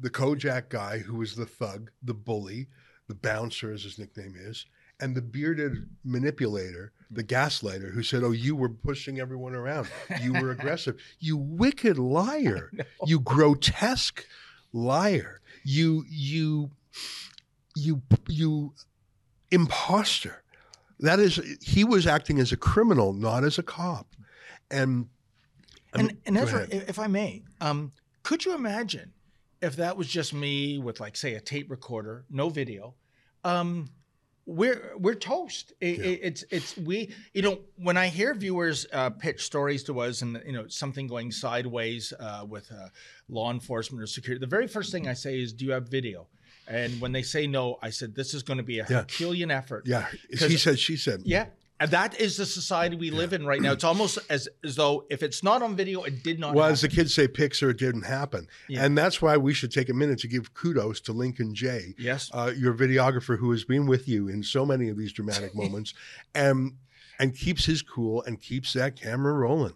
The 0.00 0.08
Kojak 0.08 0.70
guy, 0.70 1.00
who 1.00 1.16
was 1.16 1.36
the 1.36 1.44
thug, 1.44 1.90
the 2.02 2.14
bully, 2.14 2.68
the 3.06 3.14
bouncer, 3.14 3.70
as 3.70 3.82
his 3.82 3.98
nickname 3.98 4.34
is, 4.34 4.64
and 5.04 5.14
the 5.14 5.20
bearded 5.20 5.86
manipulator, 6.02 6.90
the 7.10 7.22
gaslighter, 7.22 7.92
who 7.92 8.02
said, 8.02 8.22
Oh, 8.22 8.30
you 8.30 8.56
were 8.56 8.70
pushing 8.70 9.20
everyone 9.20 9.54
around. 9.54 9.86
You 10.22 10.32
were 10.32 10.50
aggressive. 10.58 10.96
You 11.18 11.36
wicked 11.36 11.98
liar. 11.98 12.72
You 13.04 13.20
grotesque 13.20 14.26
liar. 14.72 15.42
You, 15.62 16.06
you, 16.08 16.70
you, 17.76 18.00
you 18.28 18.72
imposter. 19.50 20.42
That 21.00 21.18
is, 21.18 21.38
he 21.60 21.84
was 21.84 22.06
acting 22.06 22.38
as 22.38 22.50
a 22.50 22.56
criminal, 22.56 23.12
not 23.12 23.44
as 23.44 23.58
a 23.58 23.62
cop. 23.62 24.06
And 24.70 25.08
And, 25.92 26.16
and 26.24 26.34
go 26.34 26.42
Ezra, 26.44 26.66
if 26.70 26.88
if 26.88 26.98
I 26.98 27.08
may, 27.08 27.42
um, 27.60 27.92
could 28.22 28.46
you 28.46 28.54
imagine 28.54 29.12
if 29.60 29.76
that 29.76 29.98
was 29.98 30.08
just 30.08 30.32
me 30.32 30.78
with, 30.78 30.98
like, 30.98 31.14
say, 31.14 31.34
a 31.34 31.42
tape 31.42 31.70
recorder, 31.70 32.24
no 32.30 32.48
video? 32.48 32.94
Um, 33.44 33.90
we're 34.46 34.92
we're 34.98 35.14
toast. 35.14 35.72
It, 35.80 35.98
it- 36.00 36.20
it's 36.22 36.44
it's 36.50 36.76
we. 36.76 37.10
You 37.32 37.42
know, 37.42 37.58
when 37.76 37.96
I 37.96 38.08
hear 38.08 38.34
viewers 38.34 38.86
uh, 38.92 39.10
pitch 39.10 39.42
stories 39.44 39.82
to 39.84 40.00
us, 40.00 40.22
and 40.22 40.42
you 40.46 40.52
know 40.52 40.66
something 40.68 41.06
going 41.06 41.32
sideways 41.32 42.12
uh, 42.18 42.44
with 42.48 42.70
uh, 42.70 42.88
law 43.28 43.50
enforcement 43.50 44.02
or 44.02 44.06
security, 44.06 44.40
the 44.40 44.46
very 44.46 44.66
first 44.68 44.92
thing 44.92 45.08
I 45.08 45.14
say 45.14 45.40
is, 45.40 45.52
"Do 45.52 45.64
you 45.64 45.72
have 45.72 45.88
video?" 45.88 46.26
And 46.66 46.98
when 47.00 47.12
they 47.12 47.22
say 47.22 47.46
no, 47.46 47.78
I 47.82 47.90
said, 47.90 48.14
"This 48.14 48.34
is 48.34 48.42
going 48.42 48.56
to 48.58 48.62
be 48.62 48.78
a 48.80 48.86
Yeah. 48.88 48.96
Herculean 48.98 49.50
effort." 49.50 49.86
yeah, 49.86 50.06
he 50.30 50.56
said, 50.56 50.78
she 50.78 50.96
said. 50.96 51.22
Yeah. 51.24 51.46
And 51.80 51.90
that 51.90 52.20
is 52.20 52.36
the 52.36 52.46
society 52.46 52.94
we 52.96 53.10
live 53.10 53.32
in 53.32 53.44
right 53.44 53.60
now. 53.60 53.72
It's 53.72 53.82
almost 53.84 54.18
as, 54.30 54.48
as 54.62 54.76
though 54.76 55.04
if 55.10 55.22
it's 55.24 55.42
not 55.42 55.60
on 55.60 55.74
video, 55.74 56.04
it 56.04 56.22
did 56.22 56.38
not 56.38 56.54
Well, 56.54 56.64
happen. 56.64 56.72
as 56.74 56.80
the 56.82 56.88
kids 56.88 57.12
say, 57.12 57.26
"Pixar 57.26 57.70
it 57.70 57.78
didn't 57.78 58.02
happen. 58.04 58.46
Yeah. 58.68 58.84
And 58.84 58.96
that's 58.96 59.20
why 59.20 59.36
we 59.36 59.54
should 59.54 59.72
take 59.72 59.88
a 59.88 59.94
minute 59.94 60.20
to 60.20 60.28
give 60.28 60.54
kudos 60.54 61.00
to 61.02 61.12
Lincoln 61.12 61.52
Jay, 61.54 61.94
Yes. 61.98 62.30
uh, 62.32 62.52
your 62.56 62.74
videographer 62.74 63.38
who 63.38 63.50
has 63.50 63.64
been 63.64 63.86
with 63.86 64.06
you 64.08 64.28
in 64.28 64.42
so 64.44 64.64
many 64.64 64.88
of 64.88 64.96
these 64.96 65.12
dramatic 65.12 65.54
moments 65.54 65.94
and, 66.34 66.74
and 67.18 67.36
keeps 67.36 67.64
his 67.66 67.82
cool 67.82 68.22
and 68.22 68.40
keeps 68.40 68.72
that 68.72 68.96
camera 69.00 69.32
rolling. 69.32 69.74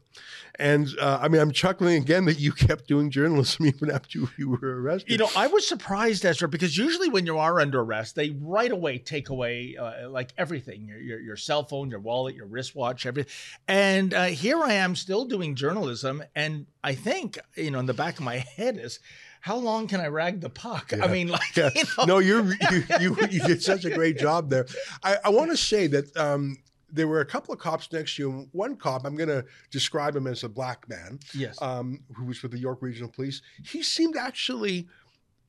And 0.57 0.89
uh, 1.01 1.19
I 1.23 1.29
mean, 1.29 1.41
I'm 1.41 1.53
chuckling 1.53 2.03
again 2.03 2.25
that 2.25 2.41
you 2.41 2.53
kept 2.67 2.89
doing 2.89 3.11
journalism 3.11 3.67
even 3.67 3.91
after 3.91 4.21
you, 4.37 4.51
were 4.51 4.81
arrested. 4.83 5.11
You 5.13 5.19
know, 5.19 5.29
I 5.37 5.47
was 5.47 5.67
surprised, 5.67 6.25
Ezra, 6.25 6.49
because 6.49 6.77
usually 6.77 7.09
when 7.09 7.27
you 7.27 7.39
are 7.39 7.61
under 7.61 7.81
arrest, 7.81 8.17
they 8.17 8.31
right 8.41 8.71
away 8.73 8.99
take 8.99 9.29
away 9.29 9.77
uh, 9.81 10.11
like 10.11 10.33
everything 10.37 10.87
your, 10.89 10.99
your, 10.99 11.21
your 11.21 11.37
cell 11.37 11.63
phone, 11.65 11.91
your 11.91 12.01
wallet, 12.01 12.35
your 12.35 12.47
wristwatch, 12.47 13.07
everything. 13.07 13.33
And 13.69 14.13
uh, 14.13 14.25
here 14.27 14.61
I 14.61 14.75
am 14.75 14.97
still 14.97 15.25
doing 15.25 15.55
journalism. 15.55 16.25
And 16.35 16.67
I 16.83 16.95
think, 16.95 17.39
you 17.55 17.71
know, 17.71 17.79
in 17.79 17.87
the 17.87 17.95
back 17.95 18.19
of 18.19 18.25
my 18.25 18.39
head 18.39 18.79
is, 18.79 18.99
how 19.41 19.57
long 19.57 19.87
can 19.87 20.01
I 20.01 20.09
rag 20.09 20.41
the 20.41 20.51
puck? 20.51 20.93
I 21.01 21.07
mean, 21.07 21.29
like, 21.29 21.57
Yeah. 21.57 21.71
you 21.75 21.85
know, 21.97 22.05
No, 22.05 22.19
you're, 22.19 22.45
you, 22.45 22.85
you, 23.01 23.17
you 23.31 23.41
did 23.47 23.63
such 23.63 23.85
a 23.85 23.91
great 23.91 24.19
job 24.19 24.51
there. 24.51 24.67
I, 25.05 25.19
I 25.27 25.29
want 25.29 25.53
to 25.53 25.57
say 25.57 25.87
that 25.87 26.17
um, 26.17 26.57
there 26.91 27.09
were 27.09 27.21
a 27.21 27.27
couple 27.27 27.53
of 27.53 27.61
cops 27.61 27.93
next 27.93 28.17
to 28.17 28.23
you. 28.23 28.49
One 28.53 28.77
cop, 28.77 29.05
I'm 29.05 29.17
going 29.17 29.29
to 29.29 29.45
describe 29.71 30.17
him 30.17 30.27
as 30.27 30.45
a 30.45 30.49
black 30.49 30.89
man. 30.89 31.19
Yes. 31.35 31.61
Um, 31.61 32.01
who 32.17 32.25
was 32.25 32.43
with 32.43 32.53
the 32.53 32.59
York 32.59 32.79
Regional 32.81 33.11
Police. 33.11 33.43
He 33.65 33.83
seemed 33.83 34.17
actually 34.17 34.89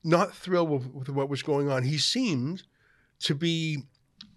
not 0.04 0.34
thrilled 0.34 0.70
with, 0.70 0.86
with 0.92 1.08
what 1.08 1.28
was 1.28 1.42
going 1.42 1.70
on. 1.70 1.82
He 1.82 1.98
seemed 1.98 2.62
to 3.20 3.34
be 3.34 3.84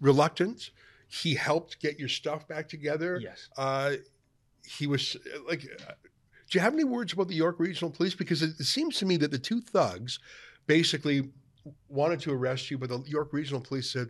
reluctant. 0.00 0.70
He 1.08 1.34
helped 1.34 1.80
get 1.80 1.98
your 1.98 2.08
stuff 2.08 2.48
back 2.48 2.68
together. 2.68 3.18
Yes. 3.20 3.48
Uh, 3.56 3.94
he 4.64 4.86
was 4.86 5.16
like, 5.46 5.64
uh, 5.86 5.92
do 6.50 6.58
you 6.58 6.60
have 6.60 6.74
any 6.74 6.84
words 6.84 7.12
about 7.12 7.28
the 7.28 7.34
York 7.34 7.56
Regional 7.58 7.90
Police? 7.90 8.14
Because 8.14 8.42
it, 8.42 8.50
it 8.58 8.64
seems 8.64 8.98
to 8.98 9.06
me 9.06 9.16
that 9.18 9.30
the 9.30 9.38
two 9.38 9.60
thugs 9.60 10.18
basically 10.66 11.30
wanted 11.88 12.20
to 12.20 12.32
arrest 12.32 12.70
you, 12.70 12.78
but 12.78 12.88
the 12.88 13.02
York 13.06 13.32
Regional 13.32 13.60
Police 13.60 13.90
said, 13.90 14.08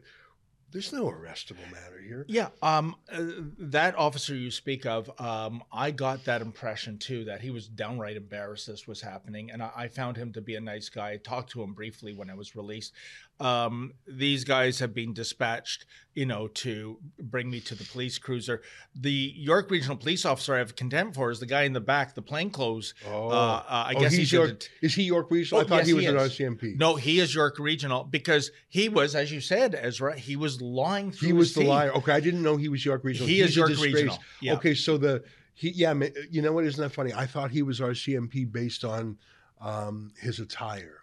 there's 0.74 0.92
no 0.92 1.04
arrestable 1.04 1.70
matter 1.70 2.00
here. 2.04 2.24
Yeah, 2.28 2.48
um, 2.60 2.96
uh, 3.10 3.22
that 3.58 3.94
officer 3.96 4.34
you 4.34 4.50
speak 4.50 4.84
of, 4.86 5.08
um, 5.20 5.62
I 5.72 5.92
got 5.92 6.24
that 6.24 6.42
impression 6.42 6.98
too 6.98 7.24
that 7.26 7.40
he 7.40 7.50
was 7.50 7.68
downright 7.68 8.16
embarrassed 8.16 8.66
this 8.66 8.88
was 8.88 9.00
happening, 9.00 9.52
and 9.52 9.62
I, 9.62 9.70
I 9.76 9.88
found 9.88 10.16
him 10.16 10.32
to 10.32 10.40
be 10.40 10.56
a 10.56 10.60
nice 10.60 10.88
guy. 10.88 11.12
I 11.12 11.16
talked 11.18 11.52
to 11.52 11.62
him 11.62 11.74
briefly 11.74 12.12
when 12.12 12.28
I 12.28 12.34
was 12.34 12.56
released. 12.56 12.92
Um, 13.40 13.94
these 14.06 14.44
guys 14.44 14.78
have 14.78 14.94
been 14.94 15.12
dispatched, 15.12 15.86
you 16.14 16.24
know, 16.24 16.46
to 16.48 16.98
bring 17.20 17.50
me 17.50 17.58
to 17.62 17.74
the 17.74 17.82
police 17.84 18.16
cruiser. 18.16 18.62
The 18.94 19.10
York 19.36 19.70
Regional 19.72 19.96
Police 19.96 20.24
officer 20.24 20.54
I 20.54 20.58
have 20.58 20.76
contempt 20.76 21.16
for 21.16 21.32
is 21.32 21.40
the 21.40 21.46
guy 21.46 21.62
in 21.62 21.72
the 21.72 21.80
back, 21.80 22.14
the 22.14 22.22
plainclothes. 22.22 22.94
Oh, 23.06 23.28
uh, 23.30 23.32
uh, 23.32 23.64
I 23.68 23.94
Oh, 23.96 24.00
guess 24.00 24.12
he's 24.12 24.20
he's 24.30 24.32
York. 24.32 24.50
det- 24.60 24.68
is 24.82 24.94
he 24.94 25.02
York 25.02 25.30
Regional? 25.32 25.60
I 25.62 25.64
Oh, 25.64 25.68
thought 25.68 25.76
yes, 25.78 25.86
he 25.88 25.94
was 25.94 26.04
he 26.04 26.10
an. 26.10 26.16
RCMP. 26.16 26.76
No, 26.76 26.94
he 26.94 27.18
is 27.18 27.34
York 27.34 27.58
Regional 27.58 28.04
because 28.04 28.52
he 28.68 28.88
was, 28.88 29.16
as 29.16 29.32
you 29.32 29.40
said, 29.40 29.74
Ezra, 29.74 30.16
he 30.16 30.36
was 30.36 30.62
lying 30.62 31.10
through 31.10 31.26
he 31.26 31.32
was 31.32 31.54
the 31.54 31.60
teeth. 31.62 31.68
liar. 31.70 31.92
Okay, 31.94 32.12
I 32.12 32.20
didn't 32.20 32.42
know 32.42 32.56
he 32.56 32.68
was 32.68 32.84
York 32.84 33.02
Regional. 33.02 33.26
He 33.28 33.40
He's 33.40 33.50
is 33.50 33.56
York 33.56 33.70
disgrace. 33.70 33.94
Regional, 33.94 34.18
yeah. 34.40 34.54
Okay, 34.54 34.74
so 34.74 34.96
the 34.96 35.24
he 35.54 35.70
yeah, 35.70 35.92
you 36.30 36.40
know 36.40 36.52
what? 36.52 36.64
Isn't 36.64 36.80
that 36.80 36.90
funny? 36.90 37.12
I 37.12 37.26
thought 37.26 37.50
he 37.50 37.62
was 37.62 37.80
RCMP 37.80 38.50
based 38.50 38.84
on 38.84 39.18
um, 39.60 40.12
his 40.20 40.38
attire. 40.38 40.98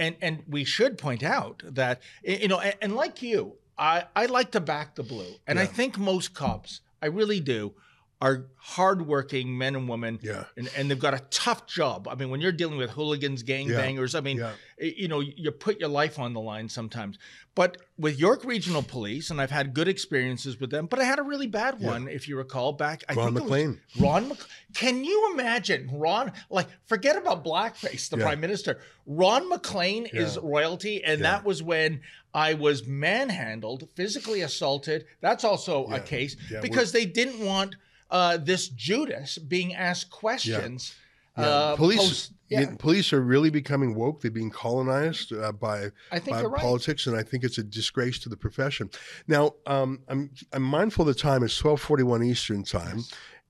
And 0.00 0.16
and 0.20 0.42
we 0.48 0.64
should 0.64 0.98
point 0.98 1.22
out 1.22 1.62
that 1.64 2.00
you 2.24 2.48
know 2.48 2.58
and, 2.58 2.74
and 2.82 2.96
like 2.96 3.22
you 3.22 3.54
i 3.78 4.04
i 4.16 4.26
like 4.26 4.50
to 4.50 4.60
back 4.60 4.96
the 4.96 5.04
blue. 5.04 5.34
And 5.46 5.60
i 5.60 5.66
think 5.66 5.98
most 5.98 6.34
cops 6.34 6.80
i 7.00 7.06
really 7.06 7.38
do 7.38 7.74
are 8.22 8.46
hardworking 8.56 9.56
men 9.56 9.74
and 9.76 9.88
women 9.88 10.18
Yeah. 10.22 10.44
and, 10.56 10.70
and 10.76 10.90
they've 10.90 10.98
got 10.98 11.14
a 11.14 11.20
tough 11.30 11.66
job 11.66 12.06
i 12.10 12.14
mean 12.14 12.28
when 12.30 12.40
you're 12.40 12.52
dealing 12.52 12.76
with 12.76 12.90
hooligans 12.90 13.42
gangbangers 13.42 14.14
i 14.14 14.20
mean 14.20 14.38
Yeah. 14.38 14.52
you 14.78 15.08
know 15.08 15.20
you 15.20 15.50
put 15.50 15.80
your 15.80 15.88
life 15.88 16.18
on 16.18 16.34
the 16.34 16.40
line 16.40 16.68
sometimes 16.68 17.18
but 17.54 17.78
with 17.98 18.18
york 18.18 18.44
regional 18.44 18.82
police 18.82 19.30
and 19.30 19.40
i've 19.40 19.50
had 19.50 19.72
good 19.74 19.88
experiences 19.88 20.60
with 20.60 20.70
them 20.70 20.86
but 20.86 20.98
i 20.98 21.04
had 21.04 21.18
a 21.18 21.22
really 21.22 21.46
bad 21.46 21.80
one 21.80 22.08
if 22.08 22.28
you 22.28 22.36
recall 22.36 22.72
back 22.72 23.02
I 23.08 23.14
Ron 23.14 23.34
think 23.34 23.44
MacLean. 23.48 23.80
Ron, 23.98 24.36
can 24.74 25.04
you 25.04 25.30
imagine 25.32 25.88
Ron? 25.92 26.32
Like, 26.48 26.68
forget 26.86 27.16
about 27.16 27.44
blackface, 27.44 28.08
the 28.08 28.18
Yeah. 28.18 28.24
prime 28.24 28.40
minister. 28.40 28.80
Ron 29.06 29.48
MacLean 29.48 30.06
is 30.06 30.38
royalty, 30.38 31.02
and 31.02 31.20
Yeah. 31.20 31.30
that 31.30 31.44
was 31.44 31.62
when 31.62 32.00
I 32.32 32.54
was 32.54 32.86
manhandled, 32.86 33.88
physically 33.96 34.42
assaulted. 34.42 35.06
That's 35.20 35.42
also 35.44 35.88
Yeah. 35.88 35.96
a 35.96 36.00
case 36.00 36.36
Yeah, 36.50 36.60
because 36.60 36.92
they 36.92 37.04
didn't 37.04 37.40
want 37.44 37.74
uh, 38.10 38.36
this 38.36 38.68
Judas 38.68 39.38
being 39.38 39.74
asked 39.74 40.10
questions. 40.10 40.94
Yeah. 40.94 41.44
Uh, 41.44 41.76
police, 41.76 41.98
post- 41.98 42.32
yeah. 42.48 42.60
yeah, 42.60 42.74
police 42.78 43.12
are 43.12 43.20
really 43.20 43.50
becoming 43.50 43.94
woke. 43.94 44.20
They're 44.20 44.30
being 44.30 44.50
colonized 44.50 45.32
uh, 45.32 45.52
by, 45.52 45.90
by 46.10 46.42
right. 46.42 46.60
politics, 46.60 47.06
and 47.06 47.16
I 47.16 47.22
think 47.22 47.44
it's 47.44 47.56
a 47.56 47.62
disgrace 47.62 48.18
to 48.20 48.28
the 48.28 48.36
profession. 48.36 48.90
Now, 49.26 49.54
um, 49.66 50.00
I'm 50.08 50.30
I'm 50.52 50.62
mindful 50.62 51.04
the 51.04 51.14
time 51.14 51.42
is 51.42 51.56
twelve 51.56 51.80
forty 51.80 52.02
one 52.02 52.22
Eastern 52.22 52.64
time, 52.64 53.04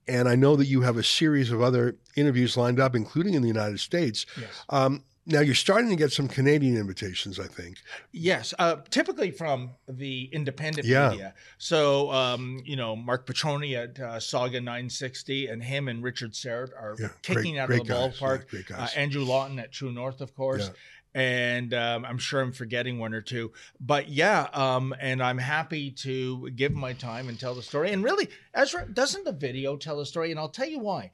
and 0.07 0.29
I 0.29 0.37
know 0.37 0.57
that 0.57 0.67
you 0.67 0.83
have 0.83 0.99
a 0.99 1.03
series 1.03 1.51
of 1.51 1.63
other 1.63 1.97
interviews 2.17 2.57
lined 2.57 2.79
up, 2.79 2.95
including 2.95 3.35
in 3.35 3.43
the 3.43 3.49
United 3.49 3.81
States. 3.81 4.27
Yes. 4.39 4.65
Um, 4.69 5.05
now 5.31 5.41
you're 5.41 5.55
starting 5.55 5.89
to 5.91 5.97
get 5.97 6.13
some 6.13 6.29
Canadian 6.29 6.77
invitations, 6.77 7.39
I 7.41 7.47
think. 7.47 7.79
Yes, 8.13 8.53
uh, 8.59 8.77
typically 8.91 9.31
from 9.31 9.71
the 9.89 10.29
independent 10.33 10.87
Yeah. 10.87 11.11
media. 11.11 11.35
So, 11.59 12.11
um, 12.13 12.61
you 12.65 12.77
know, 12.77 12.95
Mark 12.97 13.27
Petroni 13.27 13.75
at 13.83 13.99
uh, 14.01 14.17
Sauga 14.19 14.63
960 14.63 15.47
and 15.47 15.63
him 15.63 15.89
and 15.89 16.03
Richard 16.03 16.33
Serrett 16.33 16.73
are 16.73 16.97
Yeah, 16.99 17.09
kicking 17.23 17.53
great- 17.55 17.59
out 17.61 17.67
great 17.69 17.81
of 17.83 17.87
the 17.87 17.93
guys, 17.95 18.19
ballpark. 18.19 18.53
yeah, 18.53 18.61
great 18.67 18.71
Uh. 18.79 18.89
Andrew 18.97 19.25
Lawton 19.25 19.59
at 19.59 19.73
True 19.73 19.93
North, 19.93 20.21
of 20.21 20.35
course. 20.35 20.67
Yeah. 20.67 20.73
And 21.13 21.75
um, 21.75 22.05
I'm 22.05 22.19
sure 22.19 22.41
I'm 22.41 22.53
forgetting 22.53 23.01
one 23.01 23.15
or 23.15 23.21
two, 23.21 23.53
but 23.81 24.09
yeah, 24.09 24.47
um, 24.53 24.95
and 25.01 25.21
I'm 25.21 25.39
happy 25.39 25.91
to 26.07 26.49
give 26.51 26.73
my 26.73 26.93
time 26.93 27.29
and 27.29 27.39
tell 27.39 27.53
the 27.53 27.63
story. 27.63 27.91
And 27.91 28.05
really, 28.05 28.29
Ezra, 28.55 28.87
doesn't 28.93 29.25
the 29.25 29.33
video 29.33 29.77
tell 29.77 29.97
the 29.97 30.07
story? 30.07 30.31
And 30.31 30.39
I'll 30.39 30.49
tell 30.49 30.69
you 30.69 30.79
why. 30.79 31.11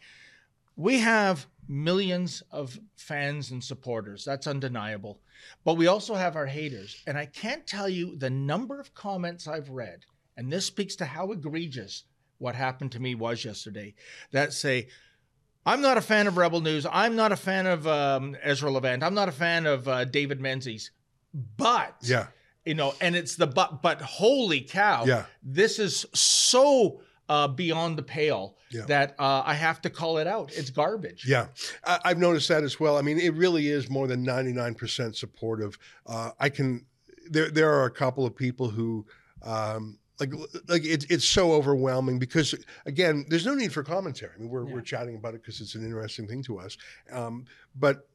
We 0.76 0.98
have 0.98 1.46
millions 1.68 2.42
of 2.50 2.78
fans 2.96 3.50
and 3.50 3.62
supporters. 3.62 4.24
That's 4.24 4.46
undeniable. 4.46 5.20
But 5.64 5.74
we 5.74 5.86
also 5.86 6.14
have 6.14 6.36
our 6.36 6.46
haters. 6.46 7.02
And 7.06 7.18
I 7.18 7.26
can't 7.26 7.66
tell 7.66 7.88
you 7.88 8.16
the 8.16 8.30
number 8.30 8.80
of 8.80 8.94
comments 8.94 9.46
I've 9.48 9.70
read, 9.70 10.00
and 10.36 10.52
this 10.52 10.66
speaks 10.66 10.96
to 10.96 11.04
how 11.04 11.32
egregious 11.32 12.04
what 12.38 12.54
happened 12.54 12.92
to 12.92 13.00
me 13.00 13.14
was 13.14 13.44
yesterday, 13.44 13.94
that 14.32 14.52
say, 14.52 14.88
I'm 15.64 15.80
not 15.80 15.96
a 15.98 16.02
fan 16.02 16.26
of 16.26 16.36
Rebel 16.36 16.60
News. 16.60 16.86
I'm 16.90 17.16
not 17.16 17.32
a 17.32 17.36
fan 17.36 17.66
of 17.66 17.86
um, 17.86 18.36
Ezra 18.42 18.70
Levant. 18.70 19.02
I'm 19.02 19.14
not 19.14 19.28
a 19.28 19.32
fan 19.32 19.66
of 19.66 19.88
uh, 19.88 20.04
David 20.04 20.40
Menzies. 20.40 20.90
But, 21.56 21.96
Yeah. 22.02 22.28
you 22.64 22.74
know, 22.74 22.94
and 23.00 23.16
it's 23.16 23.34
the 23.36 23.46
but, 23.46 23.82
but 23.82 24.00
holy 24.00 24.60
cow, 24.60 25.04
Yeah. 25.06 25.24
this 25.42 25.78
is 25.78 26.06
so 26.14 27.00
uh, 27.28 27.48
beyond 27.48 27.98
the 27.98 28.02
pale 28.02 28.56
Yeah. 28.70 28.84
that 28.86 29.14
uh, 29.18 29.42
I 29.44 29.54
have 29.54 29.80
to 29.82 29.90
call 29.90 30.18
it 30.18 30.26
out. 30.26 30.52
It's 30.54 30.70
garbage. 30.70 31.24
Yeah, 31.26 31.48
I, 31.84 31.98
I've 32.04 32.18
noticed 32.18 32.48
that 32.48 32.62
as 32.64 32.78
well. 32.78 32.96
I 32.96 33.02
mean, 33.02 33.18
it 33.18 33.34
really 33.34 33.68
is 33.68 33.88
more 33.90 34.06
than 34.06 34.24
99% 34.24 35.14
supportive. 35.16 35.78
Uh, 36.06 36.30
I 36.38 36.48
can, 36.48 36.86
there, 37.30 37.50
there 37.50 37.70
are 37.72 37.84
a 37.86 37.90
couple 37.90 38.24
of 38.26 38.34
people 38.36 38.68
who, 38.68 39.06
um, 39.42 39.98
like, 40.18 40.32
like 40.68 40.82
it's 40.84 41.04
it's 41.10 41.26
so 41.26 41.52
overwhelming 41.52 42.18
because 42.18 42.54
again, 42.86 43.26
there's 43.28 43.44
no 43.44 43.54
need 43.54 43.70
for 43.72 43.82
commentary. 43.82 44.32
I 44.34 44.40
mean, 44.40 44.48
we're 44.48 44.64
we're 44.64 44.80
chatting 44.80 45.14
about 45.14 45.34
it 45.34 45.42
because 45.42 45.60
it's 45.60 45.74
an 45.74 45.84
interesting 45.84 46.26
thing 46.26 46.42
to 46.44 46.58
us. 46.58 46.78
Um, 47.12 47.44
but 47.74 48.08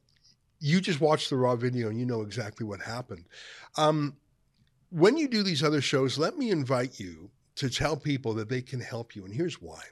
you 0.58 0.80
just 0.80 1.00
watch 1.00 1.28
the 1.28 1.36
raw 1.36 1.54
video 1.54 1.88
and 1.90 2.00
you 2.00 2.06
know 2.06 2.22
exactly 2.22 2.66
what 2.66 2.80
happened. 2.80 3.26
Um, 3.76 4.16
when 4.90 5.16
you 5.16 5.28
do 5.28 5.42
these 5.44 5.62
other 5.62 5.80
shows, 5.80 6.18
let 6.18 6.36
me 6.36 6.50
invite 6.50 6.98
you 6.98 7.30
to 7.56 7.68
tell 7.68 7.96
people 7.96 8.34
that 8.34 8.48
they 8.48 8.62
can 8.62 8.80
help 8.80 9.14
you, 9.14 9.24
and 9.24 9.34
here's 9.34 9.60
why. 9.60 9.82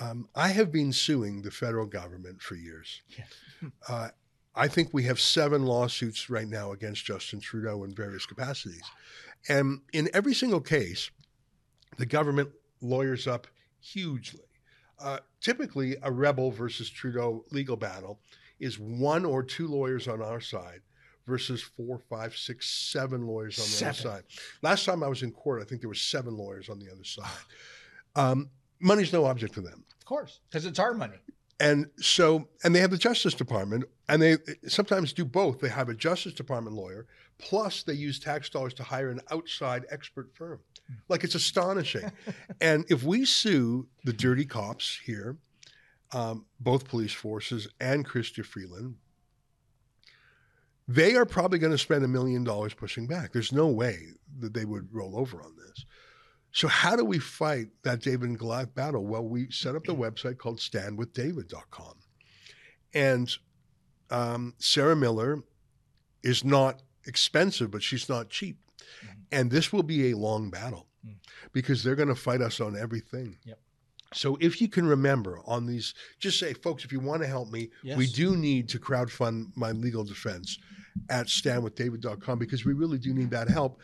Um, 0.00 0.28
I 0.34 0.48
have 0.48 0.70
been 0.70 0.92
suing 0.92 1.42
the 1.42 1.50
federal 1.50 1.86
government 1.86 2.40
for 2.42 2.54
years. 2.54 3.02
Uh, 3.86 4.08
I 4.54 4.68
think 4.68 4.94
we 4.94 5.02
have 5.02 5.20
seven 5.20 5.66
lawsuits 5.66 6.30
right 6.30 6.48
now 6.48 6.72
against 6.72 7.04
Justin 7.04 7.40
Trudeau 7.40 7.84
in 7.84 7.94
various 7.94 8.24
capacities. 8.24 8.82
And 9.50 9.80
in 9.92 10.08
every 10.14 10.32
single 10.32 10.62
case, 10.62 11.10
the 11.98 12.06
government 12.06 12.48
lawyers 12.80 13.26
up 13.26 13.46
hugely. 13.80 14.40
Uh, 14.98 15.18
typically, 15.42 15.96
a 16.02 16.10
rebel 16.10 16.50
versus 16.50 16.88
Trudeau 16.88 17.44
legal 17.50 17.76
battle 17.76 18.18
is 18.58 18.78
one 18.78 19.26
or 19.26 19.42
two 19.42 19.68
lawyers 19.68 20.08
on 20.08 20.22
our 20.22 20.40
side 20.40 20.80
versus 21.30 21.62
four, 21.62 21.98
five, 22.10 22.36
six, 22.36 22.68
seven 22.68 23.26
lawyers 23.26 23.58
on 23.58 23.64
the 23.64 23.70
Seven. 23.70 23.88
other 23.88 24.16
side. 24.16 24.24
Last 24.62 24.84
time 24.84 25.02
I 25.02 25.08
was 25.08 25.22
in 25.22 25.30
court, 25.32 25.62
I 25.62 25.64
think 25.64 25.80
there 25.80 25.88
were 25.88 25.94
seven 25.94 26.36
lawyers 26.36 26.68
on 26.68 26.78
the 26.78 26.90
other 26.92 27.04
side. 27.04 27.30
Um, 28.16 28.50
money's 28.80 29.12
no 29.12 29.24
object 29.24 29.54
to 29.54 29.60
them. 29.60 29.84
Of 29.98 30.04
course, 30.04 30.40
because 30.50 30.66
it's 30.66 30.78
our 30.78 30.92
money. 30.92 31.16
And 31.60 31.86
so, 31.98 32.48
and 32.64 32.74
they 32.74 32.80
have 32.80 32.90
the 32.90 32.98
Justice 32.98 33.34
Department, 33.34 33.84
and 34.08 34.20
they 34.20 34.38
sometimes 34.66 35.12
do 35.12 35.24
both. 35.24 35.60
They 35.60 35.68
have 35.68 35.88
a 35.90 35.94
Justice 35.94 36.32
Department 36.32 36.74
lawyer, 36.74 37.06
plus 37.38 37.82
they 37.82 37.92
use 37.92 38.18
tax 38.18 38.48
dollars 38.48 38.74
to 38.74 38.82
hire 38.82 39.10
an 39.10 39.20
outside 39.30 39.86
expert 39.90 40.30
firm. 40.34 40.58
Like 41.08 41.22
it's 41.22 41.34
astonishing. 41.36 42.10
and 42.60 42.84
if 42.88 43.04
we 43.04 43.24
sue 43.24 43.86
the 44.04 44.12
dirty 44.12 44.44
cops 44.46 44.98
here, 45.04 45.36
um, 46.12 46.46
both 46.58 46.88
police 46.88 47.12
forces 47.12 47.68
and 47.78 48.06
Chrystia 48.08 48.44
Freeland, 48.44 48.96
they 50.90 51.14
are 51.14 51.24
probably 51.24 51.60
going 51.60 51.70
to 51.70 51.78
spend 51.78 52.04
a 52.04 52.08
million 52.08 52.42
dollars 52.42 52.74
pushing 52.74 53.06
back. 53.06 53.32
There's 53.32 53.52
no 53.52 53.68
way 53.68 54.08
that 54.40 54.54
they 54.54 54.64
would 54.64 54.88
roll 54.92 55.16
over 55.16 55.40
on 55.40 55.54
this. 55.56 55.84
So 56.50 56.66
how 56.66 56.96
do 56.96 57.04
we 57.04 57.20
fight 57.20 57.68
that 57.84 58.00
David 58.00 58.28
and 58.28 58.38
Goliath 58.38 58.74
battle? 58.74 59.06
Well, 59.06 59.22
we 59.22 59.48
set 59.52 59.76
up 59.76 59.84
the 59.84 59.94
website 59.94 60.38
called 60.38 60.58
standwithdavid.com. 60.58 61.94
And 62.92 63.32
um, 64.10 64.54
Sarah 64.58 64.96
Miller 64.96 65.44
is 66.24 66.44
not 66.44 66.82
expensive, 67.06 67.70
but 67.70 67.84
she's 67.84 68.08
not 68.08 68.28
cheap. 68.28 68.58
And 69.30 69.48
this 69.48 69.72
will 69.72 69.84
be 69.84 70.10
a 70.10 70.16
long 70.16 70.50
battle 70.50 70.88
because 71.52 71.84
they're 71.84 71.94
going 71.94 72.08
to 72.08 72.16
fight 72.16 72.40
us 72.40 72.60
on 72.60 72.76
everything. 72.76 73.36
Yep. 73.44 73.60
So 74.12 74.36
if 74.40 74.60
you 74.60 74.66
can 74.66 74.86
remember 74.86 75.38
on 75.46 75.66
these, 75.66 75.94
just 76.18 76.40
say, 76.40 76.52
folks, 76.52 76.84
if 76.84 76.90
you 76.90 76.98
want 76.98 77.22
to 77.22 77.28
help 77.28 77.48
me, 77.52 77.70
we 77.96 78.08
do 78.08 78.36
need 78.36 78.68
to 78.70 78.80
crowdfund 78.80 79.56
my 79.56 79.70
legal 79.70 80.02
defense 80.02 80.58
at 81.08 81.26
standwithdavid.com 81.26 82.38
because 82.38 82.64
we 82.64 82.72
really 82.72 82.98
do 82.98 83.12
need 83.12 83.30
that 83.30 83.48
help. 83.48 83.80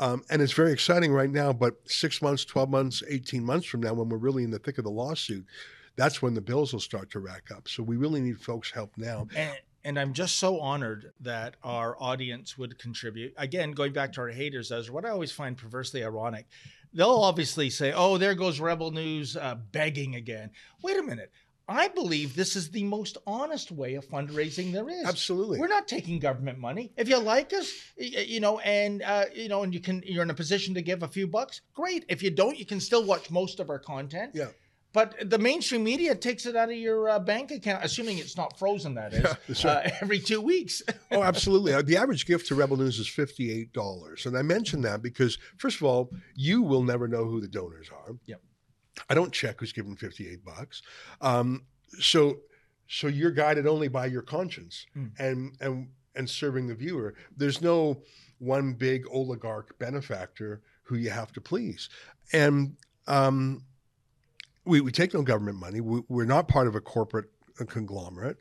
Um, 0.00 0.22
and 0.30 0.40
it's 0.40 0.52
very 0.52 0.72
exciting 0.72 1.12
right 1.12 1.30
now, 1.30 1.52
but 1.52 1.74
six 1.84 2.22
months, 2.22 2.44
12 2.46 2.70
months, 2.70 3.02
18 3.08 3.44
months 3.44 3.66
from 3.66 3.80
now, 3.80 3.92
when 3.92 4.08
we're 4.08 4.16
really 4.16 4.44
in 4.44 4.50
the 4.50 4.58
thick 4.58 4.78
of 4.78 4.84
the 4.84 4.90
lawsuit, 4.90 5.44
that's 5.96 6.22
when 6.22 6.32
the 6.32 6.40
bills 6.40 6.72
will 6.72 6.80
start 6.80 7.10
to 7.10 7.20
rack 7.20 7.50
up. 7.54 7.68
So 7.68 7.82
we 7.82 7.96
really 7.96 8.22
need 8.22 8.40
folks' 8.40 8.70
help 8.70 8.92
now. 8.96 9.26
And, 9.36 9.58
and 9.84 9.98
I'm 9.98 10.14
just 10.14 10.36
so 10.36 10.58
honored 10.58 11.12
that 11.20 11.56
our 11.62 11.96
audience 12.00 12.56
would 12.56 12.78
contribute. 12.78 13.34
Again, 13.36 13.72
going 13.72 13.92
back 13.92 14.12
to 14.14 14.22
our 14.22 14.28
haters, 14.28 14.72
as 14.72 14.90
what 14.90 15.04
I 15.04 15.10
always 15.10 15.32
find 15.32 15.56
perversely 15.56 16.02
ironic, 16.02 16.46
they'll 16.92 17.10
obviously 17.10 17.70
say, 17.70 17.92
"Oh, 17.92 18.18
there 18.18 18.34
goes 18.34 18.60
Rebel 18.60 18.90
News 18.90 19.36
uh, 19.36 19.56
begging 19.72 20.16
again." 20.16 20.50
Wait 20.82 20.98
a 20.98 21.02
minute. 21.02 21.30
I 21.70 21.86
believe 21.86 22.34
this 22.34 22.56
is 22.56 22.70
the 22.70 22.82
most 22.82 23.16
honest 23.28 23.70
way 23.70 23.94
of 23.94 24.04
fundraising 24.04 24.72
there 24.72 24.88
is. 24.88 25.04
Absolutely. 25.06 25.60
We're 25.60 25.68
not 25.68 25.86
taking 25.86 26.18
government 26.18 26.58
money. 26.58 26.92
If 26.96 27.08
you 27.08 27.18
like 27.18 27.52
us, 27.52 27.70
you 27.96 28.40
know, 28.40 28.58
and 28.58 29.02
uh, 29.02 29.26
you 29.32 29.48
know, 29.48 29.62
and 29.62 29.72
you 29.72 29.78
can, 29.78 30.02
you're 30.04 30.24
in 30.24 30.30
a 30.30 30.34
position 30.34 30.74
to 30.74 30.82
give 30.82 31.04
a 31.04 31.08
few 31.08 31.28
bucks. 31.28 31.60
Great. 31.74 32.04
If 32.08 32.24
you 32.24 32.30
don't, 32.30 32.58
you 32.58 32.66
can 32.66 32.80
still 32.80 33.04
watch 33.04 33.30
most 33.30 33.60
of 33.60 33.70
our 33.70 33.78
content. 33.78 34.32
Yeah. 34.34 34.48
But 34.92 35.30
the 35.30 35.38
mainstream 35.38 35.84
media 35.84 36.16
takes 36.16 36.46
it 36.46 36.56
out 36.56 36.68
of 36.68 36.74
your 36.74 37.08
uh, 37.08 37.20
bank 37.20 37.52
account, 37.52 37.84
assuming 37.84 38.18
it's 38.18 38.36
not 38.36 38.58
frozen. 38.58 38.94
That 38.94 39.12
is 39.14 39.22
that's 39.46 39.64
right. 39.64 39.86
uh, 39.86 39.90
every 40.02 40.18
two 40.18 40.40
weeks. 40.40 40.82
oh, 41.12 41.22
absolutely. 41.22 41.72
Uh, 41.72 41.82
The 41.82 41.96
average 41.96 42.26
gift 42.26 42.48
to 42.48 42.56
Rebel 42.56 42.76
News 42.76 42.98
is 42.98 43.06
$58. 43.06 44.26
And 44.26 44.36
I 44.36 44.42
mention 44.42 44.82
that 44.82 45.00
because, 45.00 45.38
first 45.58 45.76
of 45.76 45.84
all, 45.84 46.10
you 46.34 46.62
will 46.62 46.82
never 46.82 47.06
know 47.06 47.24
who 47.24 47.40
the 47.40 47.46
donors 47.46 47.88
are. 47.92 48.16
Yep. 48.26 48.40
I 49.08 49.14
don't 49.14 49.32
check 49.32 49.60
who's 49.60 49.72
given 49.72 49.96
58 49.96 50.44
bucks. 50.44 50.82
Um, 51.20 51.64
so, 51.98 52.40
so 52.88 53.06
you're 53.06 53.30
guided 53.30 53.66
only 53.66 53.88
by 53.88 54.06
your 54.06 54.22
conscience 54.22 54.86
and, 55.18 55.56
and, 55.60 55.88
and 56.14 56.28
serving 56.28 56.66
the 56.66 56.74
viewer. 56.74 57.14
There's 57.36 57.62
no 57.62 58.02
one 58.38 58.72
big 58.74 59.04
oligarch 59.10 59.78
benefactor 59.78 60.62
who 60.82 60.96
you 60.96 61.10
have 61.10 61.32
to 61.32 61.40
please. 61.40 61.88
And, 62.32 62.76
um, 63.06 63.62
we, 64.64 64.80
we 64.80 64.92
take 64.92 65.14
no 65.14 65.22
government 65.22 65.58
money. 65.58 65.80
We, 65.80 66.02
we're 66.08 66.24
not 66.24 66.48
part 66.48 66.66
of 66.66 66.74
a 66.74 66.80
corporate 66.80 67.30
uh, 67.60 67.64
conglomerate. 67.64 68.38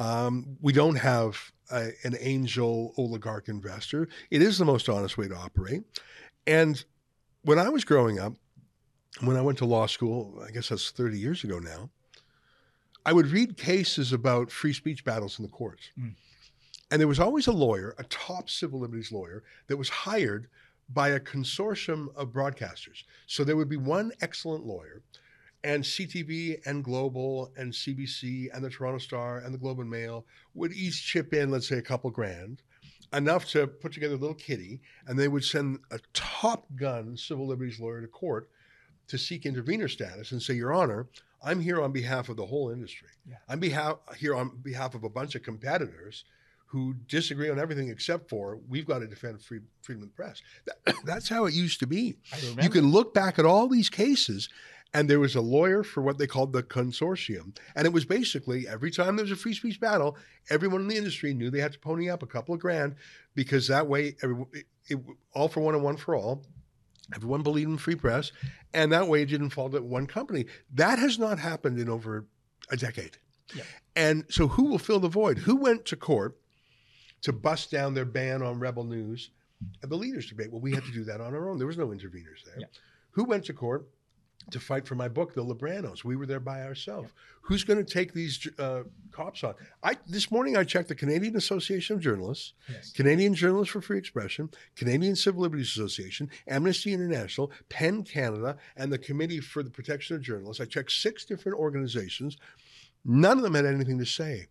Um, 0.00 0.56
we 0.60 0.72
don't 0.72 0.96
have 0.96 1.52
a, 1.70 1.90
an 2.04 2.16
angel 2.20 2.94
oligarch 2.96 3.48
investor. 3.48 4.08
It 4.30 4.42
is 4.42 4.58
the 4.58 4.64
most 4.64 4.88
honest 4.88 5.18
way 5.18 5.28
to 5.28 5.36
operate. 5.36 5.84
And 6.46 6.82
when 7.42 7.58
I 7.58 7.68
was 7.68 7.84
growing 7.84 8.18
up, 8.18 8.34
when 9.20 9.36
I 9.36 9.42
went 9.42 9.58
to 9.58 9.64
law 9.64 9.86
school, 9.86 10.42
I 10.46 10.50
guess 10.50 10.68
that's 10.68 10.90
30 10.90 11.18
years 11.18 11.44
ago 11.44 11.58
now, 11.58 11.90
I 13.04 13.12
would 13.12 13.28
read 13.28 13.56
cases 13.56 14.12
about 14.12 14.50
free 14.50 14.72
speech 14.72 15.04
battles 15.04 15.38
in 15.38 15.44
the 15.44 15.50
courts. 15.50 15.90
Hmm. 15.98 16.10
And 16.90 17.00
there 17.00 17.08
was 17.08 17.20
always 17.20 17.46
a 17.46 17.52
lawyer, 17.52 17.94
a 17.98 18.04
top 18.04 18.48
civil 18.48 18.80
liberties 18.80 19.12
lawyer, 19.12 19.44
that 19.66 19.76
was 19.76 19.88
hired 19.88 20.48
by 20.88 21.10
a 21.10 21.20
consortium 21.20 22.14
of 22.16 22.32
broadcasters. 22.32 23.04
So 23.26 23.44
there 23.44 23.56
would 23.56 23.68
be 23.68 23.76
one 23.76 24.12
excellent 24.22 24.64
lawyer, 24.64 25.02
and 25.64 25.82
CTV 25.82 26.66
and 26.66 26.84
Global 26.84 27.52
and 27.56 27.72
CBC 27.72 28.48
and 28.54 28.64
the 28.64 28.70
Toronto 28.70 28.98
Star 28.98 29.38
and 29.38 29.52
the 29.52 29.58
Globe 29.58 29.80
and 29.80 29.90
Mail 29.90 30.24
would 30.54 30.72
each 30.72 31.04
chip 31.04 31.34
in, 31.34 31.50
let's 31.50 31.68
say, 31.68 31.78
a 31.78 31.82
couple 31.82 32.10
grand, 32.10 32.62
enough 33.12 33.46
to 33.46 33.66
put 33.66 33.92
together 33.92 34.14
a 34.14 34.18
little 34.18 34.34
kitty, 34.34 34.80
and 35.06 35.18
they 35.18 35.28
would 35.28 35.44
send 35.44 35.80
a 35.90 35.98
top 36.12 36.66
gun 36.76 37.16
civil 37.16 37.46
liberties 37.46 37.80
lawyer 37.80 38.00
to 38.00 38.06
court 38.06 38.48
to 39.08 39.18
seek 39.18 39.46
intervener 39.46 39.88
status 39.88 40.32
and 40.32 40.42
say, 40.42 40.54
Your 40.54 40.72
Honor, 40.72 41.06
I'm 41.42 41.60
here 41.60 41.82
on 41.82 41.92
behalf 41.92 42.28
of 42.28 42.36
the 42.36 42.46
whole 42.46 42.70
industry. 42.70 43.08
I'm 43.48 43.60
behalf, 43.60 43.98
here 44.16 44.34
on 44.34 44.58
behalf 44.62 44.94
of 44.94 45.04
a 45.04 45.08
bunch 45.08 45.34
of 45.34 45.42
competitors 45.42 46.24
who 46.66 46.94
disagree 47.08 47.48
on 47.50 47.58
everything 47.58 47.88
except 47.88 48.28
for 48.28 48.58
we've 48.68 48.86
got 48.86 48.98
to 48.98 49.06
defend 49.06 49.40
free, 49.42 49.60
freedom 49.82 50.02
of 50.02 50.10
the 50.10 50.14
press. 50.14 50.42
That, 50.66 50.94
that's 51.04 51.28
how 51.28 51.46
it 51.46 51.54
used 51.54 51.80
to 51.80 51.86
be. 51.86 52.16
You 52.62 52.68
can 52.70 52.90
look 52.90 53.14
back 53.14 53.38
at 53.38 53.46
all 53.46 53.68
these 53.68 53.88
cases 53.88 54.48
And 54.94 55.08
there 55.08 55.20
was 55.20 55.34
a 55.36 55.40
lawyer 55.40 55.82
for 55.82 56.02
what 56.02 56.16
they 56.18 56.26
called 56.26 56.52
the 56.52 56.62
consortium. 56.62 57.56
And 57.76 57.86
it 57.86 57.92
was 57.92 58.04
basically 58.06 58.66
every 58.66 58.90
time 58.90 59.16
there 59.16 59.24
was 59.24 59.32
a 59.32 59.36
free 59.36 59.52
speech 59.52 59.80
battle, 59.80 60.16
everyone 60.50 60.80
in 60.82 60.88
the 60.88 60.96
industry 60.96 61.34
knew 61.34 61.50
they 61.50 61.60
had 61.60 61.72
to 61.72 61.78
pony 61.78 62.08
up 62.08 62.22
a 62.22 62.26
couple 62.26 62.54
of 62.54 62.60
grand 62.60 62.96
because 63.34 63.68
that 63.68 63.86
way, 63.86 64.16
every, 64.22 64.44
it, 64.52 64.66
it, 64.88 64.98
all 65.34 65.48
for 65.48 65.60
one 65.60 65.74
and 65.74 65.84
one 65.84 65.96
for 65.96 66.14
all. 66.14 66.42
Everyone 67.14 67.42
believed 67.42 67.70
in 67.70 67.78
free 67.78 67.96
press. 67.96 68.32
And 68.74 68.92
that 68.92 69.08
way 69.08 69.22
it 69.22 69.26
didn't 69.26 69.50
fall 69.50 69.70
to 69.70 69.80
one 69.80 70.06
company. 70.06 70.46
That 70.74 70.98
has 70.98 71.18
not 71.18 71.38
happened 71.38 71.78
in 71.78 71.88
over 71.88 72.26
a 72.70 72.76
decade. 72.76 73.16
And 73.96 74.24
so 74.28 74.48
who 74.48 74.64
will 74.64 74.78
fill 74.78 75.00
the 75.00 75.08
void? 75.08 75.38
Who 75.38 75.56
went 75.56 75.86
to 75.86 75.96
court 75.96 76.38
to 77.22 77.32
bust 77.32 77.70
down 77.70 77.94
their 77.94 78.04
ban 78.04 78.42
on 78.42 78.60
rebel 78.60 78.84
news 78.84 79.30
at 79.82 79.88
the 79.88 79.96
leaders 79.96 80.28
debate? 80.28 80.52
Well, 80.52 80.60
we 80.60 80.72
had 80.74 80.84
to 80.84 80.92
do 80.92 81.04
that 81.04 81.20
on 81.20 81.34
our 81.34 81.48
own. 81.48 81.58
There 81.58 81.66
was 81.66 81.78
no 81.78 81.88
interveners 81.88 82.44
there. 82.44 82.68
Who 83.12 83.24
went 83.24 83.44
to 83.46 83.52
court 83.52 83.88
to 84.50 84.60
fight 84.60 84.86
for 84.86 84.94
my 84.94 85.08
book, 85.08 85.34
The 85.34 85.44
Libranos? 85.44 86.04
We 86.04 86.16
were 86.16 86.26
there 86.26 86.40
by 86.40 86.62
ourselves. 86.62 87.12
Who's 87.42 87.64
going 87.64 87.84
to 87.84 87.92
take 87.92 88.12
these 88.12 88.46
uh, 88.58 88.82
cops 89.10 89.42
on? 89.44 89.54
I 89.82 89.96
this 90.06 90.30
morning 90.30 90.56
I 90.56 90.64
checked 90.64 90.88
the 90.88 90.94
Canadian 90.94 91.36
Association 91.36 91.96
of 91.96 92.02
Journalists, 92.02 92.52
Canadian 92.94 93.34
Journalists 93.34 93.72
for 93.72 93.80
Free 93.80 93.98
Expression, 93.98 94.50
Canadian 94.76 95.16
Civil 95.16 95.42
Liberties 95.42 95.68
Association, 95.68 96.30
Amnesty 96.46 96.92
International, 96.92 97.50
PEN 97.68 98.04
Canada, 98.04 98.58
and 98.76 98.92
the 98.92 98.98
Committee 98.98 99.40
for 99.40 99.62
the 99.62 99.70
Protection 99.70 100.16
of 100.16 100.22
Journalists. 100.22 100.60
I 100.60 100.66
checked 100.66 100.92
six 100.92 101.24
different 101.24 101.58
organizations. 101.58 102.36
None 103.04 103.38
of 103.38 103.42
them 103.42 103.54
had 103.54 103.64
anything 103.64 103.98
to 103.98 104.06
say 104.06 104.48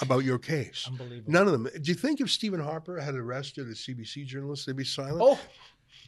about 0.00 0.24
your 0.24 0.38
case. 0.38 0.86
Unbelievable. 0.86 1.30
None 1.30 1.46
of 1.46 1.52
them. 1.52 1.64
Do 1.64 1.90
you 1.90 1.94
think 1.94 2.20
if 2.20 2.30
Stephen 2.30 2.60
Harper 2.60 2.98
had 2.98 3.14
arrested 3.14 3.66
a 3.66 3.72
CBC 3.72 4.24
journalist, 4.26 4.66
they'd 4.66 4.76
be 4.76 4.84
silent? 4.84 5.20
Oh, 5.20 5.38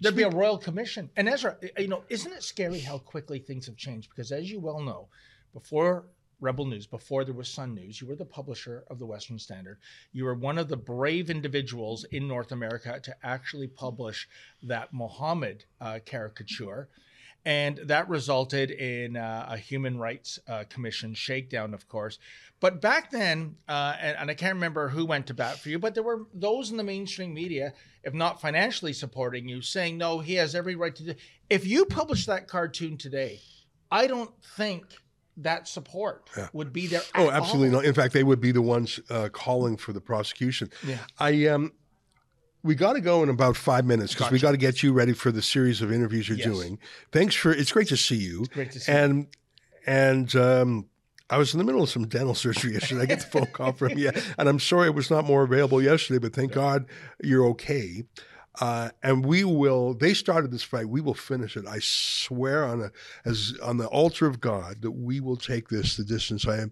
there'd 0.02 0.16
be 0.16 0.22
a 0.24 0.30
royal 0.30 0.58
commission. 0.58 1.08
And 1.16 1.28
Ezra, 1.28 1.56
you 1.78 1.88
know, 1.88 2.02
isn't 2.08 2.32
it 2.32 2.42
scary 2.42 2.80
how 2.80 2.98
quickly 2.98 3.38
things 3.38 3.66
have 3.66 3.76
changed? 3.76 4.10
Because 4.10 4.32
as 4.32 4.50
you 4.50 4.60
well 4.60 4.80
know, 4.80 5.08
before 5.54 6.06
Rebel 6.40 6.66
News, 6.66 6.88
before 6.88 7.24
there 7.24 7.34
was 7.34 7.48
Sun 7.48 7.74
News, 7.74 8.00
you 8.00 8.08
were 8.08 8.16
the 8.16 8.24
publisher 8.24 8.82
of 8.90 8.98
the 8.98 9.06
Western 9.06 9.38
Standard. 9.38 9.78
You 10.12 10.24
were 10.24 10.34
one 10.34 10.58
of 10.58 10.68
the 10.68 10.76
brave 10.76 11.30
individuals 11.30 12.04
in 12.10 12.26
North 12.26 12.50
America 12.50 12.98
to 13.00 13.16
actually 13.22 13.68
publish 13.68 14.28
that 14.64 14.92
Mohammed 14.92 15.64
uh, 15.80 16.00
caricature. 16.04 16.88
And 17.44 17.78
that 17.84 18.08
resulted 18.08 18.70
in 18.70 19.16
uh, 19.16 19.46
a 19.50 19.56
Human 19.56 19.98
Rights 19.98 20.38
uh, 20.46 20.64
Commission 20.68 21.12
shakedown, 21.14 21.74
of 21.74 21.88
course. 21.88 22.18
But 22.60 22.80
back 22.80 23.10
then, 23.10 23.56
uh, 23.68 23.96
and, 24.00 24.16
and 24.16 24.30
I 24.30 24.34
can't 24.34 24.54
remember 24.54 24.88
who 24.88 25.04
went 25.04 25.26
to 25.26 25.34
bat 25.34 25.58
for 25.58 25.68
you, 25.68 25.80
but 25.80 25.94
there 25.94 26.04
were 26.04 26.26
those 26.32 26.70
in 26.70 26.76
the 26.76 26.84
mainstream 26.84 27.34
media, 27.34 27.72
if 28.04 28.14
not 28.14 28.40
financially 28.40 28.92
supporting 28.92 29.48
you, 29.48 29.60
saying, 29.60 29.98
no, 29.98 30.20
he 30.20 30.34
has 30.34 30.54
every 30.54 30.76
right 30.76 30.94
to 30.94 31.02
do. 31.02 31.14
If 31.50 31.66
you 31.66 31.84
publish 31.84 32.26
that 32.26 32.46
cartoon 32.46 32.96
today, 32.96 33.40
I 33.90 34.06
don't 34.06 34.30
think 34.56 34.84
that 35.38 35.66
support 35.66 36.30
would 36.52 36.72
be 36.72 36.86
there. 36.86 37.02
Oh, 37.14 37.30
absolutely 37.30 37.68
all. 37.68 37.82
not. 37.82 37.84
In 37.84 37.94
fact, 37.94 38.14
they 38.14 38.22
would 38.22 38.40
be 38.40 38.52
the 38.52 38.62
ones 38.62 39.00
uh, 39.10 39.28
calling 39.32 39.76
for 39.76 39.92
the 39.92 40.00
prosecution. 40.00 40.70
Yeah. 40.86 40.98
I 41.18 41.46
um, 41.46 41.72
we 42.62 42.74
got 42.74 42.92
to 42.94 43.00
go 43.00 43.22
in 43.22 43.28
about 43.28 43.56
five 43.56 43.84
minutes 43.84 44.14
because 44.14 44.30
we 44.30 44.38
got 44.38 44.52
to 44.52 44.56
get 44.56 44.82
you 44.82 44.92
ready 44.92 45.12
for 45.12 45.32
the 45.32 45.42
series 45.42 45.82
of 45.82 45.92
interviews 45.92 46.28
you're 46.28 46.38
Yes. 46.38 46.46
doing. 46.46 46.78
Thanks 47.10 47.34
for. 47.34 47.52
It's 47.52 47.72
great 47.72 47.88
to 47.88 47.96
see 47.96 48.16
you. 48.16 48.42
It's 48.42 48.54
great 48.54 48.72
to 48.72 48.80
see 48.80 48.92
and 48.92 49.26
and 49.86 50.34
um, 50.36 50.86
I 51.28 51.38
was 51.38 51.54
in 51.54 51.58
the 51.58 51.64
middle 51.64 51.82
of 51.82 51.88
some 51.90 52.06
dental 52.06 52.34
surgery 52.44 52.74
yesterday. 52.74 53.02
I 53.02 53.06
get 53.06 53.20
the 53.20 53.26
phone 53.26 53.46
call 53.46 53.72
from 53.72 53.98
you, 53.98 54.10
and 54.38 54.48
I'm 54.48 54.60
sorry 54.60 54.86
it 54.88 54.94
was 54.94 55.10
not 55.10 55.24
more 55.24 55.42
available 55.42 55.82
yesterday, 55.82 56.18
but 56.18 56.34
thank 56.34 56.52
God 56.52 56.86
you're 57.22 57.46
okay. 57.46 58.04
Uh, 58.60 58.90
and 59.02 59.24
we 59.24 59.44
will. 59.44 59.94
They 59.94 60.12
started 60.12 60.50
this 60.50 60.62
fight. 60.62 60.86
We 60.88 61.00
will 61.00 61.14
finish 61.14 61.56
it. 61.56 61.66
I 61.66 61.78
swear 61.80 62.64
on 62.66 62.82
a 62.82 62.90
as 63.24 63.54
on 63.62 63.78
the 63.78 63.86
altar 63.86 64.26
of 64.26 64.40
God 64.40 64.82
that 64.82 64.90
we 64.90 65.20
will 65.20 65.38
take 65.38 65.68
this 65.68 65.96
the 65.96 66.04
distance. 66.04 66.46
I 66.46 66.58
am. 66.58 66.70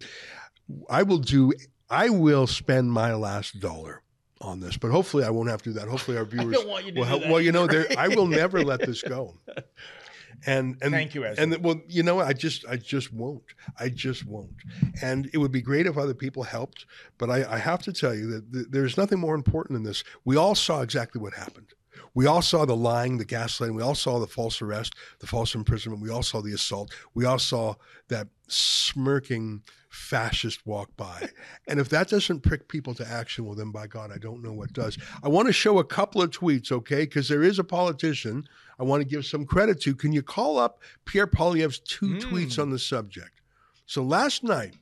I 0.91 1.03
will 1.03 1.18
do. 1.18 1.53
I 1.88 2.11
will 2.11 2.47
spend 2.47 2.93
my 2.93 3.14
last 3.14 3.61
dollar 3.61 4.03
on 4.41 4.61
this, 4.61 4.76
but 4.76 4.91
hopefully 4.91 5.24
I 5.24 5.30
won't 5.30 5.51
have 5.51 5.62
to 5.62 5.70
do 5.70 5.78
that. 5.78 5.88
Hopefully 5.88 6.16
our 6.16 6.24
viewers. 6.26 6.55
don't 6.57 6.68
want 6.68 6.84
you 6.86 6.93
to 6.93 7.01
will 7.01 7.07
do 7.07 7.18
that 7.20 7.30
Well, 7.30 7.41
you 7.41 7.53
know, 7.53 7.68
I 7.99 8.09
will 8.09 8.26
never 8.26 8.62
let 8.62 8.80
this 8.80 9.03
go. 9.03 9.34
And 10.47 10.78
and 10.80 10.93
Thank 10.93 11.14
you, 11.14 11.24
Ezra. 11.24 11.43
And 11.43 11.62
well, 11.62 11.80
you 11.86 12.03
know. 12.03 12.20
I 12.20 12.32
just 12.32 12.64
I 12.66 12.76
just 12.76 13.12
won't. 13.12 13.43
I 13.78 13.88
just 13.88 14.26
won't. 14.26 14.55
And 15.03 15.28
it 15.32 15.38
would 15.38 15.53
be 15.53 15.61
great 15.61 15.86
if 15.86 15.99
other 15.99 16.14
people 16.14 16.45
helped, 16.45 16.86
but 17.18 17.28
I, 17.30 17.45
I 17.47 17.59
have 17.59 17.82
to 17.82 17.93
tell 17.93 18.14
you 18.14 18.26
that 18.30 18.53
th- 18.53 18.66
there's 18.70 18.97
nothing 18.97 19.18
more 19.18 19.34
important 19.34 19.76
than 19.76 19.82
this. 19.82 20.03
We 20.24 20.36
all 20.36 20.55
saw 20.55 20.80
exactly 20.80 21.20
what 21.20 21.34
happened. 21.34 21.74
We 22.14 22.26
all 22.26 22.43
saw 22.43 22.64
the 22.64 22.76
lying, 22.76 23.18
the 23.18 23.24
gaslighting. 23.24 23.74
We 23.74 23.82
all 23.82 23.95
saw 23.95 24.18
the 24.18 24.26
false 24.26 24.62
arrest, 24.62 24.95
the 25.20 25.26
false 25.26 25.55
imprisonment. 25.55 26.03
We 26.03 26.11
all 26.11 26.22
saw 26.22 26.41
the 26.41 26.55
assault. 26.55 26.93
We 27.14 27.24
all 27.24 27.38
saw 27.38 27.74
that 28.09 28.28
smirking 28.49 29.62
fascist 29.91 30.64
walk 30.66 30.97
by. 30.97 31.28
and 31.68 31.78
if 31.78 31.88
that 31.91 32.09
doesn't 32.09 32.41
prick 32.41 32.68
people 32.68 32.95
to 32.95 33.07
action, 33.07 33.45
well, 33.45 33.55
then 33.55 33.70
by 33.70 33.86
God, 33.86 34.11
I 34.12 34.18
don't 34.18 34.43
know 34.43 34.53
what 34.53 34.72
does. 34.72 34.97
I 35.22 35.28
want 35.28 35.49
to 35.49 35.53
show 35.53 35.78
a 35.78 35.84
couple 35.84 36.22
of 36.22 36.30
tweets, 36.30 36.72
okay? 36.72 37.01
Because 37.01 37.28
there 37.28 37.43
is 37.43 37.59
a 37.59 37.64
politician 37.64 38.45
I 38.78 38.84
want 38.84 39.03
to 39.03 39.09
give 39.09 39.26
some 39.26 39.45
credit 39.45 39.80
to. 39.82 39.95
Can 39.95 40.12
you 40.12 40.22
call 40.22 40.59
up 40.59 40.80
Pierre 41.05 41.26
Poilievre's 41.26 41.80
two 41.80 42.14
hmm. 42.14 42.18
tweets 42.18 42.59
on 42.59 42.70
the 42.70 42.78
subject? 42.78 43.43
So 43.86 44.03
last 44.03 44.45
night, 44.45 44.76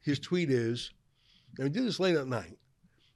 his 0.00 0.18
tweet 0.18 0.50
is, 0.50 0.90
and 1.58 1.68
he 1.68 1.72
did 1.72 1.86
this 1.86 2.00
late 2.00 2.16
at 2.16 2.26
night, 2.26 2.56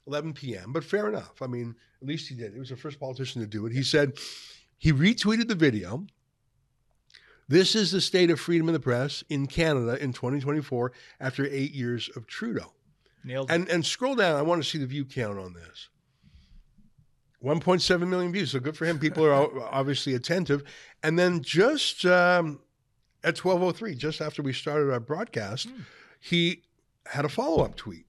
11 0.07 0.35
p.m., 0.35 0.73
but 0.73 0.85
fair 0.85 1.09
enough. 1.09 1.41
I 1.41 1.47
mean, 1.47 1.75
at 2.03 2.07
least 2.07 2.29
he 2.29 2.35
did. 2.35 2.53
He 2.53 2.59
was 2.59 2.69
the 2.69 2.77
first 2.77 3.01
politician 3.01 3.41
to 3.41 3.47
do 3.47 3.67
it. 3.67 3.73
He 3.73 3.83
said 3.83 4.19
he 4.77 4.93
retweeted 4.93 5.49
the 5.49 5.55
video. 5.55 6.07
This 7.51 7.75
is 7.75 7.91
the 7.91 8.01
state 8.01 8.31
of 8.31 8.39
freedom 8.39 8.69
of 8.69 8.75
the 8.75 8.81
press 8.81 9.25
in 9.29 9.49
Canada 9.49 10.01
in 10.01 10.13
2024 10.13 10.93
after 11.19 11.45
eight 11.47 11.73
years 11.73 12.09
of 12.15 12.29
Trudeau. 12.29 12.73
Nailed 13.25 13.51
it. 13.51 13.55
And 13.55 13.69
and 13.69 13.85
scroll 13.85 14.15
down. 14.15 14.37
I 14.37 14.43
want 14.43 14.63
to 14.63 14.69
see 14.69 14.79
the 14.79 14.87
view 14.87 15.05
count 15.05 15.37
on 15.37 15.53
this. 15.53 15.89
1.7 17.45 18.07
million 18.07 18.31
views. 18.31 18.53
So 18.53 18.61
good 18.61 18.77
for 18.77 18.85
him. 18.85 19.01
People 19.01 19.27
are 19.27 19.51
obviously 19.73 20.15
attentive. 20.15 20.63
And 21.03 21.19
then 21.19 21.43
just 21.43 22.07
um, 22.07 22.61
at 23.25 23.35
12:03, 23.35 23.99
just 23.99 24.21
after 24.21 24.43
we 24.43 24.53
started 24.53 24.93
our 24.93 25.01
broadcast, 25.01 25.67
he 26.21 26.63
had 27.07 27.25
a 27.25 27.29
follow-up 27.29 27.75
tweet, 27.75 28.07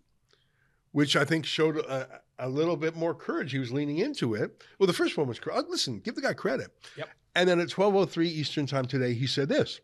which 0.91 1.15
I 1.15 1.25
think 1.25 1.47
showed 1.47 1.77
a, 1.77 2.21
a 2.37 2.47
little 2.47 2.77
bit 2.77 2.95
more 2.95 3.15
courage. 3.15 3.53
He 3.53 3.57
was 3.57 3.71
leaning 3.71 3.97
into 3.97 4.35
it. 4.35 4.63
Well, 4.77 4.85
the 4.85 4.93
first 4.93 5.17
one 5.17 5.27
was 5.27 5.39
uh, 5.51 5.63
listen, 5.67 5.99
give 5.99 6.13
the 6.13 6.21
guy 6.21 6.33
credit. 6.33 6.69
Yep. 6.95 7.09
And 7.35 7.47
then 7.47 7.59
at 7.59 7.69
12:03 7.69 8.25
Eastern 8.27 8.65
Time 8.65 8.85
today, 8.85 9.13
he 9.13 9.27
said 9.27 9.49
this. 9.49 9.79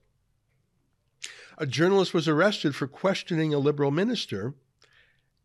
A 1.57 1.65
journalist 1.65 2.13
was 2.13 2.27
arrested 2.27 2.75
for 2.75 2.87
questioning 2.87 3.53
a 3.53 3.57
liberal 3.59 3.89
minister, 3.89 4.53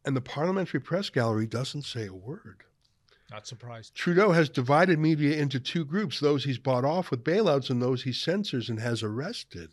and 0.05 0.15
the 0.17 0.21
parliamentary 0.21 0.81
press 0.81 1.09
gallery 1.11 1.47
doesn't 1.47 1.83
say 1.85 2.07
a 2.07 2.13
word. 2.15 2.65
Not 3.31 3.47
surprised. 3.47 3.95
Trudeau 3.95 4.33
has 4.33 4.51
divided 4.51 4.99
media 4.99 5.39
into 5.39 5.59
two 5.59 5.87
groups 5.87 6.21
those 6.21 6.45
he's 6.45 6.59
bought 6.59 6.85
off 6.85 7.11
with 7.11 7.25
bailouts 7.25 7.71
and 7.71 7.81
those 7.81 8.03
he 8.03 8.13
censors 8.13 8.69
and 8.69 8.79
has 8.79 9.03
arrested. 9.03 9.71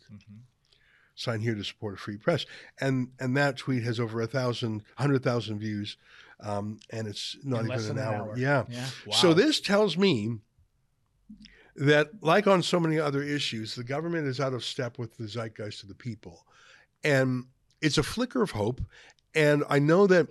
Sign 1.14 1.40
here 1.40 1.54
to 1.54 1.62
support 1.62 1.94
a 1.94 1.96
free 1.98 2.16
press. 2.16 2.46
And 2.80 3.08
and 3.18 3.36
that 3.36 3.58
tweet 3.58 3.82
has 3.82 4.00
over 4.00 4.22
a 4.22 4.26
thousand, 4.26 4.82
hundred 4.96 5.22
thousand 5.22 5.58
views. 5.58 5.98
Um, 6.42 6.78
and 6.88 7.06
it's 7.06 7.36
not 7.44 7.60
In 7.60 7.66
even 7.66 7.78
an 7.80 7.86
than 7.88 7.98
an 7.98 8.02
hour. 8.04 8.14
hour. 8.30 8.38
Yeah. 8.38 8.64
Yeah. 8.70 8.86
So 9.10 9.34
this 9.34 9.60
tells 9.60 9.98
me 9.98 10.38
that, 11.76 12.08
like 12.20 12.46
on 12.46 12.62
so 12.62 12.80
many 12.80 12.98
other 12.98 13.22
issues, 13.22 13.74
the 13.74 13.84
government 13.84 14.26
is 14.26 14.40
out 14.40 14.54
of 14.54 14.64
step 14.64 14.98
with 14.98 15.16
the 15.16 15.28
zeitgeist 15.28 15.82
of 15.82 15.88
the 15.88 15.94
people. 15.94 16.46
And 17.04 17.44
it's 17.80 17.98
a 17.98 18.02
flicker 18.02 18.42
of 18.42 18.50
hope. 18.50 18.80
And 19.34 19.64
I 19.68 19.78
know 19.78 20.06
that 20.06 20.28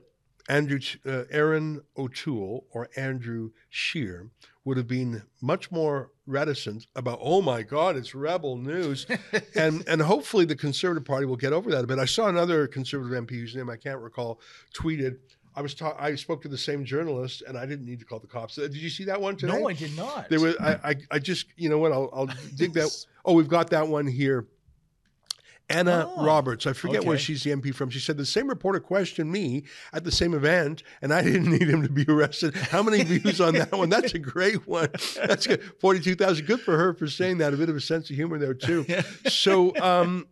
Andrew, 0.50 0.80
uh, 1.06 1.24
Erin 1.30 1.82
O'Toole 1.96 2.66
or 2.72 2.90
Andrew 2.96 3.52
Scheer 3.70 4.30
would 4.66 4.78
have 4.78 4.88
been 4.88 5.24
much 5.42 5.72
more 5.72 6.12
reticent 6.26 6.88
about, 6.96 7.20
oh 7.22 7.42
my 7.42 7.62
God, 7.62 7.96
it's 7.96 8.14
rebel 8.14 8.58
news. 8.58 9.06
and, 9.56 9.88
and 9.88 10.02
hopefully 10.02 10.46
the 10.46 10.56
Conservative 10.56 11.06
Party 11.06 11.26
will 11.26 11.36
get 11.36 11.54
over 11.54 11.70
that 11.72 11.84
a 11.84 11.88
bit. 11.88 12.00
I 12.00 12.06
saw 12.06 12.28
another 12.28 12.68
Conservative 12.68 13.24
MP 13.24 13.32
whose 13.32 13.56
name 13.56 13.70
I 13.70 13.78
can't 13.78 14.00
recall 14.00 14.40
tweeted, 14.74 15.18
I 15.56 15.62
was 15.62 15.74
ta- 15.74 15.96
I 16.00 16.16
spoke 16.16 16.42
to 16.44 16.48
the 16.48 16.58
same 16.58 16.86
journalist 16.86 17.42
and 17.48 17.58
I 17.58 17.66
didn't 17.66 17.86
need 17.86 18.00
to 18.00 18.06
call 18.06 18.20
the 18.20 18.28
cops. 18.28 18.58
Uh, 18.58 18.62
Did 18.62 18.78
you 18.78 18.90
see 18.90 19.06
that 19.06 19.20
one 19.20 19.36
today? 19.36 19.60
No, 19.60 19.68
I 19.68 19.74
did 19.74 19.96
not. 19.98 20.30
There 20.30 20.40
was 20.40 20.56
I, 20.58 20.74
I 20.92 20.96
I 21.12 21.20
just 21.20 21.48
you 21.58 21.70
know 21.70 21.78
what 21.80 21.92
I'll 21.92 22.10
I'll 22.14 22.30
dig 22.56 22.74
that. 22.74 22.90
Oh, 23.26 23.34
we've 23.34 23.48
got 23.50 23.70
that 23.72 23.88
one 23.88 24.08
here. 24.08 24.48
Anna 25.72 26.12
Oh, 26.18 26.26
Roberts, 26.26 26.66
I 26.66 26.74
forget 26.74 27.04
where 27.06 27.18
she's 27.20 27.44
the 27.44 27.52
MP 27.52 27.76
from. 27.76 27.92
She 27.92 28.00
said 28.00 28.18
the 28.18 28.26
same 28.26 28.48
reporter 28.48 28.80
questioned 28.80 29.32
me 29.32 29.66
at 29.94 30.04
the 30.04 30.12
same 30.12 30.34
event, 30.34 30.82
and 31.04 31.14
I 31.14 31.22
didn't 31.24 31.52
need 31.52 31.70
him 31.70 31.84
to 31.84 31.90
be 31.90 32.06
arrested. 32.10 32.56
How 32.56 32.82
many 32.82 33.04
views 33.04 33.40
on 33.40 33.54
that 33.54 33.72
one? 33.72 33.88
That's 33.90 34.16
a 34.16 34.20
great 34.20 34.68
one. 34.68 34.90
That's 35.16 35.46
good. 35.46 35.62
Forty-two 35.80 36.16
thousand. 36.16 36.48
Good 36.48 36.62
for 36.62 36.76
her 36.76 36.96
for 36.96 37.06
saying 37.06 37.38
that. 37.38 37.54
A 37.54 37.58
bit 37.58 37.70
of 37.70 37.76
a 37.76 37.82
sense 37.82 38.10
of 38.10 38.16
humor 38.16 38.40
there 38.40 38.56
too. 38.56 38.86
So, 39.30 39.76
um, 39.80 40.28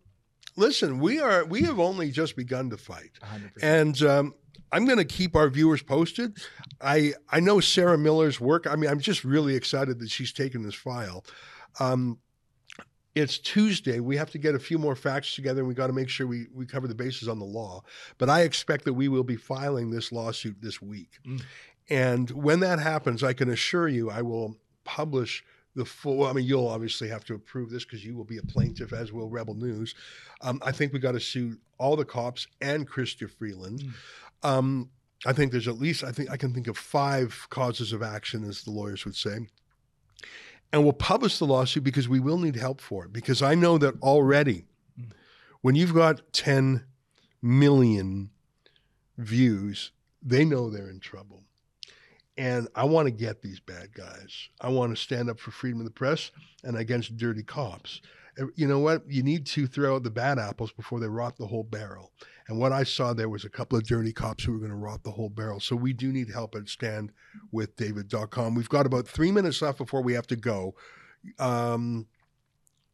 listen, 0.56 0.98
we 0.98 1.20
are 1.20 1.44
we 1.44 1.62
have 1.62 1.78
only 1.78 2.10
just 2.10 2.34
begun 2.34 2.70
to 2.70 2.76
fight, 2.76 3.12
100%. 3.22 3.50
and 3.62 4.02
um, 4.02 4.34
I'm 4.72 4.84
going 4.84 4.98
to 4.98 5.04
keep 5.04 5.34
our 5.36 5.48
viewers 5.48 5.82
posted. 5.82 6.38
I 6.80 7.14
I 7.30 7.40
know 7.40 7.60
Sarah 7.60 7.98
Miller's 7.98 8.40
work. 8.40 8.66
I 8.66 8.76
mean, 8.76 8.90
I'm 8.90 9.00
just 9.00 9.24
really 9.24 9.54
excited 9.54 9.98
that 10.00 10.10
she's 10.10 10.32
taken 10.32 10.62
this 10.62 10.74
file. 10.74 11.24
Um, 11.80 12.18
It's 13.14 13.38
Tuesday. 13.38 13.98
We 13.98 14.16
have 14.16 14.30
to 14.30 14.38
get 14.38 14.54
a 14.54 14.58
few 14.60 14.78
more 14.78 14.94
facts 14.94 15.34
together 15.34 15.60
and 15.60 15.68
we 15.68 15.74
got 15.74 15.88
to 15.88 15.92
make 15.92 16.08
sure 16.08 16.26
we, 16.26 16.46
we 16.54 16.66
cover 16.66 16.86
the 16.86 16.94
bases 16.94 17.26
on 17.26 17.38
the 17.40 17.44
law. 17.44 17.82
But 18.18 18.28
I 18.30 18.42
expect 18.42 18.84
that 18.84 18.94
we 18.94 19.08
will 19.08 19.24
be 19.24 19.36
filing 19.36 19.90
this 19.90 20.12
lawsuit 20.12 20.56
this 20.60 20.80
week. 20.80 21.18
And 21.90 22.30
when 22.30 22.60
that 22.60 22.78
happens, 22.78 23.24
I 23.24 23.32
can 23.32 23.48
assure 23.50 23.88
you 23.88 24.10
I 24.10 24.22
will 24.22 24.56
publish 24.84 25.42
the 25.74 25.84
full. 25.84 26.26
I 26.26 26.32
mean, 26.32 26.44
you'll 26.44 26.68
obviously 26.68 27.08
have 27.08 27.24
to 27.24 27.34
approve 27.34 27.70
this 27.70 27.84
because 27.84 28.04
you 28.04 28.14
will 28.14 28.24
be 28.24 28.38
a 28.38 28.42
plaintiff, 28.42 28.92
as 28.92 29.12
will 29.12 29.28
Rebel 29.28 29.54
News. 29.54 29.94
Um, 30.42 30.60
I 30.62 30.70
think 30.72 30.92
we 30.92 30.98
got 30.98 31.12
to 31.12 31.20
sue 31.20 31.56
all 31.78 31.96
the 31.96 32.04
cops 32.04 32.46
and 32.60 32.88
Chrystia 32.88 33.30
Freeland. 33.30 33.82
Um, 34.42 34.90
I 35.26 35.32
think 35.32 35.52
there's 35.52 35.68
at 35.68 35.78
least 35.78 36.04
I 36.04 36.12
think 36.12 36.30
I 36.30 36.36
can 36.36 36.54
think 36.54 36.68
of 36.68 36.78
five 36.78 37.46
causes 37.50 37.92
of 37.92 38.02
action, 38.02 38.44
as 38.44 38.62
the 38.62 38.70
lawyers 38.70 39.04
would 39.04 39.16
say. 39.16 39.38
And 40.72 40.84
we'll 40.84 40.92
publish 40.92 41.38
the 41.38 41.46
lawsuit 41.46 41.82
because 41.82 42.08
we 42.08 42.20
will 42.20 42.38
need 42.38 42.56
help 42.56 42.80
for 42.80 43.06
it. 43.06 43.12
Because 43.12 43.42
I 43.42 43.54
know 43.54 43.78
that 43.78 43.94
already, 44.02 44.64
when 45.62 45.74
you've 45.74 45.94
got 45.94 46.32
10 46.32 46.84
million 47.40 48.30
views, 49.16 49.92
they 50.22 50.44
know 50.44 50.68
they're 50.68 50.90
in 50.90 51.00
trouble. 51.00 51.42
And 52.36 52.68
I 52.74 52.84
want 52.84 53.06
to 53.06 53.10
get 53.10 53.42
these 53.42 53.58
bad 53.58 53.92
guys. 53.92 54.48
I 54.60 54.68
want 54.68 54.94
to 54.94 55.02
stand 55.02 55.28
up 55.28 55.40
for 55.40 55.50
freedom 55.50 55.80
of 55.80 55.86
the 55.86 55.90
press 55.90 56.30
and 56.62 56.76
against 56.76 57.16
dirty 57.16 57.42
cops. 57.42 58.00
Uh, 58.40 58.46
You 58.56 58.66
know 58.66 58.78
what? 58.78 59.02
You 59.08 59.22
need 59.22 59.46
to 59.46 59.66
throw 59.66 59.96
out 59.96 60.02
the 60.02 60.10
bad 60.10 60.38
apples 60.38 60.72
before 60.72 61.00
they 61.00 61.08
rot 61.08 61.36
the 61.36 61.46
whole 61.46 61.64
barrel. 61.64 62.12
And 62.48 62.58
what 62.58 62.72
I 62.72 62.82
saw 62.84 63.12
there 63.12 63.28
was 63.28 63.44
a 63.44 63.50
couple 63.50 63.76
of 63.76 63.84
dirty 63.86 64.12
cops 64.12 64.44
who 64.44 64.52
were 64.52 64.58
going 64.58 64.70
to 64.70 64.76
rot 64.76 65.02
the 65.04 65.10
whole 65.10 65.28
barrel. 65.28 65.60
So 65.60 65.76
we 65.76 65.92
do 65.92 66.10
need 66.12 66.30
help 66.30 66.54
at 66.54 66.64
standwithdavid.com. 66.64 68.54
We've 68.54 68.68
got 68.68 68.86
about 68.86 69.06
three 69.06 69.30
minutes 69.32 69.60
left 69.62 69.78
before 69.78 70.02
we 70.02 70.14
have 70.14 70.26
to 70.28 70.36
go. 70.36 70.74
Um, 71.38 72.06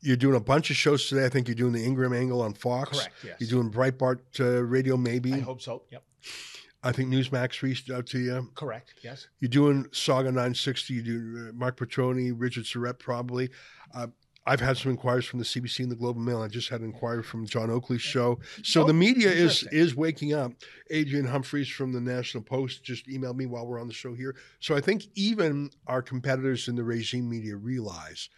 you're 0.00 0.16
doing 0.16 0.36
a 0.36 0.40
bunch 0.40 0.70
of 0.70 0.76
shows 0.76 1.08
today. 1.08 1.24
I 1.24 1.28
think 1.28 1.48
you're 1.48 1.54
doing 1.54 1.72
the 1.72 1.84
Ingraham 1.84 2.12
Angle 2.12 2.42
on 2.42 2.52
Fox. 2.54 2.98
Correct, 2.98 3.14
yes. 3.24 3.36
You're 3.40 3.50
doing 3.50 3.70
Breitbart 3.72 4.18
uh, 4.40 4.62
Radio, 4.64 4.96
maybe. 4.96 5.32
I 5.32 5.38
hope 5.38 5.62
so. 5.62 5.82
Yep. 5.90 6.02
I 6.82 6.92
think 6.92 7.08
Newsmax 7.10 7.62
reached 7.62 7.90
out 7.90 8.06
to 8.08 8.18
you. 8.18 8.50
Correct. 8.54 8.94
Yes. 9.02 9.28
You're 9.40 9.48
doing 9.48 9.84
Sauga 9.92 10.26
960. 10.26 10.94
You 10.94 11.02
do 11.02 11.48
uh, 11.48 11.52
Mark 11.54 11.78
Petroni, 11.78 12.32
Richard 12.36 12.64
Surrett, 12.64 12.98
probably. 12.98 13.48
Uh, 13.94 14.08
I've 14.46 14.60
had 14.60 14.76
some 14.76 14.90
inquiries 14.90 15.24
from 15.24 15.38
the 15.38 15.44
CBC 15.44 15.80
and 15.80 15.90
the 15.90 15.96
Globe 15.96 16.16
and 16.16 16.24
Mail. 16.26 16.42
I 16.42 16.48
just 16.48 16.68
had 16.68 16.80
an 16.80 16.86
inquiry 16.86 17.22
from 17.22 17.46
John 17.46 17.70
Oakley's 17.70 18.02
show. 18.02 18.40
So 18.62 18.82
Oh, 18.82 18.86
the 18.86 18.92
media 18.92 19.30
is 19.30 19.66
is 19.72 19.96
waking 19.96 20.34
up. 20.34 20.52
Adrian 20.90 21.26
Humphreys 21.26 21.68
from 21.68 21.92
the 21.92 22.00
National 22.00 22.42
Post 22.42 22.84
just 22.84 23.06
emailed 23.08 23.36
me 23.36 23.46
while 23.46 23.66
we're 23.66 23.80
on 23.80 23.88
the 23.88 23.94
show 23.94 24.12
here. 24.14 24.36
So 24.60 24.76
I 24.76 24.80
think 24.80 25.04
even 25.14 25.70
our 25.86 26.02
competitors 26.02 26.68
in 26.68 26.76
the 26.76 26.84
regime 26.84 27.28
media 27.28 27.56
realize 27.56 28.28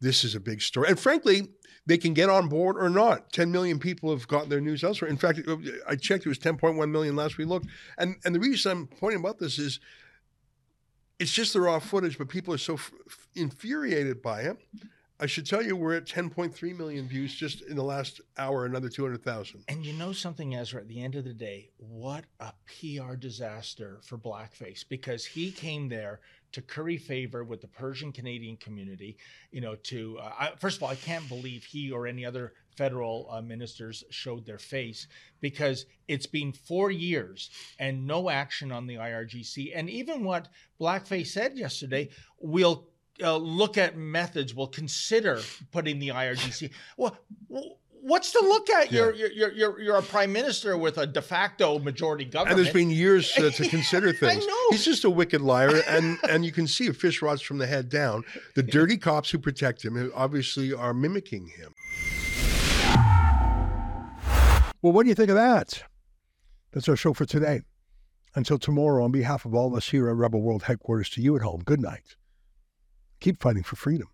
this 0.00 0.22
is 0.24 0.34
a 0.34 0.40
big 0.40 0.62
story. 0.62 0.88
And 0.88 0.98
frankly, 0.98 1.48
they 1.86 1.98
can 1.98 2.14
get 2.14 2.28
on 2.28 2.48
board 2.48 2.76
or 2.76 2.88
not. 2.88 3.32
10 3.32 3.50
million 3.50 3.78
people 3.80 4.10
have 4.10 4.28
gotten 4.28 4.48
their 4.48 4.60
news 4.60 4.84
elsewhere. 4.84 5.10
In 5.10 5.16
fact, 5.16 5.40
I 5.88 5.96
checked, 5.96 6.24
it 6.24 6.28
was 6.28 6.38
10.1 6.38 6.90
million 6.90 7.16
last 7.16 7.38
we 7.38 7.44
looked. 7.44 7.66
And, 7.98 8.16
and 8.24 8.34
the 8.34 8.40
reason 8.40 8.70
I'm 8.70 8.86
pointing 8.86 9.20
about 9.20 9.38
this 9.38 9.58
is 9.58 9.80
it's 11.18 11.32
just 11.32 11.52
the 11.52 11.60
raw 11.60 11.78
footage, 11.78 12.18
but 12.18 12.28
people 12.28 12.54
are 12.54 12.58
so 12.58 12.74
f- 12.74 12.92
infuriated 13.34 14.22
by 14.22 14.42
it. 14.42 14.56
I 15.22 15.26
should 15.26 15.46
tell 15.46 15.62
you, 15.62 15.76
we're 15.76 15.94
at 15.94 16.04
10.3 16.04 16.76
million 16.76 17.06
views 17.06 17.32
just 17.32 17.62
in 17.62 17.76
the 17.76 17.84
last 17.84 18.20
hour, 18.38 18.66
another 18.66 18.88
200,000. 18.88 19.62
And 19.68 19.86
you 19.86 19.92
know 19.92 20.10
something, 20.10 20.56
Ezra, 20.56 20.80
at 20.80 20.88
the 20.88 21.00
end 21.00 21.14
of 21.14 21.22
the 21.22 21.32
day, 21.32 21.70
what 21.76 22.24
a 22.40 22.52
PR 22.66 23.14
disaster 23.14 24.00
for 24.02 24.18
blackface 24.18 24.84
because 24.88 25.24
he 25.24 25.52
came 25.52 25.88
there 25.88 26.18
to 26.50 26.60
curry 26.60 26.96
favor 26.96 27.44
with 27.44 27.60
the 27.60 27.68
Persian 27.68 28.10
Canadian 28.10 28.56
community. 28.56 29.16
You 29.52 29.60
know, 29.60 29.76
to 29.76 30.18
uh, 30.18 30.32
I, 30.36 30.52
first 30.58 30.78
of 30.78 30.82
all, 30.82 30.88
I 30.88 30.96
can't 30.96 31.28
believe 31.28 31.62
he 31.62 31.92
or 31.92 32.08
any 32.08 32.26
other 32.26 32.52
federal 32.76 33.28
uh, 33.30 33.40
ministers 33.40 34.02
showed 34.10 34.44
their 34.44 34.58
face 34.58 35.06
because 35.40 35.86
it's 36.08 36.26
been 36.26 36.52
four 36.52 36.90
years 36.90 37.50
and 37.78 38.08
no 38.08 38.28
action 38.28 38.72
on 38.72 38.88
the 38.88 38.96
IRGC. 38.96 39.70
And 39.74 39.88
even 39.88 40.24
what 40.24 40.48
Blackface 40.80 41.28
said 41.28 41.56
yesterday, 41.56 42.08
we'll 42.40 42.88
uh, 43.20 43.36
look 43.36 43.78
at 43.78 43.96
methods. 43.96 44.54
We'll 44.54 44.68
consider 44.68 45.40
putting 45.70 45.98
the 45.98 46.08
IRGC. 46.08 46.70
Well, 46.96 47.18
what's 48.02 48.32
to 48.32 48.40
look 48.40 48.68
at? 48.70 48.92
You're, 48.92 49.14
you're 49.14 49.30
you're 49.30 49.52
you're 49.52 49.80
you're 49.80 49.96
a 49.96 50.02
prime 50.02 50.32
minister 50.32 50.76
with 50.76 50.98
a 50.98 51.06
de 51.06 51.22
facto 51.22 51.78
majority 51.78 52.24
government. 52.24 52.58
And 52.58 52.64
there's 52.64 52.74
been 52.74 52.90
years 52.90 53.36
uh, 53.38 53.50
to 53.50 53.68
consider 53.68 54.12
things. 54.12 54.22
I 54.22 54.34
things. 54.34 54.46
know. 54.46 54.70
He's 54.70 54.84
just 54.84 55.04
a 55.04 55.10
wicked 55.10 55.40
liar, 55.40 55.82
and 55.88 56.18
and 56.28 56.44
you 56.44 56.52
can 56.52 56.66
see 56.66 56.86
if 56.86 56.96
fish 56.96 57.22
rots 57.22 57.42
from 57.42 57.58
the 57.58 57.66
head 57.66 57.88
down. 57.88 58.24
The 58.54 58.62
dirty 58.62 58.96
cops 58.96 59.30
who 59.30 59.38
protect 59.38 59.84
him 59.84 60.10
obviously 60.14 60.72
are 60.72 60.92
mimicking 60.92 61.48
him. 61.48 61.74
Well, 64.82 64.92
what 64.92 65.04
do 65.04 65.08
you 65.08 65.14
think 65.14 65.30
of 65.30 65.36
that? 65.36 65.84
That's 66.72 66.88
our 66.88 66.96
show 66.96 67.12
for 67.12 67.24
today. 67.24 67.62
Until 68.34 68.58
tomorrow, 68.58 69.04
on 69.04 69.12
behalf 69.12 69.44
of 69.44 69.54
all 69.54 69.68
of 69.68 69.74
us 69.74 69.90
here 69.90 70.08
at 70.08 70.16
Rebel 70.16 70.40
World 70.40 70.64
Headquarters, 70.64 71.10
to 71.10 71.20
you 71.20 71.36
at 71.36 71.42
home, 71.42 71.62
good 71.64 71.80
night. 71.80 72.16
Keep 73.22 73.40
fighting 73.40 73.62
for 73.62 73.76
freedom. 73.76 74.11